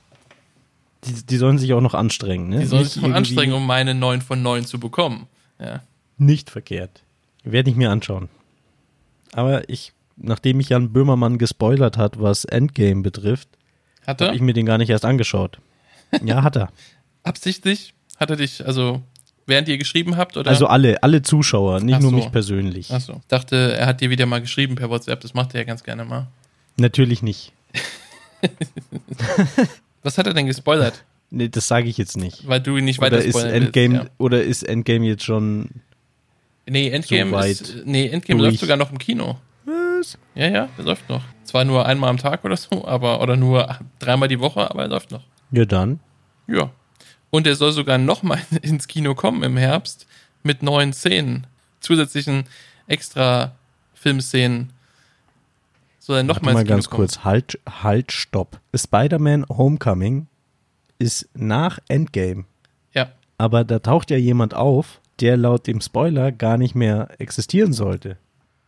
die, 1.04 1.24
die 1.24 1.36
sollen 1.36 1.58
sich 1.58 1.72
auch 1.74 1.80
noch 1.80 1.94
anstrengen, 1.94 2.48
ne? 2.48 2.58
Die 2.58 2.66
sollen 2.66 2.86
sich 2.86 3.00
noch 3.00 3.12
anstrengen, 3.12 3.52
um 3.52 3.64
meine 3.64 3.94
neun 3.94 4.20
von 4.20 4.42
neun 4.42 4.66
zu 4.66 4.80
bekommen. 4.80 5.28
Ja. 5.60 5.84
Nicht 6.18 6.50
verkehrt. 6.50 7.04
Werde 7.44 7.70
ich 7.70 7.76
mir 7.76 7.92
anschauen. 7.92 8.28
Aber 9.32 9.70
ich, 9.70 9.92
nachdem 10.16 10.56
mich 10.56 10.70
Jan 10.70 10.92
Böhmermann 10.92 11.38
gespoilert 11.38 11.96
hat, 11.96 12.20
was 12.20 12.44
Endgame 12.44 13.02
betrifft, 13.02 13.48
habe 14.08 14.34
ich 14.34 14.40
mir 14.40 14.54
den 14.54 14.66
gar 14.66 14.76
nicht 14.76 14.90
erst 14.90 15.04
angeschaut. 15.04 15.60
Ja, 16.24 16.42
hat 16.42 16.56
er. 16.56 16.72
Absichtlich? 17.22 17.94
Hat 18.16 18.30
er 18.30 18.36
dich, 18.36 18.66
also 18.66 19.02
während 19.50 19.68
ihr 19.68 19.76
geschrieben 19.76 20.16
habt? 20.16 20.36
Oder? 20.38 20.50
Also 20.50 20.66
alle, 20.66 21.02
alle 21.02 21.20
Zuschauer, 21.20 21.80
nicht 21.80 21.96
Ach 21.96 22.00
nur 22.00 22.10
so. 22.10 22.16
mich 22.16 22.32
persönlich. 22.32 22.90
Achso. 22.90 23.20
Dachte, 23.28 23.74
er 23.76 23.86
hat 23.86 24.00
dir 24.00 24.08
wieder 24.08 24.24
mal 24.24 24.40
geschrieben 24.40 24.76
per 24.76 24.88
WhatsApp. 24.88 25.20
Das 25.20 25.34
macht 25.34 25.54
er 25.54 25.60
ja 25.60 25.64
ganz 25.64 25.84
gerne 25.84 26.04
mal. 26.06 26.28
Natürlich 26.78 27.22
nicht. 27.22 27.52
Was 30.02 30.16
hat 30.16 30.26
er 30.26 30.32
denn 30.32 30.46
gespoilert? 30.46 31.04
Nee, 31.30 31.48
das 31.48 31.68
sage 31.68 31.88
ich 31.88 31.98
jetzt 31.98 32.16
nicht. 32.16 32.48
Weil 32.48 32.60
du 32.60 32.76
ihn 32.76 32.84
nicht 32.86 33.00
weiter 33.00 33.16
Oder 33.16 33.24
ist 33.24 33.36
Endgame 33.44 33.94
willst. 33.94 34.04
Ja. 34.06 34.10
oder 34.18 34.42
ist 34.42 34.62
Endgame 34.62 35.06
jetzt 35.06 35.24
schon 35.24 35.68
Nee, 36.66 36.88
Endgame 36.88 37.30
so 37.30 37.48
ist, 37.48 37.76
nee, 37.84 38.06
Endgame 38.08 38.42
läuft 38.42 38.58
sogar 38.60 38.76
noch 38.76 38.90
im 38.92 38.98
Kino. 38.98 39.38
Was? 39.64 40.18
Ja, 40.34 40.48
ja, 40.48 40.68
der 40.78 40.84
läuft 40.84 41.08
noch. 41.08 41.22
Zwar 41.44 41.64
nur 41.64 41.84
einmal 41.84 42.10
am 42.10 42.16
Tag 42.16 42.44
oder 42.44 42.56
so, 42.56 42.84
aber 42.86 43.20
oder 43.22 43.36
nur 43.36 43.78
dreimal 43.98 44.28
die 44.28 44.40
Woche, 44.40 44.70
aber 44.70 44.82
er 44.82 44.88
läuft 44.88 45.10
noch. 45.10 45.22
Ja 45.50 45.64
dann. 45.64 46.00
Ja. 46.46 46.70
Und 47.30 47.46
er 47.46 47.54
soll 47.54 47.72
sogar 47.72 47.98
nochmal 47.98 48.40
ins 48.62 48.88
Kino 48.88 49.14
kommen 49.14 49.42
im 49.42 49.56
Herbst 49.56 50.06
mit 50.42 50.62
neuen 50.62 50.92
Szenen. 50.92 51.46
Zusätzlichen 51.80 52.44
extra 52.86 53.52
Filmszenen. 53.94 54.70
Soll 55.98 56.18
er 56.18 56.22
nochmal 56.24 56.54
mal 56.54 56.60
ins 56.60 56.66
Kino 56.66 56.76
ganz 56.76 56.90
kommen. 56.90 56.96
kurz. 56.96 57.24
Halt, 57.24 57.58
halt, 57.68 58.12
stopp. 58.12 58.60
Spider-Man 58.74 59.46
Homecoming 59.48 60.26
ist 60.98 61.28
nach 61.34 61.78
Endgame. 61.88 62.44
Ja. 62.94 63.12
Aber 63.38 63.64
da 63.64 63.78
taucht 63.78 64.10
ja 64.10 64.16
jemand 64.16 64.54
auf, 64.54 65.00
der 65.20 65.36
laut 65.36 65.66
dem 65.66 65.80
Spoiler 65.80 66.32
gar 66.32 66.56
nicht 66.56 66.74
mehr 66.74 67.08
existieren 67.18 67.72
sollte. 67.72 68.16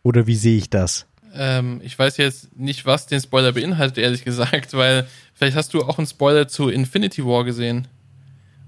Oder 0.03 0.27
wie 0.27 0.35
sehe 0.35 0.57
ich 0.57 0.69
das? 0.69 1.05
Ähm, 1.35 1.81
ich 1.83 1.97
weiß 1.97 2.17
jetzt 2.17 2.55
nicht, 2.55 2.85
was 2.85 3.07
den 3.07 3.19
Spoiler 3.19 3.53
beinhaltet, 3.53 3.97
ehrlich 3.97 4.23
gesagt, 4.23 4.73
weil 4.73 5.07
vielleicht 5.33 5.57
hast 5.57 5.73
du 5.73 5.81
auch 5.81 5.97
einen 5.97 6.07
Spoiler 6.07 6.47
zu 6.47 6.69
Infinity 6.69 7.25
War 7.25 7.43
gesehen 7.43 7.87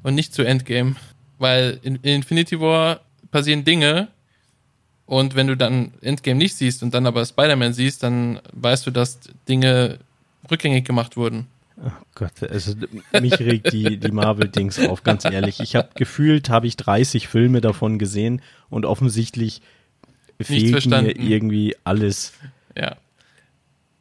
und 0.05 0.13
nicht 0.13 0.35
zu 0.35 0.43
Endgame. 0.43 0.95
Weil 1.39 1.79
in, 1.81 1.95
in 1.95 2.17
Infinity 2.17 2.59
War 2.61 3.01
passieren 3.31 3.65
Dinge 3.65 4.07
und 5.07 5.35
wenn 5.35 5.47
du 5.47 5.57
dann 5.57 5.93
Endgame 6.01 6.37
nicht 6.37 6.55
siehst 6.55 6.83
und 6.83 6.93
dann 6.93 7.07
aber 7.07 7.25
Spider-Man 7.25 7.73
siehst, 7.73 8.03
dann 8.03 8.39
weißt 8.53 8.85
du, 8.85 8.91
dass 8.91 9.19
Dinge 9.49 9.99
rückgängig 10.49 10.85
gemacht 10.85 11.17
wurden. 11.17 11.47
Oh 11.83 11.89
Gott, 12.13 12.41
also 12.49 12.73
mich 13.19 13.37
regt 13.39 13.73
die, 13.73 13.97
die 13.97 14.11
Marvel-Dings 14.11 14.87
auf, 14.87 15.03
ganz 15.03 15.25
ehrlich. 15.25 15.59
Ich 15.59 15.75
habe 15.75 15.89
gefühlt, 15.95 16.49
habe 16.49 16.67
ich 16.67 16.77
30 16.77 17.27
Filme 17.27 17.59
davon 17.59 17.99
gesehen 17.99 18.41
und 18.69 18.85
offensichtlich 18.85 19.61
fehlt 20.39 20.85
mir 20.85 21.19
irgendwie 21.19 21.75
alles. 21.83 22.33
Ja. 22.77 22.95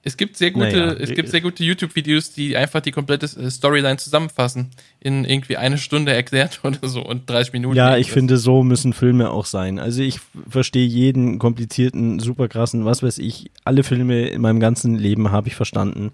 Es 0.07 0.19
gibt 0.19 0.37
sehr 0.37 0.51
gute, 0.51 0.67
Naja, 0.67 0.93
es 0.93 1.11
gibt 1.15 1.31
sehr 1.31 1.41
gute 1.41 1.65
YouTube-Videos, 1.65 2.33
die 2.33 2.57
einfach 2.59 2.81
die 2.81 2.91
komplette 2.91 3.25
äh, 3.25 3.51
Storyline 3.51 3.97
zusammenfassen. 3.97 4.71
In 5.01 5.25
irgendwie 5.25 5.57
eine 5.57 5.79
Stunde 5.79 6.13
erklärt 6.13 6.61
oder 6.63 6.87
so 6.87 7.03
und 7.03 7.29
30 7.29 7.55
Minuten. 7.55 7.77
Ja, 7.77 7.93
ich 7.93 8.09
irgendwas. 8.09 8.15
finde, 8.15 8.37
so 8.37 8.63
müssen 8.63 8.93
Filme 8.93 9.31
auch 9.31 9.47
sein. 9.47 9.79
Also 9.79 10.03
ich 10.03 10.21
verstehe 10.49 10.87
jeden 10.87 11.39
komplizierten, 11.39 12.19
super 12.21 12.49
krassen, 12.49 12.85
was 12.85 13.03
weiß 13.03 13.19
ich, 13.19 13.51
alle 13.65 13.83
Filme 13.83 14.29
in 14.29 14.43
meinem 14.43 14.61
ganzen 14.61 14.95
Leben 14.95 15.31
habe 15.31 15.49
ich 15.49 15.55
verstanden. 15.55 16.13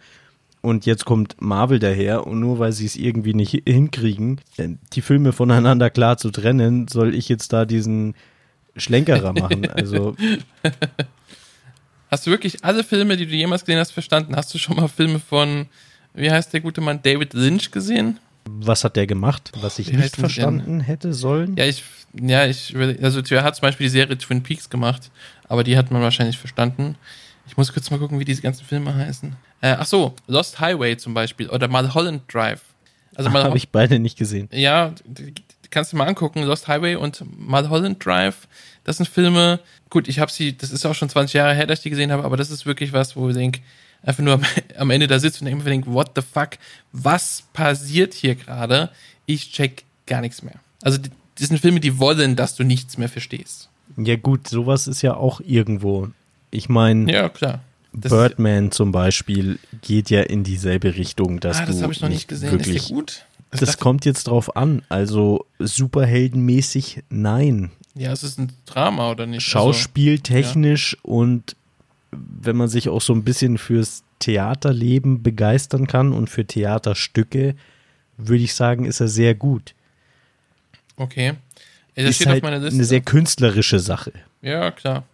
Und 0.63 0.87
jetzt 0.87 1.05
kommt 1.05 1.41
Marvel 1.41 1.79
daher 1.79 2.27
und 2.27 2.39
nur 2.39 2.59
weil 2.59 2.73
sie 2.73 2.87
es 2.87 2.95
irgendwie 2.95 3.35
nicht 3.35 3.63
hinkriegen, 3.67 4.41
die 4.93 5.01
Filme 5.01 5.33
voneinander 5.33 5.89
klar 5.89 6.19
zu 6.19 6.31
trennen, 6.31 6.87
soll 6.87 7.15
ich 7.15 7.29
jetzt 7.31 7.53
da 7.53 7.65
diesen 7.65 8.15
Schlenkerer 8.77 9.33
machen. 9.33 9.67
Also 9.75 10.17
Hast 12.11 12.27
du 12.27 12.31
wirklich 12.31 12.65
alle 12.65 12.85
Filme, 12.85 13.17
die 13.17 13.27
du 13.27 13.35
jemals 13.35 13.65
gesehen 13.65 13.79
hast, 13.79 13.93
verstanden? 13.93 14.37
Hast 14.37 14.53
du 14.53 14.59
schon 14.59 14.77
mal 14.77 14.89
Filme 14.89 15.21
von, 15.21 15.67
wie 16.15 16.31
heißt 16.31 16.53
der 16.53 16.61
gute 16.61 16.81
Mann, 16.81 17.01
David 17.03 17.35
Lynch 17.35 17.71
gesehen? 17.71 18.19
was 18.59 18.85
hat 18.85 18.97
der 18.97 19.07
gemacht, 19.07 19.53
was 19.61 19.79
ich 19.79 19.93
nicht 19.93 20.17
verstanden 20.17 20.81
hätte 20.81 21.13
sollen? 21.13 21.57
Ja, 21.57 21.67
ich, 21.67 21.85
ja, 22.21 22.47
ich, 22.47 22.75
also 23.03 23.21
er 23.31 23.45
hat 23.45 23.57
zum 23.57 23.63
Beispiel 23.63 23.87
die 23.87 23.91
Serie 23.91 24.19
Twin 24.19 24.43
Peaks 24.43 24.69
gemacht, 24.69 25.11
aber 25.49 25.65
die 25.65 25.77
hat 25.77 25.91
man 25.91 26.03
wahrscheinlich 26.03 26.39
verstanden. 26.39 26.97
Ich 27.47 27.57
muss 27.57 27.73
kurz 27.73 27.91
mal 27.91 27.99
gucken, 27.99 28.19
wie 28.19 28.25
diese 28.25 28.43
ganzen 28.43 28.65
Filme 28.65 28.95
heißen. 28.95 29.35
Äh, 29.61 29.77
ach 29.79 29.87
so, 29.87 30.15
Lost 30.27 30.61
Highway 30.61 30.97
zum 30.97 31.15
Beispiel 31.15 31.49
oder 31.49 31.69
Mulholland 31.69 32.23
Drive. 32.33 32.63
Also 33.15 33.31
Habe 33.33 33.57
ich 33.57 33.71
beide 33.71 33.99
nicht 33.99 34.17
gesehen. 34.17 34.49
ja, 34.53 34.95
kannst 35.71 35.93
du 35.93 35.97
mal 35.97 36.07
angucken, 36.07 36.43
Lost 36.43 36.69
Highway 36.69 36.97
und 36.97 37.23
Mulholland 37.39 38.05
Drive. 38.05 38.49
Das 38.85 38.97
sind 38.97 39.09
Filme, 39.09 39.61
gut, 39.89 40.09
ich 40.09 40.19
habe 40.19 40.31
sie, 40.31 40.57
das 40.57 40.71
ist 40.71 40.85
auch 40.87 40.95
schon 40.95 41.09
20 41.09 41.35
Jahre 41.35 41.55
her, 41.55 41.67
dass 41.67 41.81
ich 41.81 41.83
die 41.85 41.91
gesehen 41.91 42.13
habe, 42.13 42.25
aber 42.25 42.37
das 42.37 42.51
ist 42.51 42.67
wirklich 42.67 42.93
was, 42.93 43.17
wo 43.17 43.29
ich 43.29 43.37
denke, 43.37 43.61
einfach 44.03 44.23
nur 44.23 44.35
am, 44.35 44.43
am 44.79 44.91
Ende 44.91 45.07
da 45.07 45.19
sitzt 45.19 45.41
und 45.41 45.49
einfach 45.49 45.65
denke, 45.65 45.93
what 45.93 46.13
the 46.17 46.23
fuck, 46.23 46.51
was 46.93 47.45
passiert 47.53 48.15
hier 48.15 48.35
gerade? 48.35 48.91
Ich 49.27 49.53
check 49.53 49.85
gar 50.07 50.21
nichts 50.21 50.43
mehr. 50.43 50.57
Also 50.83 50.99
das 51.39 51.49
sind 51.49 51.59
Filme, 51.59 51.81
die 51.81 51.99
wollen, 51.99 52.37
dass 52.37 52.55
du 52.55 52.65
nichts 52.65 52.99
mehr 52.99 53.09
verstehst. 53.09 53.69
Ja 53.97 54.17
gut, 54.17 54.49
sowas 54.49 54.87
ist 54.87 55.03
ja 55.03 55.15
auch 55.15 55.41
irgendwo. 55.41 56.09
Ich 56.51 56.69
meine, 56.69 57.11
Ja, 57.13 57.29
klar. 57.29 57.61
Das 57.93 58.11
Birdman 58.13 58.71
zum 58.71 58.93
Beispiel 58.93 59.59
geht 59.83 60.11
ja 60.11 60.23
in 60.23 60.45
dieselbe 60.45 60.95
Richtung, 60.95 61.41
dass 61.41 61.57
ist, 61.57 61.63
ah, 61.63 61.67
das 61.67 61.77
du 61.79 61.83
habe 61.83 61.93
ich 61.93 62.01
noch 62.01 62.09
nicht 62.09 62.29
gesehen. 62.29 62.53
wirklich. 62.53 62.93
Das 63.51 63.61
dachte- 63.71 63.83
kommt 63.83 64.05
jetzt 64.05 64.25
drauf 64.29 64.57
an. 64.57 64.83
Also 64.89 65.47
superheldenmäßig 65.59 67.03
nein. 67.11 67.71
ja, 67.95 68.13
es 68.13 68.23
ist 68.23 68.39
ein 68.39 68.53
Drama 68.67 69.11
oder 69.11 69.27
nicht? 69.27 69.43
Schauspieltechnisch 69.43 70.97
und 71.03 71.57
wenn 72.13 72.57
man 72.57 72.69
sich 72.69 72.89
auch 72.89 73.01
so 73.01 73.13
ein 73.13 73.25
bisschen 73.25 73.59
fürs 73.59 74.03
Theaterleben 74.19 75.23
begeistern 75.23 75.87
kann 75.87 76.13
und 76.13 76.29
für 76.29 76.45
Theaterstücke, 76.45 77.55
würde 78.17 78.43
ich 78.43 78.55
sagen, 78.55 78.85
ist 78.85 79.01
er 79.01 79.09
sehr 79.09 79.35
gut. 79.35 79.75
Also, 80.97 81.05
okay. 81.05 81.33
Ja, 81.97 82.05
das 82.05 82.21
ist 82.21 82.27
halt 82.27 82.45
eine 82.45 82.85
sehr 82.85 83.01
künstlerische 83.01 83.79
Sache. 83.79 84.13
ja, 84.43 84.71
klar. 84.71 85.05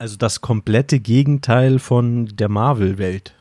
Also 0.00 0.16
das 0.16 0.40
komplette 0.40 1.00
Gegenteil 1.00 1.80
von 1.80 2.26
der 2.26 2.48
Marvel-Welt. 2.48 3.34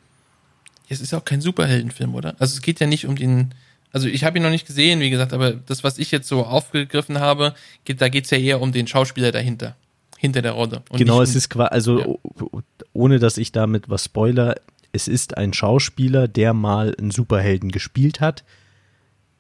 Es 0.90 1.02
ist 1.02 1.14
auch 1.14 1.26
kein 1.26 1.42
Superheldenfilm, 1.42 2.16
oder? 2.16 2.36
Also 2.40 2.56
es 2.56 2.62
geht 2.62 2.80
ja 2.80 2.88
nicht 2.88 3.06
um 3.06 3.16
den. 3.16 3.54
Also 3.92 4.08
ich 4.08 4.24
habe 4.24 4.38
ihn 4.38 4.44
noch 4.44 4.50
nicht 4.50 4.68
gesehen, 4.68 5.00
wie 5.00 5.10
gesagt, 5.10 5.34
aber 5.34 5.52
das, 5.52 5.84
was 5.84 5.98
ich 5.98 6.12
jetzt 6.12 6.28
so 6.28 6.46
aufgegriffen 6.46 7.20
habe, 7.20 7.56
geht, 7.86 8.02
da 8.02 8.10
geht 8.10 8.26
es 8.26 8.32
ja 8.32 8.38
eher 8.38 8.62
um 8.62 8.72
den 8.72 8.88
Schauspieler 8.88 9.32
dahinter. 9.32 9.76
Hinter 10.18 10.42
der 10.42 10.54
Rolle. 10.54 10.82
Und 10.90 10.98
genau, 10.98 11.22
es 11.22 11.32
um, 11.32 11.38
ist 11.38 11.50
quasi, 11.50 11.70
also 11.72 12.00
Ja. 12.00 12.60
ohne 12.94 13.20
dass 13.20 13.38
ich 13.38 13.52
damit 13.52 13.88
was 13.88 14.06
spoiler, 14.06 14.56
es 14.92 15.08
ist 15.08 15.38
ein 15.38 15.54
Schauspieler, 15.54 16.28
der 16.28 16.54
mal 16.54 16.96
einen 16.98 17.12
Superhelden 17.12 17.72
gespielt 17.72 18.20
hat 18.20 18.44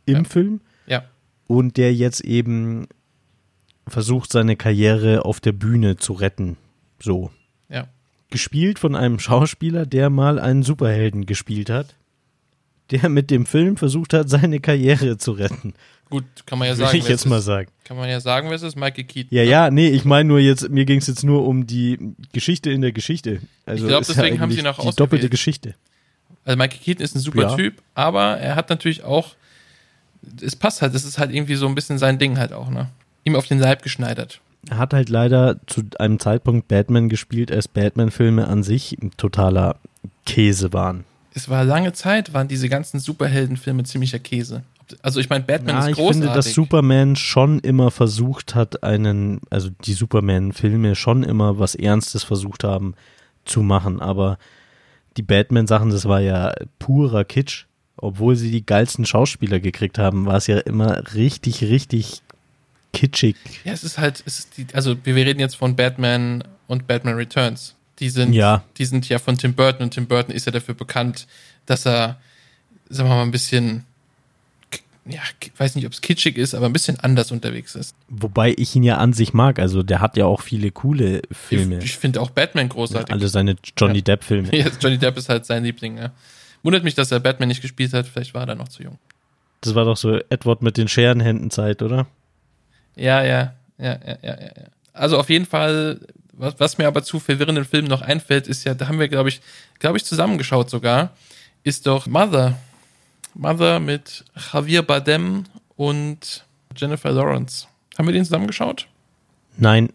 im 0.05 0.17
Ja. 0.17 0.23
Film 0.23 0.61
Ja, 0.85 1.05
und 1.47 1.77
der 1.77 1.93
jetzt 1.95 2.21
eben 2.21 2.87
versucht, 3.87 4.31
seine 4.31 4.55
Karriere 4.55 5.25
auf 5.25 5.39
der 5.39 5.53
Bühne 5.53 5.97
zu 5.97 6.13
retten. 6.13 6.57
So. 6.99 7.31
ja. 7.69 7.87
Gespielt 8.29 8.79
von 8.79 8.95
einem 8.95 9.19
Schauspieler, 9.19 9.85
der 9.85 10.09
mal 10.09 10.39
einen 10.39 10.63
Superhelden 10.63 11.25
gespielt 11.25 11.69
hat, 11.69 11.95
der 12.91 13.09
mit 13.09 13.31
dem 13.31 13.45
Film 13.45 13.77
versucht 13.77 14.13
hat, 14.13 14.29
seine 14.29 14.59
Karriere 14.59 15.17
zu 15.17 15.31
retten. 15.31 15.73
Gut, 16.09 16.23
kann 16.45 16.57
man 16.59 16.67
ja 16.69 16.75
sagen. 16.75 16.95
ich 16.97 17.03
wer 17.03 17.11
jetzt 17.11 17.25
mal 17.25 17.41
sagen. 17.41 17.69
Kann 17.83 17.97
man 17.97 18.09
ja 18.09 18.19
sagen, 18.21 18.47
wer 18.49 18.55
es 18.55 18.61
ist? 18.63 18.75
Michael 18.77 19.03
Keaton. 19.03 19.35
Ja, 19.35 19.43
ne? 19.43 19.49
ja, 19.49 19.69
nee, 19.69 19.89
ich 19.89 20.05
meine 20.05 20.27
nur 20.27 20.39
jetzt, 20.39 20.69
mir 20.69 20.85
ging 20.85 20.99
es 20.99 21.07
jetzt 21.07 21.23
nur 21.23 21.45
um 21.45 21.67
die 21.67 21.99
Geschichte 22.31 22.71
in 22.71 22.81
der 22.81 22.93
Geschichte. 22.93 23.41
Also 23.65 23.83
Ich 23.83 23.89
glaub, 23.89 24.01
ist 24.01 24.09
deswegen 24.09 24.39
haben 24.39 24.51
sie 24.51 24.59
eigentlich 24.59 24.79
auch 24.79 24.89
die 24.91 24.95
doppelte 24.95 25.03
ausgewählt. 25.05 25.31
Geschichte. 25.31 25.75
Also 26.45 26.57
Michael 26.57 26.79
Keaton 26.79 27.03
ist 27.03 27.15
ein 27.15 27.19
super 27.19 27.41
Ja. 27.41 27.55
Typ, 27.55 27.81
aber 27.93 28.37
er 28.37 28.55
hat 28.55 28.69
natürlich 28.69 29.03
auch. 29.03 29.35
Es 30.41 30.55
passt 30.55 30.81
halt, 30.81 30.95
es 30.95 31.03
ist 31.03 31.17
halt 31.17 31.33
irgendwie 31.33 31.55
so 31.55 31.67
ein 31.67 31.75
bisschen 31.75 31.97
sein 31.97 32.19
Ding 32.19 32.37
halt 32.37 32.53
auch, 32.53 32.69
ne? 32.69 32.89
Ihm 33.25 33.35
auf 33.35 33.47
den 33.47 33.59
Leib 33.59 33.83
geschneidert. 33.83 34.39
Hat 34.71 34.93
halt 34.93 35.09
leider 35.09 35.57
zu 35.67 35.83
einem 35.99 36.19
Zeitpunkt 36.19 36.67
Batman 36.67 37.09
gespielt, 37.09 37.51
als 37.51 37.67
Batman-Filme 37.67 38.47
an 38.47 38.63
sich 38.63 38.97
totaler 39.17 39.77
Käse 40.25 40.73
waren. 40.73 41.05
Es 41.33 41.49
war 41.49 41.63
lange 41.63 41.93
Zeit, 41.93 42.33
waren 42.33 42.47
diese 42.47 42.67
ganzen 42.69 42.99
Superheldenfilme 42.99 43.83
ziemlicher 43.83 44.19
Käse. 44.19 44.63
Also 45.01 45.19
ich 45.19 45.29
meine, 45.29 45.43
Batman 45.43 45.75
Ja, 45.75 45.81
ist 45.81 45.87
ich 45.89 45.95
großartig. 45.95 46.21
finde, 46.21 46.33
dass 46.35 46.53
Superman 46.53 47.15
schon 47.15 47.59
immer 47.59 47.91
versucht 47.91 48.55
hat, 48.55 48.83
einen, 48.83 49.41
also 49.49 49.69
die 49.85 49.93
Superman-Filme 49.93 50.95
schon 50.95 51.23
immer 51.23 51.59
was 51.59 51.75
Ernstes 51.75 52.23
versucht 52.23 52.63
haben 52.63 52.95
zu 53.45 53.61
machen, 53.61 53.99
aber 54.01 54.37
die 55.17 55.23
Batman-Sachen, 55.23 55.89
das 55.89 56.05
war 56.05 56.21
ja 56.21 56.53
purer 56.79 57.25
Kitsch. 57.25 57.65
Obwohl 57.99 58.35
sie 58.35 58.51
die 58.51 58.63
geilsten 58.65 59.05
Schauspieler 59.05 59.59
gekriegt 59.59 59.97
haben, 59.97 60.27
war 60.27 60.35
es 60.35 60.45
ja 60.45 60.59
immer 60.59 61.01
richtig, 61.15 61.63
richtig 61.63 62.21
kitschig. 62.93 63.35
Ja, 63.63 63.73
es 63.73 63.83
ist 63.83 63.97
halt, 63.97 64.23
es 64.25 64.39
ist 64.39 64.57
die, 64.57 64.67
also 64.73 64.95
wir 65.03 65.15
reden 65.15 65.39
jetzt 65.39 65.55
von 65.55 65.75
Batman 65.75 66.43
und 66.67 66.87
Batman 66.87 67.15
Returns. 67.15 67.75
Die 67.99 68.09
sind, 68.09 68.33
Ja. 68.33 68.63
die 68.77 68.85
sind 68.85 69.07
ja 69.09 69.19
von 69.19 69.37
Tim 69.37 69.53
Burton 69.53 69.83
und 69.83 69.91
Tim 69.93 70.05
Burton 70.07 70.33
ist 70.33 70.45
ja 70.45 70.51
dafür 70.51 70.75
bekannt, 70.75 71.27
dass 71.65 71.85
er, 71.85 72.19
sagen 72.89 73.09
wir 73.09 73.15
mal, 73.15 73.23
ein 73.23 73.31
bisschen, 73.31 73.85
ja, 75.09 75.19
weiß 75.57 75.75
nicht, 75.75 75.85
ob 75.85 75.93
es 75.93 76.01
kitschig 76.01 76.37
ist, 76.37 76.53
aber 76.53 76.65
ein 76.67 76.73
bisschen 76.73 76.99
anders 76.99 77.31
unterwegs 77.31 77.75
ist. 77.75 77.95
Wobei 78.09 78.53
ich 78.57 78.75
ihn 78.75 78.83
ja 78.83 78.97
an 78.97 79.13
sich 79.13 79.33
mag. 79.33 79.57
Also 79.57 79.81
der 79.83 79.99
hat 80.01 80.17
ja 80.17 80.25
auch 80.25 80.41
viele 80.41 80.69
coole 80.71 81.21
Filme. 81.31 81.77
Ich, 81.79 81.85
ich 81.85 81.97
finde 81.97 82.21
auch 82.21 82.29
Batman 82.29 82.69
großartig. 82.69 83.11
Alle 83.13 83.27
seine 83.29 83.55
Johnny 83.77 83.99
Ja. 83.99 84.03
Depp-Filme. 84.03 84.49
Jetzt 84.55 84.83
Johnny 84.83 84.97
Depp 84.97 85.17
ist 85.17 85.29
halt 85.29 85.45
sein 85.45 85.63
Liebling, 85.63 85.97
ja. 85.97 86.11
Wundert 86.63 86.83
mich, 86.83 86.95
dass 86.95 87.11
er 87.11 87.19
Batman 87.19 87.47
nicht 87.47 87.61
gespielt 87.61 87.93
hat, 87.93 88.07
vielleicht 88.07 88.33
war 88.33 88.47
er 88.47 88.55
noch 88.55 88.67
zu 88.67 88.83
jung. 88.83 88.97
Das 89.61 89.73
war 89.75 89.85
doch 89.85 89.97
so 89.97 90.19
Edward 90.29 90.61
mit 90.61 90.77
den 90.77 90.87
Scherenhänden 90.87 91.49
Zeit, 91.51 91.81
oder? 91.81 92.05
Ja, 92.97 93.23
ja, 93.23 93.53
ja, 93.77 93.99
ja, 94.05 94.17
ja, 94.21 94.39
ja. 94.39 94.49
Also 94.93 95.19
auf 95.19 95.29
jeden 95.29 95.45
Fall, 95.45 95.99
was, 96.33 96.59
was 96.59 96.77
mir 96.77 96.87
aber 96.87 97.03
zu 97.03 97.19
verwirrenden 97.19 97.65
Filmen 97.65 97.87
noch 97.87 98.01
einfällt, 98.01 98.47
ist 98.47 98.63
ja, 98.63 98.73
da 98.73 98.87
haben 98.87 98.99
wir, 98.99 99.07
glaube 99.07 99.29
ich, 99.29 99.41
glaube 99.79 99.97
ich, 99.97 100.05
zusammengeschaut 100.05 100.69
sogar, 100.69 101.11
ist 101.63 101.85
doch 101.85 102.07
Mother. 102.07 102.57
Mother 103.35 103.79
mit 103.79 104.25
Javier 104.51 104.81
Bardem 104.81 105.45
und 105.75 106.43
Jennifer 106.75 107.11
Lawrence. 107.11 107.67
Haben 107.97 108.07
wir 108.07 108.13
den 108.13 108.25
zusammengeschaut? 108.25 108.87
Nein, 109.57 109.89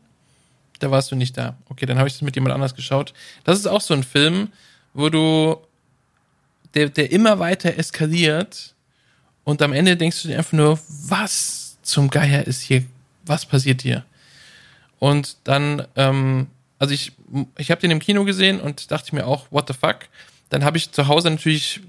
Da 0.79 0.91
warst 0.91 1.11
du 1.13 1.17
nicht 1.17 1.37
da. 1.37 1.57
Okay, 1.69 1.87
dann 1.87 1.99
habe 1.99 2.09
ich 2.09 2.15
das 2.15 2.23
mit 2.23 2.35
jemand 2.35 2.55
anders 2.55 2.75
geschaut. 2.75 3.13
Das 3.45 3.59
ist 3.59 3.67
auch 3.67 3.81
so 3.81 3.95
ein 3.95 4.03
Film, 4.03 4.49
wo 4.95 5.09
du, 5.09 5.57
der, 6.75 6.89
der 6.89 7.11
immer 7.13 7.39
weiter 7.39 7.79
eskaliert 7.79 8.75
und 9.45 9.63
am 9.63 9.73
Ende 9.73 9.97
denkst 9.97 10.23
du 10.23 10.29
dir 10.29 10.39
einfach 10.39 10.53
nur, 10.53 10.79
was 10.89 11.79
zum 11.83 12.11
Geier 12.11 12.47
ist 12.47 12.63
hier, 12.63 12.85
was 13.25 13.47
passiert 13.47 13.83
hier? 13.83 14.05
Und 14.99 15.37
dann, 15.45 15.87
ähm, 15.97 16.47
also 16.79 16.95
ich, 16.95 17.13
ich 17.59 17.71
habe 17.71 17.81
den 17.81 17.91
im 17.91 17.99
Kino 17.99 18.25
gesehen 18.25 18.61
und 18.61 18.91
dachte 18.91 19.15
mir 19.15 19.27
auch, 19.27 19.47
what 19.51 19.69
the 19.69 19.75
fuck? 19.75 20.09
Dann 20.49 20.65
habe 20.65 20.77
ich 20.77 20.93
zu 20.93 21.09
Hause 21.09 21.31
natürlich 21.31 21.81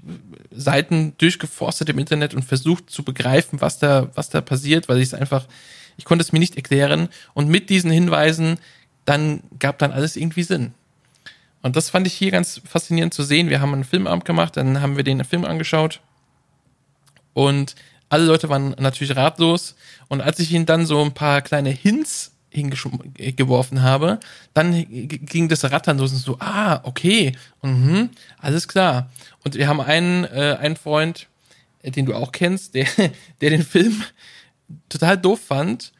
Seiten 0.50 1.12
durchgeforstet 1.18 1.88
im 1.90 1.98
Internet 1.98 2.34
und 2.34 2.44
versucht 2.44 2.90
zu 2.90 3.02
begreifen, 3.02 3.60
was 3.60 3.78
da, 3.78 4.08
was 4.14 4.30
da 4.30 4.40
passiert, 4.40 4.88
weil 4.88 4.98
ich 4.98 5.08
es 5.08 5.14
einfach, 5.14 5.46
ich 5.96 6.04
konnte 6.04 6.22
es 6.22 6.32
mir 6.32 6.38
nicht 6.38 6.56
erklären. 6.56 7.08
Und 7.34 7.48
mit 7.48 7.70
diesen 7.70 7.90
Hinweisen, 7.90 8.58
dann 9.04 9.42
gab 9.58 9.78
dann 9.78 9.92
alles 9.92 10.16
irgendwie 10.16 10.42
Sinn. 10.42 10.72
Und 11.62 11.76
das 11.76 11.90
fand 11.90 12.06
ich 12.06 12.14
hier 12.14 12.30
ganz 12.30 12.60
faszinierend 12.64 13.14
zu 13.14 13.22
sehen. 13.22 13.48
Wir 13.48 13.60
haben 13.60 13.74
einen 13.74 13.84
Filmabend 13.84 14.24
gemacht, 14.24 14.56
dann 14.56 14.80
haben 14.80 14.96
wir 14.96 15.04
den 15.04 15.24
Film 15.24 15.44
angeschaut 15.44 16.00
und 17.34 17.74
alle 18.08 18.24
Leute 18.24 18.48
waren 18.48 18.74
natürlich 18.78 19.16
ratlos. 19.16 19.74
Und 20.08 20.20
als 20.20 20.38
ich 20.38 20.52
ihnen 20.52 20.66
dann 20.66 20.86
so 20.86 21.02
ein 21.02 21.12
paar 21.12 21.42
kleine 21.42 21.70
Hints 21.70 22.32
hingeworfen 22.54 23.82
habe, 23.82 24.20
dann 24.54 24.86
ging 24.88 25.48
das 25.48 25.64
Rattern 25.64 25.98
los 25.98 26.12
und 26.12 26.18
so, 26.18 26.36
ah, 26.38 26.80
okay, 26.84 27.32
mhm, 27.62 28.10
alles 28.38 28.68
klar. 28.68 29.10
Und 29.42 29.56
wir 29.56 29.66
haben 29.66 29.80
einen, 29.80 30.24
äh, 30.24 30.56
einen 30.60 30.76
Freund, 30.76 31.26
äh, 31.82 31.90
den 31.90 32.06
du 32.06 32.14
auch 32.14 32.30
kennst, 32.30 32.74
der, 32.74 32.86
der 33.40 33.50
den 33.50 33.64
Film 33.64 34.02
total 34.88 35.18
doof 35.18 35.40
fand, 35.48 35.92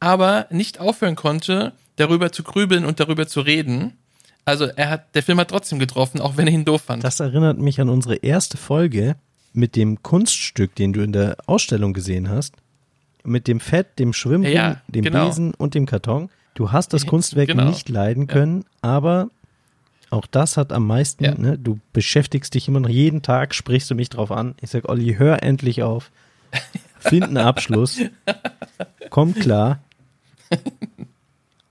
aber 0.00 0.46
nicht 0.50 0.80
aufhören 0.80 1.14
konnte, 1.14 1.72
darüber 1.96 2.32
zu 2.32 2.42
grübeln 2.42 2.84
und 2.84 2.98
darüber 2.98 3.28
zu 3.28 3.40
reden. 3.40 3.96
Also 4.44 4.64
er 4.64 4.90
hat, 4.90 5.14
der 5.14 5.22
Film 5.22 5.38
hat 5.38 5.48
trotzdem 5.48 5.78
getroffen, 5.78 6.20
auch 6.20 6.36
wenn 6.36 6.48
er 6.48 6.52
ihn 6.52 6.64
doof 6.64 6.82
fand. 6.82 7.04
Das 7.04 7.20
erinnert 7.20 7.58
mich 7.58 7.80
an 7.80 7.88
unsere 7.88 8.16
erste 8.16 8.56
Folge 8.56 9.14
mit 9.52 9.76
dem 9.76 10.02
Kunststück, 10.02 10.74
den 10.74 10.92
du 10.92 11.02
in 11.02 11.12
der 11.12 11.36
Ausstellung 11.46 11.92
gesehen 11.92 12.28
hast. 12.28 12.54
Mit 13.24 13.46
dem 13.46 13.60
Fett, 13.60 13.98
dem 13.98 14.12
Schwimmring, 14.12 14.52
Ja, 14.52 14.80
dem 14.88 15.04
genau. 15.04 15.26
Besen 15.26 15.54
und 15.54 15.74
dem 15.74 15.86
Karton. 15.86 16.30
Du 16.54 16.72
hast 16.72 16.92
das 16.92 17.06
Kunstwerk 17.06 17.48
Genau. 17.48 17.64
nicht 17.66 17.88
leiden 17.88 18.26
können, 18.26 18.64
aber 18.82 19.28
auch 20.10 20.26
das 20.26 20.56
hat 20.56 20.72
am 20.72 20.86
meisten, 20.86 21.24
Ja. 21.24 21.34
ne, 21.34 21.56
du 21.58 21.78
beschäftigst 21.92 22.52
dich 22.54 22.68
immer 22.68 22.80
noch 22.80 22.88
jeden 22.88 23.22
Tag, 23.22 23.54
sprichst 23.54 23.90
du 23.90 23.94
mich 23.94 24.10
drauf 24.10 24.30
an. 24.30 24.54
Ich 24.60 24.70
sag, 24.70 24.88
Olli, 24.88 25.14
hör 25.14 25.42
endlich 25.42 25.82
auf. 25.82 26.10
Find 26.98 27.24
einen 27.24 27.36
Abschluss. 27.38 27.98
Komm 29.10 29.34
klar. 29.34 29.80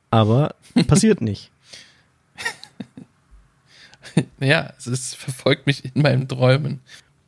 Aber 0.09 0.55
passiert 0.87 1.21
nicht. 1.21 1.51
Ja, 4.39 4.73
es 4.77 4.87
ist, 4.87 5.15
verfolgt 5.15 5.67
mich 5.67 5.85
in 5.95 6.01
meinen 6.01 6.27
Träumen. 6.27 6.81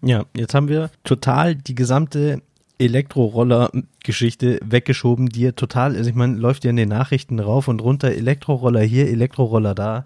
Ja, 0.03 0.25
jetzt 0.35 0.53
haben 0.53 0.67
wir 0.67 0.91
total 1.03 1.55
die 1.55 1.75
gesamte 1.75 2.41
Elektroroller-Geschichte 2.77 4.59
weggeschoben, 4.63 5.29
die 5.29 5.41
ja 5.41 5.51
total, 5.53 5.95
also 5.95 6.09
ich 6.09 6.15
meine, 6.15 6.35
läuft 6.35 6.65
ja 6.65 6.71
in 6.71 6.75
den 6.75 6.89
Nachrichten 6.89 7.39
rauf 7.39 7.69
und 7.69 7.81
runter, 7.81 8.09
Elektroroller 8.09 8.81
hier, 8.81 9.07
Elektroroller 9.07 9.73
da. 9.73 10.05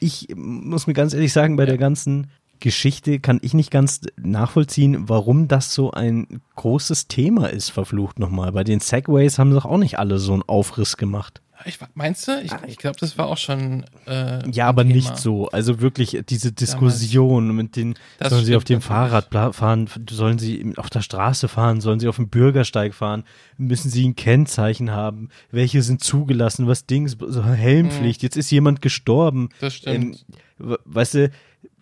Ich 0.00 0.28
muss 0.34 0.86
mir 0.86 0.94
ganz 0.94 1.12
ehrlich 1.12 1.34
sagen, 1.34 1.56
bei 1.56 1.66
der 1.66 1.76
ganzen 1.76 2.28
Geschichte 2.60 3.20
kann 3.20 3.40
ich 3.42 3.52
nicht 3.52 3.70
ganz 3.70 4.00
nachvollziehen, 4.16 5.08
warum 5.08 5.48
das 5.48 5.74
so 5.74 5.90
ein 5.90 6.40
großes 6.54 7.08
Thema 7.08 7.48
ist, 7.48 7.68
verflucht 7.68 8.18
nochmal. 8.18 8.52
Bei 8.52 8.64
den 8.64 8.80
Segways 8.80 9.38
haben 9.38 9.50
doch 9.52 9.66
auch 9.66 9.76
nicht 9.78 9.98
alle 9.98 10.18
so 10.18 10.32
einen 10.32 10.42
Aufriss 10.46 10.96
gemacht. 10.96 11.42
Ich, 11.64 11.78
meinst 11.94 12.28
du? 12.28 12.40
Ich, 12.42 12.52
ich 12.66 12.76
glaube, 12.76 12.96
das 13.00 13.16
war 13.18 13.26
auch 13.26 13.38
schon. 13.38 13.84
Äh, 14.06 14.48
Ja, 14.50 14.68
aber 14.68 14.82
Thema. 14.82 14.94
nicht 14.94 15.16
so. 15.16 15.48
Also 15.48 15.80
wirklich 15.80 16.22
diese 16.28 16.52
Diskussion 16.52 17.54
mit 17.56 17.76
den, 17.76 17.94
Das 18.18 18.30
sollen 18.30 18.44
sie 18.44 18.54
auf 18.56 18.64
dem. 18.64 18.80
Fahrrad 18.80 19.28
fahren, 19.54 19.88
sollen 20.10 20.38
sie 20.38 20.74
auf 20.76 20.90
der 20.90 21.00
Straße 21.02 21.48
fahren, 21.48 21.80
sollen 21.80 21.98
sie 21.98 22.08
auf 22.08 22.16
dem 22.16 22.28
Bürgersteig 22.28 22.94
fahren, 22.94 23.24
müssen 23.58 23.90
sie 23.90 24.06
ein 24.06 24.14
Kennzeichen 24.16 24.90
haben, 24.90 25.30
welche 25.50 25.82
sind 25.82 26.04
zugelassen, 26.04 26.66
was 26.66 26.86
Dings, 26.86 27.16
so 27.18 27.42
Helmpflicht, 27.44 28.22
jetzt 28.22 28.36
ist 28.36 28.50
jemand 28.50 28.82
gestorben. 28.82 29.48
Das 29.60 29.74
stimmt. 29.74 30.24
Ähm, 30.58 30.68
we- 30.70 30.78
weißt 30.84 31.14
du, 31.14 31.30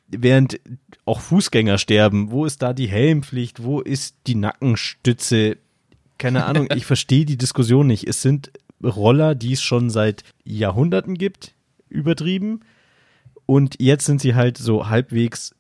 während 0.09 0.61
auch 1.05 1.21
Fußgänger 1.21 1.79
sterben, 1.79 2.31
wo 2.31 2.47
ist 2.47 2.63
da 2.63 2.73
die 2.73 2.87
Helmpflicht, 2.89 3.63
wo 3.63 3.81
ist 3.81 4.17
die 4.27 4.37
Nackenstütze? 4.37 5.57
Keine 6.19 6.45
Ahnung, 6.45 6.69
ich 6.75 6.87
verstehe 6.87 7.25
die 7.25 7.37
Diskussion 7.37 7.87
nicht. 7.87 8.07
Es 8.07 8.23
sind 8.23 8.53
Roller, 8.85 9.35
die 9.35 9.53
es 9.53 9.63
schon 9.63 9.91
seit 9.91 10.23
Jahrhunderten 10.45 11.15
gibt, 11.15 11.55
übertrieben. 11.89 12.61
Und 13.47 13.77
jetzt 13.79 14.07
sind 14.07 14.21
sie 14.21 14.35
halt 14.35 14.59
so 14.59 14.89
halbwegs 14.89 15.55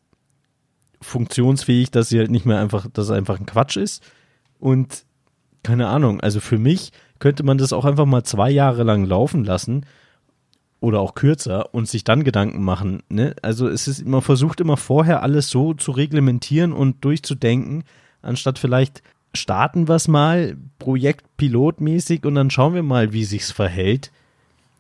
funktionsfähig, 1.01 1.91
dass 1.91 2.09
sie 2.09 2.19
halt 2.19 2.31
nicht 2.31 2.47
mehr 2.47 2.59
einfach, 2.59 2.87
dass 2.93 3.07
es 3.07 3.11
einfach 3.11 3.39
ein 3.39 3.47
Quatsch 3.47 3.77
ist. 3.77 4.03
Und 4.59 5.05
keine 5.63 5.89
Ahnung, 5.89 6.21
also 6.21 6.41
für 6.41 6.59
mich 6.59 6.93
könnte 7.19 7.43
man 7.43 7.59
das 7.59 7.73
auch 7.73 7.85
einfach 7.85 8.07
mal 8.07 8.25
zwei 8.25 8.51
Jahre 8.51 8.83
lang 8.83 9.05
laufen 9.05 9.45
lassen 9.45 9.87
oder 10.81 11.01
auch 11.01 11.15
kürzer 11.15 11.75
und 11.75 11.89
sich 11.89 12.05
dann 12.05 12.25
Gedanken 12.25 12.63
machen. 12.63 13.03
Ne? 13.09 13.35
Also 13.43 13.69
es 13.69 13.89
ist, 13.89 14.07
man 14.07 14.23
versucht 14.23 14.61
immer 14.61 14.77
vorher 14.77 15.23
alles 15.23 15.49
so 15.49 15.75
zu 15.75 15.93
reglementieren 15.93 16.73
und 16.73 17.05
durchzudenken, 17.05 17.85
anstatt 18.21 18.59
vielleicht 18.59 19.03
starten 19.35 19.89
wir 19.89 19.97
es 19.97 20.09
mal, 20.09 20.57
Projekt 20.79 21.37
pilotmäßig 21.37 22.25
und 22.25 22.35
dann 22.35 22.51
schauen 22.51 22.75
wir 22.75 22.83
mal, 22.83 23.13
wie 23.13 23.25
sich's 23.25 23.51
verhält. 23.51 24.11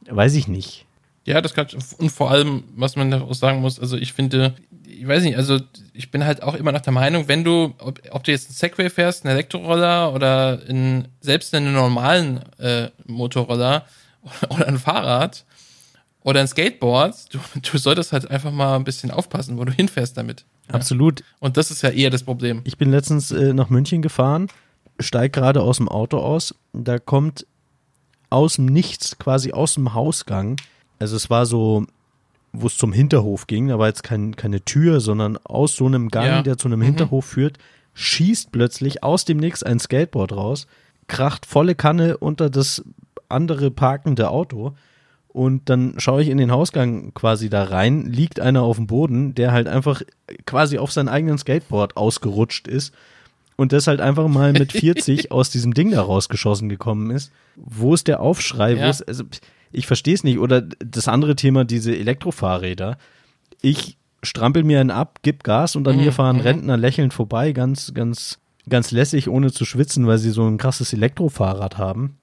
Weiß 0.08 0.34
ich 0.34 0.48
nicht. 0.48 0.86
Ja, 1.24 1.40
das 1.40 1.54
kann 1.54 1.66
und 1.98 2.10
vor 2.10 2.30
allem, 2.30 2.64
was 2.76 2.96
man 2.96 3.10
da 3.10 3.22
auch 3.22 3.34
sagen 3.34 3.60
muss, 3.60 3.80
also 3.80 3.96
ich 3.96 4.12
finde, 4.12 4.54
ich 4.86 5.08
weiß 5.08 5.22
nicht, 5.22 5.38
also 5.38 5.58
ich 5.94 6.10
bin 6.10 6.24
halt 6.24 6.42
auch 6.42 6.54
immer 6.54 6.70
nach 6.70 6.82
der 6.82 6.92
Meinung, 6.92 7.28
wenn 7.28 7.44
du, 7.44 7.74
ob, 7.78 8.00
ob 8.10 8.24
du 8.24 8.30
jetzt 8.30 8.48
einen 8.48 8.54
Segway 8.54 8.90
fährst, 8.90 9.24
einen 9.24 9.34
Elektroroller 9.34 10.12
oder 10.12 10.60
in, 10.68 11.08
selbst 11.20 11.54
einen 11.54 11.72
normalen 11.72 12.40
äh, 12.58 12.90
Motorroller 13.06 13.86
oder 14.50 14.68
ein 14.68 14.78
Fahrrad 14.78 15.44
oder 16.24 16.40
ein 16.40 16.48
Skateboard, 16.48 17.32
du, 17.32 17.38
du 17.70 17.78
solltest 17.78 18.12
halt 18.12 18.28
einfach 18.28 18.50
mal 18.50 18.74
ein 18.74 18.82
bisschen 18.84 19.12
aufpassen, 19.12 19.56
wo 19.58 19.64
du 19.64 19.72
hinfährst 19.72 20.16
damit. 20.16 20.44
Absolut. 20.68 21.22
Und 21.38 21.56
das 21.56 21.70
ist 21.70 21.82
ja 21.82 21.90
eher 21.90 22.10
das 22.10 22.24
Problem. 22.24 22.62
Ich 22.64 22.76
bin 22.78 22.90
letztens 22.90 23.30
äh, 23.30 23.52
nach 23.52 23.70
München 23.70 24.02
gefahren, 24.02 24.48
steig 24.98 25.32
gerade 25.34 25.60
aus 25.62 25.76
dem 25.76 25.88
Auto 25.88 26.18
aus. 26.18 26.54
Da 26.72 26.98
kommt 26.98 27.46
aus 28.30 28.54
dem 28.56 28.66
Nichts, 28.66 29.18
quasi 29.18 29.52
aus 29.52 29.74
dem 29.74 29.94
Hausgang. 29.94 30.56
Also 30.98 31.14
es 31.14 31.28
war 31.30 31.44
so, 31.46 31.84
wo 32.52 32.66
es 32.68 32.76
zum 32.78 32.92
Hinterhof 32.92 33.46
ging, 33.46 33.68
da 33.68 33.78
war 33.78 33.88
jetzt 33.88 34.02
kein, 34.02 34.34
keine 34.34 34.64
Tür, 34.64 35.00
sondern 35.00 35.36
aus 35.44 35.76
so 35.76 35.86
einem 35.86 36.08
Gang, 36.08 36.26
Ja. 36.26 36.42
der 36.42 36.56
zu 36.56 36.68
einem 36.68 36.80
Hinterhof 36.82 37.26
führt, 37.26 37.58
schießt 37.94 38.50
plötzlich 38.50 39.02
aus 39.04 39.24
dem 39.24 39.36
Nix 39.36 39.62
ein 39.62 39.78
Skateboard 39.78 40.32
raus, 40.32 40.66
kracht 41.06 41.44
volle 41.46 41.74
Kanne 41.74 42.16
unter 42.16 42.48
das 42.48 42.82
andere 43.28 43.70
parkende 43.70 44.30
Auto. 44.30 44.74
Und 45.34 45.68
dann 45.68 45.94
schaue 45.98 46.22
ich 46.22 46.28
in 46.28 46.38
den 46.38 46.52
Hausgang 46.52 47.12
quasi 47.12 47.50
da 47.50 47.64
rein, 47.64 48.06
liegt 48.06 48.38
einer 48.38 48.62
auf 48.62 48.76
dem 48.76 48.86
Boden, 48.86 49.34
der 49.34 49.50
halt 49.50 49.66
einfach 49.66 50.00
quasi 50.46 50.78
auf 50.78 50.92
sein 50.92 51.08
eigenen 51.08 51.38
Skateboard 51.38 51.96
ausgerutscht 51.96 52.68
ist 52.68 52.94
und 53.56 53.72
das 53.72 53.88
halt 53.88 54.00
einfach 54.00 54.28
mal 54.28 54.52
mit 54.52 54.70
40 54.80 55.32
aus 55.32 55.50
diesem 55.50 55.74
Ding 55.74 55.90
da 55.90 56.02
rausgeschossen 56.02 56.68
gekommen 56.68 57.10
ist. 57.10 57.32
Wo 57.56 57.94
ist 57.94 58.06
der 58.06 58.20
Aufschrei? 58.20 58.76
Wo 58.76 58.80
Ja. 58.82 58.90
ist, 58.90 59.02
also 59.08 59.24
ich 59.72 59.88
verstehe 59.88 60.14
es 60.14 60.22
nicht. 60.22 60.38
Oder 60.38 60.62
das 60.62 61.08
andere 61.08 61.34
Thema, 61.34 61.64
diese 61.64 61.96
Elektrofahrräder. 61.96 62.96
Ich 63.60 63.96
strampel 64.22 64.62
mir 64.62 64.80
einen 64.80 64.92
ab, 64.92 65.18
gib 65.22 65.42
Gas 65.42 65.74
und 65.74 65.88
an 65.88 65.96
mir 65.96 66.12
fahren 66.12 66.38
Rentner 66.38 66.76
lächelnd 66.76 67.12
vorbei, 67.12 67.50
ganz, 67.50 67.92
ganz, 67.92 68.38
ganz 68.68 68.92
lässig, 68.92 69.28
ohne 69.28 69.50
zu 69.50 69.64
schwitzen, 69.64 70.06
weil 70.06 70.18
sie 70.18 70.30
so 70.30 70.46
ein 70.46 70.58
krasses 70.58 70.92
Elektrofahrrad 70.92 71.76
haben. 71.76 72.18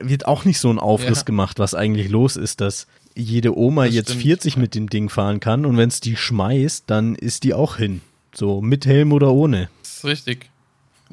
Wird 0.00 0.26
auch 0.26 0.44
nicht 0.44 0.58
so 0.58 0.70
ein 0.70 0.78
Aufriss 0.78 1.18
Ja. 1.18 1.24
gemacht, 1.24 1.58
was 1.58 1.74
eigentlich 1.74 2.08
los 2.08 2.36
ist, 2.36 2.60
dass 2.60 2.86
jede 3.14 3.56
Oma 3.56 3.86
Das 3.86 3.94
jetzt 3.94 4.08
stimmt. 4.10 4.22
40 4.22 4.56
mit 4.56 4.74
dem 4.74 4.88
Ding 4.88 5.08
fahren 5.08 5.40
kann 5.40 5.66
und 5.66 5.76
wenn 5.76 5.88
es 5.88 6.00
die 6.00 6.16
schmeißt, 6.16 6.84
dann 6.86 7.14
ist 7.14 7.44
die 7.44 7.54
auch 7.54 7.76
hin. 7.76 8.00
So 8.34 8.60
mit 8.62 8.86
Helm 8.86 9.12
oder 9.12 9.32
ohne. 9.32 9.68
Das 9.82 9.98
ist 9.98 10.04
richtig. 10.04 10.50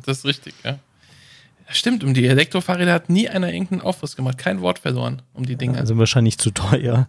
Das 0.05 0.19
ist 0.19 0.25
richtig, 0.25 0.53
ja. 0.63 0.71
Ja, 1.67 1.73
Stimmt, 1.73 2.03
um 2.03 2.13
die 2.13 2.25
Elektrofahrräder 2.25 2.93
hat 2.93 3.09
nie 3.09 3.27
einer 3.27 3.51
irgendeinen 3.51 3.81
Aufriss 3.81 4.15
gemacht. 4.15 4.37
Kein 4.37 4.61
Wort 4.61 4.79
verloren 4.79 5.21
um 5.33 5.45
die 5.45 5.55
Dinge. 5.57 5.77
Also 5.77 5.97
wahrscheinlich 5.97 6.37
zu 6.37 6.51
teuer. 6.51 7.07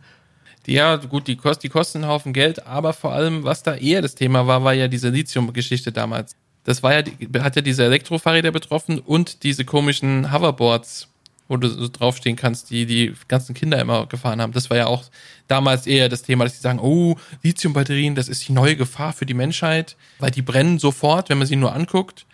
Die, 0.66 0.72
ja, 0.74 0.96
gut, 0.96 1.26
die, 1.28 1.36
kost, 1.36 1.62
die 1.62 1.68
kosten 1.70 1.98
einen 1.98 2.08
Haufen 2.10 2.32
Geld, 2.34 2.66
aber 2.66 2.92
vor 2.92 3.12
allem, 3.12 3.44
was 3.44 3.62
da 3.62 3.74
eher 3.76 4.02
das 4.02 4.14
Thema 4.14 4.46
war, 4.46 4.62
war 4.64 4.74
ja 4.74 4.88
diese 4.88 5.08
Lithium-Geschichte 5.08 5.92
damals. 5.92 6.34
Das 6.64 6.82
war 6.82 6.92
ja, 6.92 7.00
die, 7.02 7.16
hat 7.40 7.56
ja 7.56 7.62
diese 7.62 7.84
Elektrofahrräder 7.84 8.50
betroffen 8.50 8.98
und 8.98 9.42
diese 9.44 9.64
komischen 9.64 10.30
Hoverboards, 10.30 11.08
wo 11.50 11.56
du 11.56 11.68
so 11.68 11.88
draufstehen 11.88 12.36
kannst, 12.36 12.70
die 12.70 12.86
die 12.86 13.12
ganzen 13.26 13.54
Kinder 13.54 13.80
immer 13.80 14.06
gefahren 14.06 14.40
haben. 14.40 14.52
Das 14.52 14.70
war 14.70 14.76
ja 14.76 14.86
auch 14.86 15.02
damals 15.48 15.88
eher 15.88 16.08
das 16.08 16.22
Thema, 16.22 16.44
dass 16.44 16.54
sie 16.54 16.60
sagen, 16.60 16.78
oh, 16.78 17.16
Lithium-Batterien, 17.42 18.14
das 18.14 18.28
ist 18.28 18.46
die 18.46 18.52
neue 18.52 18.76
Gefahr 18.76 19.12
für 19.12 19.26
die 19.26 19.34
Menschheit, 19.34 19.96
weil 20.20 20.30
die 20.30 20.42
brennen 20.42 20.78
sofort, 20.78 21.28
wenn 21.28 21.38
man 21.38 21.48
sie 21.48 21.56
nur 21.56 21.74
anguckt. 21.74 22.24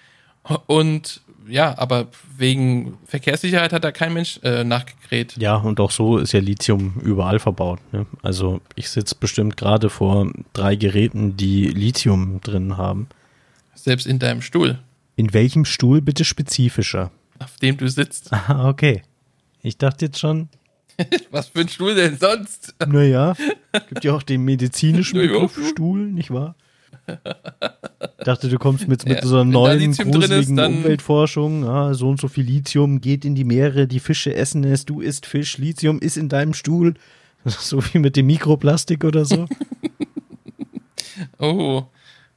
Und 0.67 1.23
ja, 1.49 1.79
aber 1.79 2.09
wegen 2.37 2.99
Verkehrssicherheit 3.07 3.73
hat 3.73 3.85
da 3.85 3.91
kein 3.91 4.13
Mensch 4.13 4.39
äh, 4.43 4.65
nachgekräht. 4.65 5.35
Ja, 5.39 5.57
und 5.57 5.81
auch 5.81 5.93
so 5.93 6.19
ist 6.19 6.33
ja 6.33 6.41
Lithium 6.41 7.01
überall 7.03 7.39
verbaut. 7.39 7.81
Ne? 7.93 8.05
Also 8.23 8.61
ich 8.75 8.91
sitze 8.91 9.15
bestimmt 9.19 9.57
gerade 9.57 9.89
vor 9.89 10.31
drei 10.53 10.77
Geräten, 10.77 11.39
die 11.39 11.69
Lithium 11.69 12.43
drin 12.43 12.77
haben. 12.77 13.09
Selbst 13.75 14.07
in 14.07 14.19
deinem 14.19 14.43
Stuhl, 14.43 14.79
In 15.15 15.33
welchem 15.33 15.65
Stuhl 15.65 16.03
bitte 16.03 16.25
spezifischer? 16.25 17.11
Auf 17.39 17.57
dem 17.57 17.77
du 17.77 17.89
sitzt. 17.89 18.31
Ah, 18.33 18.69
okay. 18.69 19.03
Ich 19.63 19.79
dachte 19.79 20.07
jetzt 20.07 20.19
schon, 20.19 20.49
Was 21.31 21.49
für 21.49 21.61
ein 21.61 21.69
Stuhl 21.69 21.95
denn 21.95 22.17
sonst? 22.17 22.75
naja, 22.87 23.35
gibt 23.89 24.05
ja 24.05 24.15
auch 24.15 24.23
den 24.23 24.43
medizinischen. 24.43 25.19
Begriff 25.21 25.59
Stuhl, 25.69 26.07
nicht 26.07 26.31
wahr? 26.31 26.55
Dachte, 28.25 28.49
du 28.49 28.59
kommst 28.59 28.89
mit, 28.89 29.07
mit 29.07 29.19
Ja, 29.19 29.27
so 29.27 29.37
einer 29.37 29.45
neuen, 29.45 29.91
ist, 29.91 30.01
gruseligen 30.03 30.57
dann- 30.57 30.79
Umweltforschung. 30.79 31.65
Ja, 31.65 31.95
so 31.95 32.09
und 32.09 32.21
so 32.21 32.29
viel 32.29 32.45
Lithium 32.45 33.01
geht 33.01 33.25
in 33.25 33.35
die 33.35 33.45
Meere, 33.45 33.87
die 33.87 34.01
Fische 34.01 34.35
essen 34.35 34.65
es, 34.65 34.87
du 34.87 35.01
isst 35.01 35.27
Fisch, 35.27 35.59
Lithium 35.59 36.01
ist 36.01 36.17
in 36.17 36.29
deinem 36.29 36.55
Stuhl. 36.55 36.95
So 37.45 37.81
wie 37.93 37.99
mit 38.01 38.17
dem 38.17 38.27
Mikroplastik 38.27 39.05
oder 39.05 39.25
so. 39.25 39.47
Oh. 41.39 41.85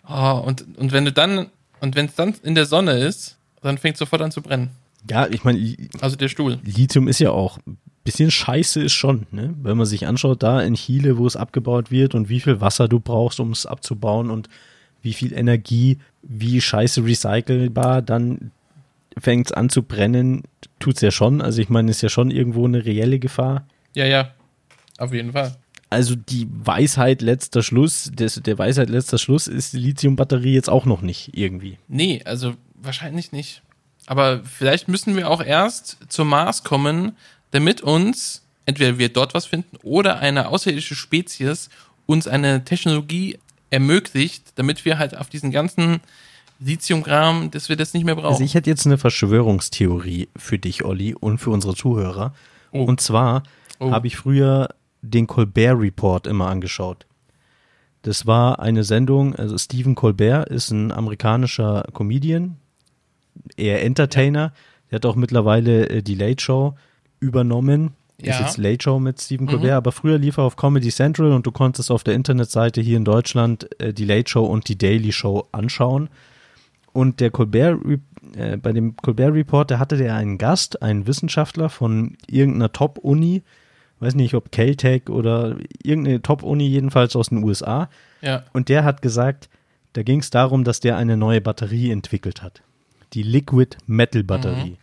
oh 0.08 0.44
und, 0.46 0.66
und 0.78 0.92
wenn 0.92 1.06
du 1.06 1.12
dann, 1.12 1.48
und 1.80 1.96
wenn 1.96 2.06
es 2.06 2.16
dann 2.16 2.36
in 2.44 2.54
der 2.54 2.66
Sonne 2.66 3.00
ist, 3.00 3.38
dann 3.62 3.78
fängt 3.78 3.96
es 3.96 4.00
sofort 4.00 4.22
an 4.22 4.32
zu 4.32 4.42
brennen. 4.42 4.70
Ja, 5.10 5.28
ich 5.28 5.44
meine, 5.44 5.76
Also 6.02 6.16
der 6.16 6.30
Stuhl. 6.30 6.60
Lithium 6.64 7.08
ist 7.08 7.20
ja 7.20 7.32
auch 7.32 7.60
ein 7.68 7.78
bisschen 8.04 8.32
scheiße 8.32 8.82
ist 8.82 8.94
schon, 8.94 9.28
ne? 9.32 9.54
Wenn 9.62 9.78
man 9.78 9.86
sich 9.86 10.08
anschaut, 10.08 10.42
da 10.44 10.62
in 10.62 10.74
Chile, 10.76 11.18
wo 11.18 11.28
es 11.28 11.36
abgebaut 11.36 11.92
wird 11.92 12.16
und 12.16 12.30
wie 12.30 12.40
viel 12.40 12.60
Wasser 12.62 12.88
du 12.88 13.00
brauchst, 13.00 13.40
um 13.40 13.52
es 13.52 13.66
abzubauen 13.66 14.30
und 14.30 14.50
wie 15.02 15.14
viel 15.14 15.34
Energie, 15.34 16.00
wie 16.22 16.60
scheiße 16.60 17.06
recycelbar, 17.06 18.02
dann 18.02 18.52
fängt 19.18 19.48
es 19.48 19.52
an 19.54 19.70
zu 19.70 19.84
brennen, 19.84 20.44
tut's 20.80 21.02
ja 21.02 21.12
schon. 21.12 21.42
Also 21.42 21.62
ich 21.62 21.70
meine, 21.70 21.92
ist 21.92 22.02
ja 22.02 22.10
schon 22.10 22.32
irgendwo 22.32 22.66
eine 22.66 22.86
reelle 22.86 23.20
Gefahr. 23.20 23.68
Ja, 23.96 24.06
ja. 24.06 24.32
Auf 24.98 25.14
jeden 25.14 25.32
Fall. 25.32 25.56
also 25.90 26.16
die 26.16 26.48
Weisheit 26.52 27.22
letzter 27.22 27.64
Schluss, 27.64 28.12
des, 28.14 28.36
der 28.36 28.58
Weisheit 28.58 28.90
letzter 28.90 29.18
Schluss 29.18 29.48
ist 29.48 29.74
die 29.74 29.78
Lithium-Batterie 29.80 30.54
jetzt 30.54 30.70
auch 30.70 30.86
noch 30.86 31.02
nicht 31.02 31.38
irgendwie. 31.38 31.78
Nee, 31.88 32.22
also 32.26 32.54
wahrscheinlich 32.76 33.32
nicht. 33.32 33.62
Aber 34.10 34.42
vielleicht 34.44 34.88
müssen 34.88 35.16
wir 35.16 35.30
auch 35.30 35.40
erst 35.40 35.98
zum 36.10 36.30
Mars 36.30 36.64
kommen, 36.64 37.16
damit 37.52 37.82
uns 37.82 38.42
entweder 38.66 38.98
wir 38.98 39.10
dort 39.10 39.36
was 39.36 39.46
finden 39.46 39.78
oder 39.84 40.18
eine 40.18 40.48
außerirdische 40.48 40.96
Spezies 40.96 41.70
uns 42.08 42.28
eine 42.28 42.66
Technologie 42.66 43.38
ermöglicht, 43.70 44.54
damit 44.56 44.84
wir 44.84 44.98
halt 44.98 45.16
auf 45.16 45.30
diesen 45.30 45.52
ganzen 45.52 46.00
Lithiumgramm, 46.60 47.52
dass 47.52 47.70
wir 47.70 47.76
das 47.76 47.94
nicht 47.94 48.04
mehr 48.04 48.16
brauchen. 48.16 48.34
Also 48.34 48.44
ich 48.44 48.56
hätte 48.56 48.72
jetzt 48.72 48.88
eine 48.88 48.98
Verschwörungstheorie 48.98 50.28
für 50.36 50.58
dich, 50.58 50.84
Olli, 50.84 51.14
und 51.14 51.38
für 51.38 51.52
unsere 51.52 51.76
Zuhörer. 51.76 52.34
Oh. 52.72 52.86
Und 52.86 53.02
zwar 53.02 53.44
Oh. 53.78 53.92
habe 53.92 54.08
ich 54.08 54.18
früher 54.18 54.70
den 55.04 55.28
Colbert 55.28 55.80
Report 55.80 56.26
immer 56.26 56.48
angeschaut. 56.50 57.06
Das 58.02 58.26
war 58.26 58.60
eine 58.60 58.84
Sendung, 58.84 59.36
also 59.36 59.56
Stephen 59.58 59.94
Colbert 59.94 60.50
ist 60.50 60.72
ein 60.72 60.92
amerikanischer 60.92 61.86
Comedian, 61.94 62.58
eher 63.58 63.84
Entertainer. 63.84 64.54
Der 64.92 64.98
hat 64.98 65.06
auch 65.06 65.16
mittlerweile 65.16 65.88
äh, 65.90 66.02
die 66.02 66.16
Late 66.16 66.42
Show 66.42 66.76
übernommen. 67.20 67.92
Ist 68.18 68.28
Ja. 68.28 68.42
jetzt 68.42 68.58
Late 68.58 68.84
Show 68.84 69.00
mit 69.00 69.22
Stephen 69.22 69.48
Colbert, 69.48 69.72
aber 69.72 69.92
früher 69.94 70.18
lief 70.18 70.38
er 70.38 70.44
auf 70.44 70.56
Comedy 70.58 70.90
Central 70.90 71.32
und 71.32 71.46
du 71.46 71.52
konntest 71.52 71.90
auf 71.90 72.04
der 72.04 72.16
Internetseite 72.16 72.82
hier 72.82 72.98
in 72.98 73.06
Deutschland 73.06 73.70
äh, 73.82 73.94
die 73.94 74.04
Late 74.06 74.30
Show 74.30 74.44
und 74.46 74.68
die 74.68 74.78
Daily 74.78 75.12
Show 75.14 75.48
anschauen. 75.54 76.10
Und 76.92 77.20
der 77.22 77.30
Colbert, 77.32 77.80
äh, 78.36 78.58
bei 78.58 78.74
dem 78.74 78.96
Colbert 78.98 79.34
Report, 79.34 79.72
da 79.72 79.80
hatte 79.80 79.96
der 79.96 80.16
einen 80.16 80.38
Gast, 80.38 80.82
einen 80.82 81.08
Wissenschaftler 81.08 81.70
von 81.70 82.18
irgendeiner 82.28 82.72
Top-Uni, 82.74 83.44
weiß 84.02 84.16
nicht, 84.16 84.34
ob 84.34 84.52
Caltech 84.52 85.10
oder 85.10 85.56
irgendeine 85.84 86.22
Top-Uni, 86.22 86.68
jedenfalls 86.68 87.16
aus 87.16 87.30
den 87.30 87.44
USA. 87.44 87.90
ja. 88.22 88.44
Und 88.54 88.68
der 88.70 88.84
hat 88.84 89.02
gesagt, 89.02 89.50
da 89.94 90.04
ging 90.04 90.20
es 90.20 90.30
darum, 90.30 90.64
dass 90.64 90.80
der 90.82 90.98
eine 90.98 91.16
neue 91.16 91.42
Batterie 91.42 91.92
entwickelt 91.92 92.42
hat. 92.42 92.62
Die 93.14 93.24
Liquid 93.24 93.78
Metal 93.88 94.24
Batterie. 94.24 94.78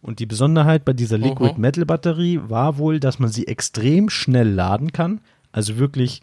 Und 0.00 0.18
die 0.18 0.26
Besonderheit 0.26 0.84
bei 0.84 0.92
dieser 0.92 1.18
Liquid. 1.18 1.54
Metal 1.58 1.84
Batterie 1.84 2.40
war 2.46 2.78
wohl, 2.78 3.00
dass 3.00 3.18
man 3.18 3.30
sie 3.30 3.46
extrem 3.46 4.10
schnell 4.10 4.48
laden 4.48 4.92
kann. 4.92 5.20
Also 5.52 5.78
wirklich 5.78 6.22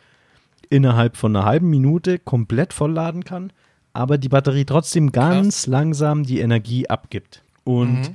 innerhalb 0.70 1.18
von 1.18 1.36
einer 1.36 1.46
halben 1.46 1.70
Minute 1.70 2.20
komplett 2.20 2.74
vollladen 2.74 3.24
kann, 3.24 3.52
aber 3.94 4.18
die 4.18 4.30
Batterie 4.30 4.66
trotzdem 4.66 5.12
ganz 5.12 5.68
langsam 5.68 6.24
die 6.24 6.40
Energie 6.40 6.88
abgibt. 6.88 7.44
Und 7.64 8.12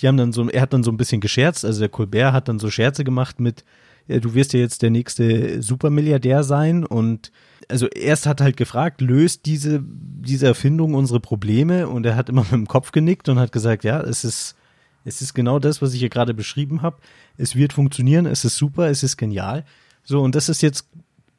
die 0.00 0.08
haben 0.08 0.16
dann 0.16 0.32
so, 0.32 0.48
er 0.48 0.62
hat 0.62 0.72
dann 0.72 0.84
so 0.84 0.90
ein 0.90 0.96
bisschen 0.96 1.20
gescherzt, 1.20 1.64
also 1.64 1.80
der 1.80 1.88
Colbert 1.88 2.32
hat 2.32 2.48
dann 2.48 2.58
so 2.58 2.70
Scherze 2.70 3.04
gemacht 3.04 3.40
mit, 3.40 3.64
du 4.08 4.34
wirst 4.34 4.52
ja 4.54 4.60
jetzt 4.60 4.82
der 4.82 4.90
nächste 4.90 5.62
Supermilliardär 5.62 6.42
sein 6.42 6.84
und 6.84 7.30
also 7.68 7.86
erst 7.88 8.26
hat 8.26 8.40
halt 8.40 8.56
gefragt, 8.56 9.00
löst 9.00 9.44
diese, 9.44 9.82
diese 9.84 10.46
Erfindung 10.46 10.94
unsere 10.94 11.20
Probleme 11.20 11.88
und 11.88 12.06
er 12.06 12.16
hat 12.16 12.28
immer 12.28 12.42
mit 12.44 12.52
dem 12.52 12.68
Kopf 12.68 12.92
genickt 12.92 13.28
und 13.28 13.38
hat 13.38 13.52
gesagt, 13.52 13.84
ja, 13.84 14.00
es 14.00 14.24
ist, 14.24 14.56
es 15.04 15.20
ist 15.20 15.34
genau 15.34 15.58
das, 15.58 15.82
was 15.82 15.92
ich 15.92 16.00
hier 16.00 16.08
gerade 16.08 16.34
beschrieben 16.34 16.82
habe. 16.82 16.96
Es 17.36 17.54
wird 17.54 17.72
funktionieren, 17.72 18.26
es 18.26 18.44
ist 18.44 18.56
super, 18.56 18.88
es 18.88 19.02
ist 19.02 19.16
genial. 19.16 19.64
So, 20.02 20.22
und 20.22 20.34
das 20.34 20.48
ist 20.48 20.62
jetzt 20.62 20.88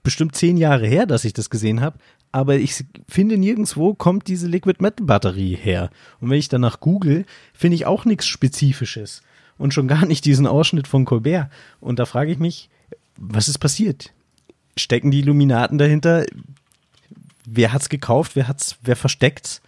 bestimmt 0.03 0.36
zehn 0.36 0.57
Jahre 0.57 0.88
her, 0.88 1.05
dass 1.05 1.26
ich 1.26 1.34
das 1.34 1.49
gesehen 1.49 1.82
habe, 1.82 1.97
aber 2.32 2.55
ich 2.55 2.86
finde 3.07 3.38
nirgendwo 3.38 3.95
kommt 3.95 4.28
diese 4.28 4.47
Liquid 4.47 4.78
Metal 4.80 5.05
Batterie 5.05 5.55
her. 5.55 5.89
Und 6.22 6.30
wenn 6.30 6.38
ich 6.38 6.47
danach 6.47 6.80
google, 6.80 7.26
finde 7.53 7.76
ich 7.76 7.88
auch 7.88 8.05
nichts 8.05 8.28
Spezifisches 8.28 9.24
und 9.60 9.74
schon 9.74 9.88
gar 9.88 10.05
nicht 10.05 10.26
diesen 10.26 10.47
Ausschnitt 10.47 10.88
von 10.88 11.05
Colbert. 11.05 11.51
Und 11.80 11.99
da 11.99 12.07
frage 12.07 12.32
ich 12.32 12.39
mich, 12.39 12.70
was 13.18 13.47
ist 13.47 13.60
passiert? 13.60 14.12
Stecken 14.76 15.12
die 15.12 15.20
Illuminaten 15.20 15.78
dahinter? 15.78 16.26
Wer 17.45 17.74
hat's 17.74 17.89
gekauft? 17.89 18.36
Wer 18.36 18.47
hat's, 18.47 18.78
wer 18.82 18.95
versteckt's? 18.95 19.62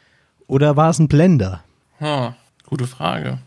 Oder 0.47 0.75
war 0.75 0.89
es 0.89 0.97
ein 0.97 1.07
Blender? 1.07 1.63
Hm, 1.99 2.33
gute 2.65 2.87
Frage. 2.87 3.37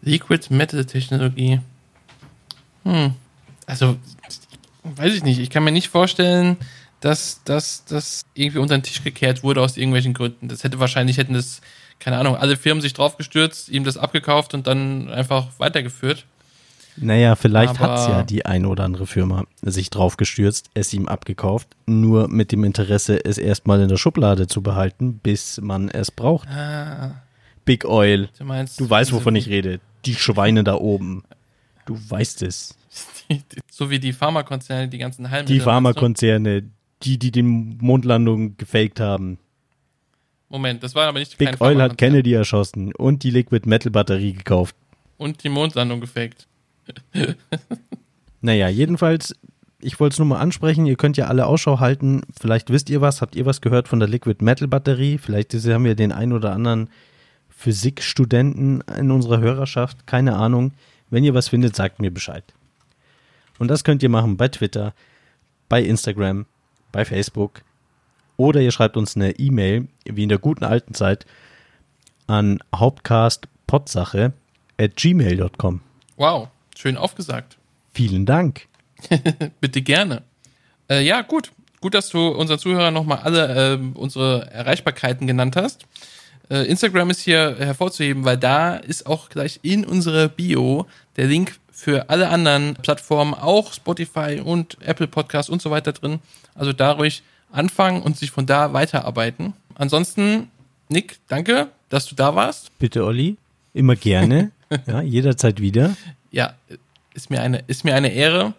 Liquid 0.00 0.52
Metal 0.52 0.84
Technologie. 0.84 1.60
Hm. 2.84 3.12
Also, 3.66 3.96
weiß 4.82 5.14
ich 5.14 5.22
nicht. 5.22 5.38
Ich 5.38 5.50
kann 5.50 5.62
mir 5.62 5.72
nicht 5.72 5.88
vorstellen, 5.88 6.56
dass 7.00 7.42
das 7.44 8.24
irgendwie 8.34 8.58
unter 8.58 8.76
den 8.76 8.82
Tisch 8.82 9.04
gekehrt 9.04 9.42
wurde 9.42 9.60
aus 9.60 9.76
irgendwelchen 9.76 10.14
Gründen. 10.14 10.48
Das 10.48 10.64
hätte 10.64 10.80
wahrscheinlich, 10.80 11.18
hätten 11.18 11.34
das, 11.34 11.60
keine 12.02 12.18
Ahnung, 12.18 12.34
alle 12.36 12.56
Firmen 12.56 12.82
sich 12.82 12.94
draufgestürzt, 12.94 13.68
ihm 13.68 13.84
das 13.84 13.96
abgekauft 13.96 14.54
und 14.54 14.66
dann 14.66 15.08
einfach 15.08 15.46
weitergeführt. 15.58 16.26
Naja, 16.96 17.36
vielleicht 17.36 17.80
Aber- 17.80 17.92
hat's 17.92 18.06
ja 18.08 18.22
die 18.24 18.44
eine 18.44 18.68
oder 18.68 18.84
andere 18.84 19.06
Firma 19.06 19.44
sich 19.62 19.88
drauf 19.88 20.16
gestürzt, 20.16 20.68
es 20.74 20.92
ihm 20.92 21.06
abgekauft, 21.08 21.68
nur 21.86 22.28
mit 22.28 22.50
dem 22.52 22.64
Interesse, 22.64 23.24
es 23.24 23.38
erstmal 23.38 23.80
in 23.80 23.88
der 23.88 23.96
Schublade 23.96 24.46
zu 24.48 24.62
behalten, 24.62 25.20
bis 25.22 25.60
man 25.62 25.88
es 25.88 26.10
braucht. 26.10 26.48
Ah, 26.48 27.22
Big 27.64 27.84
Oil. 27.84 28.28
du 28.36 28.44
meinst. 28.44 28.80
Du 28.80 28.90
weißt, 28.90 29.12
wovon 29.12 29.34
wie- 29.34 29.38
ich 29.38 29.48
rede. 29.48 29.78
Die 30.04 30.16
Schweine 30.16 30.64
da 30.64 30.74
oben. 30.74 31.22
Du 31.86 31.96
weißt 31.96 32.42
es. 32.42 32.76
So 33.70 33.88
wie 33.88 33.98
die 34.00 34.12
Pharmakonzerne, 34.12 34.88
die 34.88 34.98
ganzen 34.98 35.30
Heilmittel. 35.30 35.54
Die? 35.56 35.60
Pharmakonzerne, 35.60 36.64
die, 37.04 37.18
die 37.18 37.30
den 37.30 37.78
Mondlandung 37.80 38.56
gefaked 38.58 39.00
haben. 39.00 39.38
Moment, 40.52 40.82
das 40.82 40.94
war 40.94 41.08
aber 41.08 41.18
nicht 41.18 41.38
Big 41.38 41.48
kein 41.48 41.60
Oil 41.60 41.80
hat. 41.80 41.96
Kennedy 41.96 42.34
erschossen 42.34 42.94
und 42.94 43.22
die 43.22 43.30
Liquid 43.30 43.66
Metal 43.66 43.90
Batterie 43.90 44.34
gekauft. 44.34 44.76
Und 45.16 45.42
die 45.42 45.48
Mondlandung 45.48 46.00
gefaked. 46.00 46.46
Naja, 48.44 48.68
jedenfalls, 48.68 49.36
ich 49.80 50.00
wollte 50.00 50.14
es 50.14 50.18
nur 50.18 50.26
mal 50.26 50.40
ansprechen, 50.40 50.84
ihr 50.84 50.96
könnt 50.96 51.16
ja 51.16 51.28
alle 51.28 51.46
Ausschau 51.46 51.78
halten. 51.78 52.22
Vielleicht 52.40 52.70
wisst 52.70 52.90
ihr 52.90 53.00
was, 53.00 53.22
habt 53.22 53.36
ihr 53.36 53.46
was 53.46 53.60
gehört 53.60 53.86
von 53.86 54.00
der 54.00 54.08
Liquid 54.08 54.44
Metal 54.44 54.66
Batterie? 54.66 55.16
Vielleicht 55.16 55.54
haben 55.54 55.84
wir 55.84 55.94
den 55.94 56.10
ein 56.10 56.32
oder 56.32 56.50
anderen 56.50 56.90
Physikstudenten 57.50 58.80
in 58.98 59.12
unserer 59.12 59.38
Hörerschaft, 59.38 60.08
keine 60.08 60.34
Ahnung. 60.34 60.72
Wenn 61.08 61.22
ihr 61.22 61.34
was 61.34 61.50
findet, 61.50 61.76
sagt 61.76 62.00
mir 62.00 62.10
Bescheid. 62.10 62.42
Und 63.60 63.68
das 63.68 63.84
könnt 63.84 64.02
ihr 64.02 64.08
machen 64.08 64.36
bei 64.36 64.48
Twitter, 64.48 64.92
bei 65.68 65.84
Instagram, 65.84 66.46
bei 66.90 67.04
Facebook 67.04 67.62
oder 68.42 68.60
ihr 68.60 68.72
schreibt 68.72 68.96
uns 68.96 69.14
eine 69.14 69.38
E-Mail, 69.38 69.86
wie 70.04 70.24
in 70.24 70.28
der 70.28 70.38
guten 70.38 70.64
alten 70.64 70.94
Zeit, 70.94 71.26
an 72.26 72.58
hauptcastpotsache 72.74 74.32
at 74.78 74.96
gmail.com. 74.96 75.80
Wow, 76.16 76.48
schön 76.76 76.96
aufgesagt. 76.96 77.56
Vielen 77.94 78.26
Dank. 78.26 78.66
Bitte 79.60 79.82
gerne. 79.82 80.22
Äh, 80.90 81.04
ja, 81.04 81.22
gut. 81.22 81.52
Gut, 81.80 81.94
dass 81.94 82.08
du 82.08 82.28
unseren 82.28 82.58
Zuhörern 82.58 82.94
nochmal 82.94 83.18
alle 83.18 83.74
ähm, 83.74 83.92
unsere 83.94 84.50
Erreichbarkeiten 84.50 85.28
genannt 85.28 85.54
hast. 85.54 85.86
Äh, 86.50 86.66
Instagram 86.66 87.10
ist 87.10 87.20
hier 87.20 87.56
hervorzuheben, 87.58 88.24
weil 88.24 88.38
da 88.38 88.74
ist 88.74 89.06
auch 89.06 89.28
gleich 89.28 89.60
in 89.62 89.84
unserer 89.84 90.26
Bio 90.28 90.86
der 91.16 91.26
Link 91.26 91.58
für 91.70 92.10
alle 92.10 92.28
anderen 92.28 92.74
Plattformen, 92.74 93.34
auch 93.34 93.72
Spotify 93.72 94.42
und 94.44 94.78
Apple 94.80 95.06
Podcasts 95.06 95.48
und 95.50 95.62
so 95.62 95.70
weiter 95.70 95.92
drin. 95.92 96.18
Also 96.54 96.72
da 96.72 96.92
ruhig 96.92 97.22
anfangen 97.52 98.02
und 98.02 98.16
sich 98.16 98.30
von 98.30 98.46
da 98.46 98.72
weiterarbeiten. 98.72 99.52
Ansonsten, 99.74 100.50
Nick, 100.88 101.18
danke, 101.28 101.68
dass 101.88 102.06
du 102.06 102.14
da 102.14 102.34
warst. 102.34 102.76
Bitte, 102.78 103.04
Olli. 103.04 103.36
Immer 103.74 103.96
gerne. 103.96 104.50
ja, 104.86 105.00
jederzeit 105.02 105.60
wieder. 105.60 105.96
Ja, 106.30 106.54
ist 107.14 107.30
mir 107.30 107.40
eine, 107.42 107.62
ist 107.66 107.84
mir 107.84 107.94
eine 107.94 108.12
Ehre. 108.12 108.54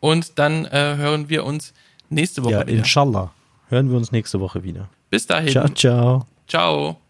Und 0.00 0.38
dann 0.38 0.64
äh, 0.66 0.96
hören 0.96 1.28
wir 1.28 1.44
uns 1.44 1.72
nächste 2.10 2.42
Woche 2.44 2.52
Ja, 2.52 2.66
wieder. 2.66 2.78
inshallah. 2.78 3.32
Hören 3.68 3.90
wir 3.90 3.96
uns 3.96 4.12
nächste 4.12 4.40
Woche 4.40 4.62
wieder. 4.64 4.88
Bis 5.10 5.26
dahin. 5.26 5.48
Ciao, 5.50 5.68
ciao. 5.68 6.26
Ciao. 6.46 7.01